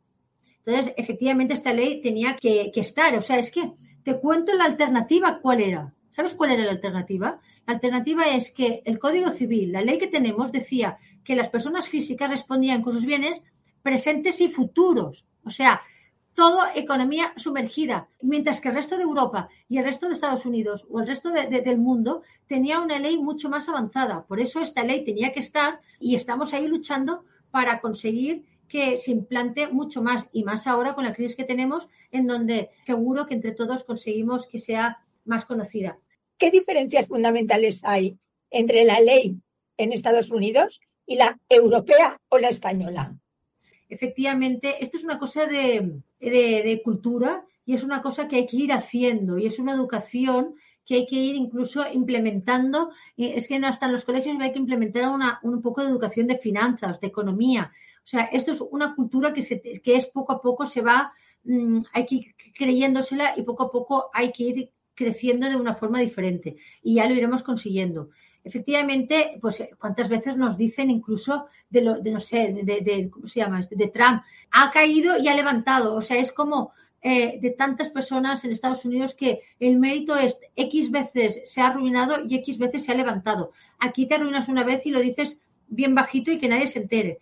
Entonces, 0.70 0.94
efectivamente, 0.98 1.56
esta 1.56 1.74
ley 1.74 2.00
tenía 2.00 2.36
que, 2.36 2.72
estar. 2.76 3.18
O 3.18 3.22
sea, 3.22 3.40
es 3.40 3.50
que 3.50 3.74
te 4.04 4.20
cuento 4.20 4.54
la 4.54 4.66
alternativa 4.66 5.40
cuál 5.42 5.62
era. 5.62 5.94
¿Sabes 6.12 6.34
cuál 6.34 6.52
era 6.52 6.64
la 6.64 6.72
alternativa? 6.72 7.40
La 7.66 7.74
alternativa 7.74 8.28
es 8.28 8.52
que 8.52 8.84
el 8.86 9.00
Código 9.00 9.32
Civil, 9.32 9.72
la 9.72 9.82
ley 9.82 9.98
que 9.98 10.08
tenemos, 10.08 10.52
decía 10.52 10.98
que 11.24 11.36
las 11.36 11.50
personas 11.50 11.88
físicas 11.88 12.30
respondían 12.30 12.84
con 12.84 12.94
sus 12.94 13.06
bienes 13.06 13.42
presentes 13.82 14.40
y 14.42 14.50
futuros. 14.50 15.26
O 15.44 15.50
sea, 15.50 15.82
todo 16.36 16.60
economía 16.76 17.34
sumergida, 17.36 18.08
mientras 18.22 18.62
que 18.62 18.70
el 18.70 18.76
resto 18.76 18.96
de 18.96 19.04
Europa 19.04 19.50
y 19.68 19.80
el 19.80 19.86
resto 19.86 20.08
de 20.08 20.14
Estados 20.14 20.46
Unidos 20.46 20.86
o 20.92 21.00
el 21.00 21.08
resto 21.08 21.32
del 21.32 21.78
mundo 21.80 22.22
tenía 22.48 22.80
una 22.80 23.00
ley 23.00 23.18
mucho 23.18 23.50
más 23.50 23.68
avanzada. 23.68 24.24
Por 24.28 24.40
eso 24.40 24.62
esta 24.62 24.84
ley 24.84 25.04
tenía 25.04 25.32
que 25.32 25.40
estar 25.40 25.80
y 26.00 26.16
estamos 26.16 26.54
ahí 26.54 26.68
luchando 26.68 27.26
para 27.50 27.82
conseguir 27.82 28.46
que 28.70 28.98
se 28.98 29.12
implante 29.12 29.68
mucho 29.68 30.02
más 30.02 30.28
y 30.32 30.44
más 30.44 30.68
ahora 30.68 30.94
con 30.94 31.04
la 31.04 31.14
crisis 31.14 31.36
que 31.36 31.44
tenemos, 31.44 31.90
en 32.12 32.28
donde 32.28 32.70
seguro 32.86 33.26
que 33.26 33.34
entre 33.34 33.52
todos 33.52 33.84
conseguimos 33.84 34.48
que 34.48 34.60
sea 34.60 35.00
más 35.26 35.46
conocida. 35.46 35.98
¿Qué 36.38 36.52
diferencias 36.52 37.08
fundamentales 37.08 37.82
hay 37.84 38.18
entre 38.50 38.86
la 38.86 39.02
ley 39.02 39.42
en 39.78 39.92
Estados 39.92 40.32
Unidos 40.32 40.80
y 41.06 41.18
la 41.18 41.38
europea 41.50 42.18
o 42.30 42.38
la 42.38 42.50
española? 42.50 43.14
Efectivamente, 43.90 44.84
esto 44.84 44.98
es 44.98 45.04
una 45.04 45.18
cosa 45.18 45.48
de, 45.48 46.02
de, 46.20 46.82
cultura 46.84 47.44
y 47.66 47.74
es 47.74 47.84
una 47.84 48.02
cosa 48.02 48.28
que 48.28 48.38
hay 48.38 48.46
que 48.46 48.58
ir 48.58 48.72
haciendo 48.72 49.40
y 49.40 49.48
es 49.48 49.58
una 49.58 49.74
educación 49.74 50.56
que 50.86 50.96
hay 50.96 51.06
que 51.08 51.16
ir 51.16 51.36
incluso 51.36 51.84
implementando. 51.92 52.92
Es 53.18 53.48
que 53.48 53.56
hasta 53.56 53.88
en 53.88 53.92
los 53.92 54.06
colegios 54.06 54.38
hay 54.40 54.52
que 54.52 54.60
implementar 54.60 55.10
una, 55.10 55.40
un 55.44 55.62
poco 55.62 55.82
de 55.82 55.90
educación 55.90 56.28
de 56.28 56.38
finanzas, 56.38 57.00
de 57.00 57.08
economía, 57.08 57.72
sea, 58.10 58.22
esto 58.32 58.52
es 58.52 58.62
una 58.62 58.96
cultura 58.96 59.32
que, 59.34 59.44
se, 59.44 59.62
es 59.64 60.06
poco 60.08 60.34
a 60.34 60.42
poco 60.42 60.66
se 60.66 60.82
va, 60.82 61.14
mm, 61.44 61.78
hay 61.94 62.06
que 62.08 62.16
ir 62.16 62.36
creyéndosela 62.56 63.36
y 63.38 63.44
poco 63.44 63.64
a 63.64 63.72
poco 63.72 64.10
hay 64.12 64.32
que 64.32 64.44
ir 64.44 64.72
creciendo 64.96 65.48
de 65.48 65.56
una 65.56 65.76
forma 65.76 66.00
diferente 66.00 66.58
y 66.82 66.96
ya 66.96 67.08
lo 67.08 67.14
iremos 67.14 67.44
consiguiendo. 67.44 68.10
Efectivamente, 68.44 69.38
pues 69.40 69.64
cuántas 69.78 70.10
veces 70.10 70.38
nos 70.38 70.58
dicen 70.58 70.90
incluso 70.90 71.46
de 71.70 71.82
lo, 71.82 72.02
de 72.02 72.12
no 72.12 72.20
sé, 72.20 72.52
de, 72.64 73.10
¿cómo 73.12 73.28
se 73.28 73.42
llama? 73.42 73.62
De 73.70 73.88
Trump, 73.90 74.24
ha 74.50 74.72
caído 74.72 75.20
y 75.20 75.28
ha 75.28 75.36
levantado. 75.36 75.94
O 75.94 76.02
sea, 76.02 76.18
es 76.18 76.32
como 76.32 76.72
eh, 77.04 77.38
de 77.40 77.52
tantas 77.52 77.90
personas 77.90 78.44
en 78.44 78.52
Estados 78.52 78.86
Unidos 78.86 79.14
que 79.14 79.42
el 79.60 79.78
mérito 79.78 80.16
es 80.16 80.36
X 80.56 80.90
veces 80.90 81.42
se 81.46 81.62
ha 81.62 81.68
arruinado 81.68 82.26
y 82.28 82.36
X 82.38 82.58
veces 82.58 82.86
se 82.86 82.92
ha 82.92 82.96
levantado. 82.96 83.52
Aquí 83.78 84.08
te 84.08 84.16
arruinas 84.16 84.50
una 84.50 84.64
vez 84.64 84.86
y 84.88 84.90
lo 84.90 85.00
dices 85.00 85.40
bien 85.68 85.94
bajito 85.94 86.32
y 86.32 86.40
que 86.40 86.50
nadie 86.50 86.66
se 86.66 86.80
entere 86.80 87.20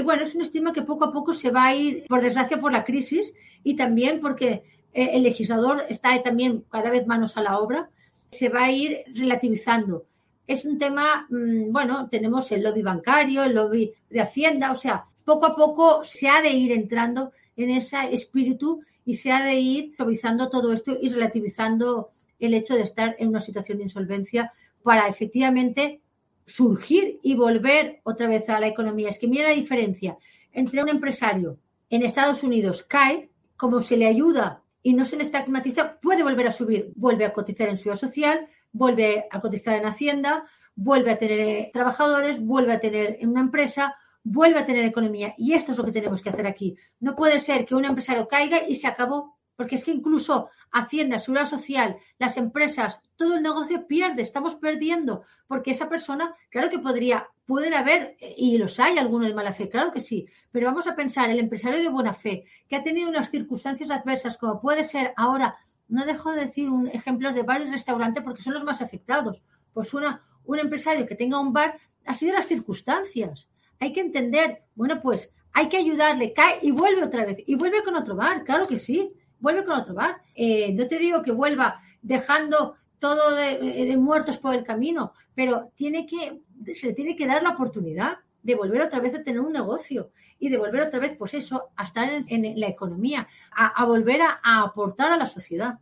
bueno, 0.00 0.22
es 0.22 0.34
un 0.34 0.42
estima 0.42 0.72
que 0.72 0.82
poco 0.82 1.04
a 1.04 1.12
poco 1.12 1.34
se 1.34 1.50
va 1.50 1.66
a 1.66 1.74
ir, 1.74 2.06
por 2.08 2.22
desgracia, 2.22 2.60
por 2.60 2.72
la 2.72 2.84
crisis 2.84 3.34
y 3.62 3.76
también 3.76 4.20
porque 4.20 4.62
eh, 4.94 5.10
el 5.12 5.22
legislador 5.22 5.84
está 5.88 6.22
también 6.22 6.64
cada 6.70 6.90
vez 6.90 7.06
manos 7.06 7.36
a 7.36 7.42
la 7.42 7.58
obra, 7.58 7.90
se 8.30 8.48
va 8.48 8.64
a 8.64 8.72
ir 8.72 9.02
relativizando. 9.14 10.06
Es 10.46 10.64
un 10.64 10.78
tema, 10.78 11.26
mm, 11.28 11.70
bueno, 11.70 12.08
tenemos 12.08 12.50
el 12.52 12.62
lobby 12.62 12.82
bancario, 12.82 13.44
el 13.44 13.54
lobby 13.54 13.92
de 14.08 14.20
Hacienda, 14.20 14.72
o 14.72 14.76
sea, 14.76 15.04
poco 15.24 15.46
a 15.46 15.56
poco 15.56 16.04
se 16.04 16.28
ha 16.28 16.40
de 16.42 16.50
ir 16.50 16.72
entrando 16.72 17.32
en 17.56 17.70
ese 17.70 17.96
espíritu 18.12 18.82
y 19.04 19.14
se 19.14 19.30
ha 19.32 19.44
de 19.44 19.54
ir 19.54 19.94
suavizando 19.96 20.48
todo 20.48 20.72
esto 20.72 20.96
y 21.00 21.10
relativizando 21.10 22.10
el 22.38 22.54
hecho 22.54 22.74
de 22.74 22.82
estar 22.82 23.16
en 23.18 23.28
una 23.28 23.40
situación 23.40 23.78
de 23.78 23.84
insolvencia 23.84 24.52
para 24.82 25.06
efectivamente 25.06 26.01
surgir 26.46 27.18
y 27.22 27.34
volver 27.34 28.00
otra 28.04 28.28
vez 28.28 28.48
a 28.48 28.60
la 28.60 28.68
economía. 28.68 29.08
Es 29.08 29.18
que 29.18 29.28
mira 29.28 29.48
la 29.48 29.54
diferencia 29.54 30.16
entre 30.52 30.82
un 30.82 30.88
empresario 30.88 31.58
en 31.90 32.02
Estados 32.02 32.42
Unidos 32.42 32.84
cae, 32.88 33.30
como 33.56 33.80
se 33.80 33.96
le 33.96 34.06
ayuda 34.06 34.62
y 34.82 34.94
no 34.94 35.04
se 35.04 35.16
le 35.16 35.22
estigmatiza, 35.22 36.00
puede 36.00 36.22
volver 36.22 36.48
a 36.48 36.52
subir, 36.52 36.92
vuelve 36.96 37.24
a 37.24 37.32
cotizar 37.32 37.68
en 37.68 37.78
seguridad 37.78 38.00
social, 38.00 38.48
vuelve 38.72 39.26
a 39.30 39.40
cotizar 39.40 39.76
en 39.76 39.86
Hacienda, 39.86 40.46
vuelve 40.74 41.12
a 41.12 41.18
tener 41.18 41.38
eh, 41.40 41.70
trabajadores, 41.72 42.40
vuelve 42.40 42.72
a 42.72 42.80
tener 42.80 43.18
en 43.20 43.28
una 43.28 43.42
empresa, 43.42 43.94
vuelve 44.24 44.58
a 44.58 44.66
tener 44.66 44.84
economía. 44.84 45.34
Y 45.36 45.52
esto 45.52 45.72
es 45.72 45.78
lo 45.78 45.84
que 45.84 45.92
tenemos 45.92 46.22
que 46.22 46.30
hacer 46.30 46.46
aquí. 46.46 46.76
No 47.00 47.14
puede 47.14 47.40
ser 47.40 47.64
que 47.64 47.74
un 47.74 47.84
empresario 47.84 48.26
caiga 48.26 48.66
y 48.66 48.74
se 48.74 48.86
acabó 48.86 49.36
porque 49.62 49.76
es 49.76 49.84
que 49.84 49.92
incluso 49.92 50.50
Hacienda, 50.72 51.20
Seguridad 51.20 51.46
Social, 51.46 51.96
las 52.18 52.36
empresas, 52.36 52.98
todo 53.14 53.36
el 53.36 53.44
negocio 53.44 53.86
pierde, 53.86 54.20
estamos 54.20 54.56
perdiendo, 54.56 55.22
porque 55.46 55.70
esa 55.70 55.88
persona, 55.88 56.34
claro 56.50 56.68
que 56.68 56.80
podría, 56.80 57.28
pueden 57.46 57.72
haber, 57.72 58.16
y 58.36 58.58
los 58.58 58.80
hay 58.80 58.98
algunos 58.98 59.28
de 59.28 59.34
mala 59.34 59.52
fe, 59.52 59.68
claro 59.68 59.92
que 59.92 60.00
sí, 60.00 60.26
pero 60.50 60.66
vamos 60.66 60.88
a 60.88 60.96
pensar, 60.96 61.30
el 61.30 61.38
empresario 61.38 61.80
de 61.80 61.88
buena 61.90 62.12
fe, 62.12 62.44
que 62.68 62.74
ha 62.74 62.82
tenido 62.82 63.08
unas 63.08 63.30
circunstancias 63.30 63.88
adversas, 63.88 64.36
como 64.36 64.60
puede 64.60 64.84
ser 64.84 65.14
ahora, 65.16 65.56
no 65.86 66.04
dejo 66.06 66.32
de 66.32 66.46
decir 66.46 66.68
un, 66.68 66.88
ejemplos 66.88 67.32
de 67.32 67.44
bares 67.44 67.68
y 67.68 67.70
restaurantes 67.70 68.24
porque 68.24 68.42
son 68.42 68.54
los 68.54 68.64
más 68.64 68.82
afectados. 68.82 69.44
Pues 69.72 69.94
una, 69.94 70.22
un 70.44 70.58
empresario 70.58 71.06
que 71.06 71.14
tenga 71.14 71.38
un 71.38 71.52
bar 71.52 71.78
ha 72.04 72.14
sido 72.14 72.32
las 72.32 72.48
circunstancias. 72.48 73.48
Hay 73.78 73.92
que 73.92 74.00
entender, 74.00 74.64
bueno, 74.74 75.00
pues 75.00 75.30
hay 75.52 75.68
que 75.68 75.76
ayudarle, 75.76 76.32
cae 76.32 76.58
y 76.62 76.72
vuelve 76.72 77.04
otra 77.04 77.24
vez, 77.24 77.44
y 77.46 77.54
vuelve 77.54 77.84
con 77.84 77.94
otro 77.94 78.16
bar, 78.16 78.42
claro 78.42 78.66
que 78.66 78.78
sí 78.78 79.12
vuelve 79.42 79.64
con 79.64 79.78
otro 79.78 79.92
bar. 79.92 80.22
Eh, 80.34 80.72
no 80.72 80.86
te 80.86 80.98
digo 80.98 81.22
que 81.22 81.32
vuelva 81.32 81.82
dejando 82.00 82.76
todo 82.98 83.34
de, 83.34 83.90
eh, 83.92 83.96
muertos 83.98 84.38
por 84.38 84.54
el 84.54 84.64
camino, 84.64 85.12
pero 85.34 85.72
tiene 85.74 86.06
que, 86.06 86.40
se 86.74 86.86
le 86.86 86.92
tiene 86.94 87.16
que 87.16 87.26
dar 87.26 87.42
la 87.42 87.50
oportunidad 87.50 88.18
de 88.42 88.54
volver 88.54 88.80
otra 88.80 89.00
vez 89.00 89.14
a 89.14 89.22
tener 89.22 89.40
un 89.40 89.52
negocio 89.52 90.10
y 90.38 90.48
de 90.48 90.58
volver 90.58 90.82
otra 90.82 91.00
vez, 91.00 91.16
pues 91.16 91.34
eso, 91.34 91.70
a 91.76 91.84
estar 91.84 92.08
en, 92.10 92.60
la 92.60 92.68
economía, 92.68 93.28
a, 93.52 93.84
volver 93.84 94.20
a, 94.22 94.40
aportar 94.62 95.12
a 95.12 95.16
la 95.16 95.26
sociedad. 95.26 95.78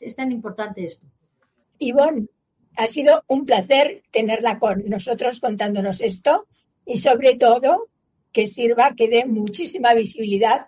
Es, 0.00 0.16
tan 0.16 0.32
importante 0.32 0.84
esto. 0.84 1.06
Ivonne, 1.78 2.26
ha 2.76 2.86
sido 2.86 3.24
un 3.28 3.44
placer 3.44 4.02
tenerla 4.10 4.58
con 4.58 4.84
nosotros 4.88 5.40
contándonos 5.40 6.00
esto 6.00 6.46
y 6.84 6.98
sobre 6.98 7.36
todo 7.36 7.86
que 8.32 8.46
sirva, 8.46 8.94
que 8.94 9.08
dé 9.08 9.26
muchísima 9.26 9.94
visibilidad 9.94 10.66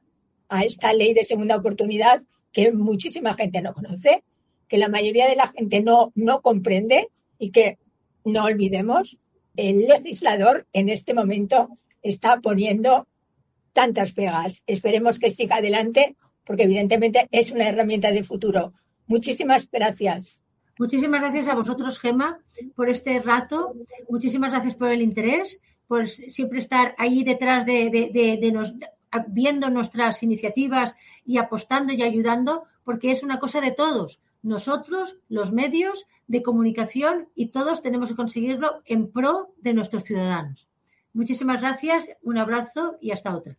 a 0.50 0.64
esta 0.64 0.92
ley 0.92 1.14
de 1.14 1.24
segunda 1.24 1.56
oportunidad 1.56 2.22
que 2.52 2.72
muchísima 2.72 3.34
gente 3.34 3.62
no 3.62 3.72
conoce, 3.72 4.22
que 4.68 4.78
la 4.78 4.88
mayoría 4.88 5.28
de 5.28 5.36
la 5.36 5.48
gente 5.48 5.80
no, 5.80 6.12
no 6.14 6.42
comprende 6.42 7.08
y 7.38 7.50
que 7.50 7.78
no 8.24 8.44
olvidemos, 8.44 9.16
el 9.56 9.86
legislador 9.86 10.66
en 10.72 10.88
este 10.88 11.14
momento 11.14 11.68
está 12.02 12.40
poniendo 12.40 13.06
tantas 13.72 14.12
pegas. 14.12 14.62
Esperemos 14.66 15.18
que 15.18 15.30
siga 15.30 15.56
adelante 15.56 16.16
porque 16.44 16.64
evidentemente 16.64 17.28
es 17.30 17.50
una 17.50 17.68
herramienta 17.68 18.12
de 18.12 18.24
futuro. 18.24 18.72
Muchísimas 19.06 19.70
gracias. 19.70 20.42
Muchísimas 20.78 21.20
gracias 21.20 21.46
a 21.48 21.54
vosotros, 21.54 21.98
Gema, 21.98 22.38
por 22.74 22.88
este 22.88 23.20
rato. 23.20 23.74
Muchísimas 24.08 24.50
gracias 24.50 24.74
por 24.74 24.88
el 24.88 25.02
interés, 25.02 25.60
por 25.86 26.08
siempre 26.08 26.58
estar 26.58 26.94
ahí 26.96 27.22
detrás 27.22 27.66
de, 27.66 27.90
de, 27.90 28.38
de, 28.40 28.52
viendo 29.28 29.70
nuestras 29.70 30.22
iniciativas 30.22 30.94
y 31.24 31.38
apostando 31.38 31.92
y 31.92 32.02
ayudando, 32.02 32.64
porque 32.84 33.10
es 33.10 33.22
una 33.22 33.38
cosa 33.38 33.60
de 33.60 33.72
todos. 33.72 34.20
Nosotros, 34.42 35.18
los 35.28 35.52
medios 35.52 36.06
de 36.26 36.42
comunicación 36.42 37.28
y 37.34 37.48
todos 37.48 37.82
tenemos 37.82 38.10
que 38.10 38.16
conseguirlo 38.16 38.82
en 38.84 39.10
pro 39.10 39.52
de 39.58 39.74
nuestros 39.74 40.04
ciudadanos. 40.04 40.68
Muchísimas 41.12 41.60
gracias, 41.60 42.04
un 42.22 42.38
abrazo 42.38 42.96
y 43.00 43.10
hasta 43.10 43.34
otra. 43.34 43.56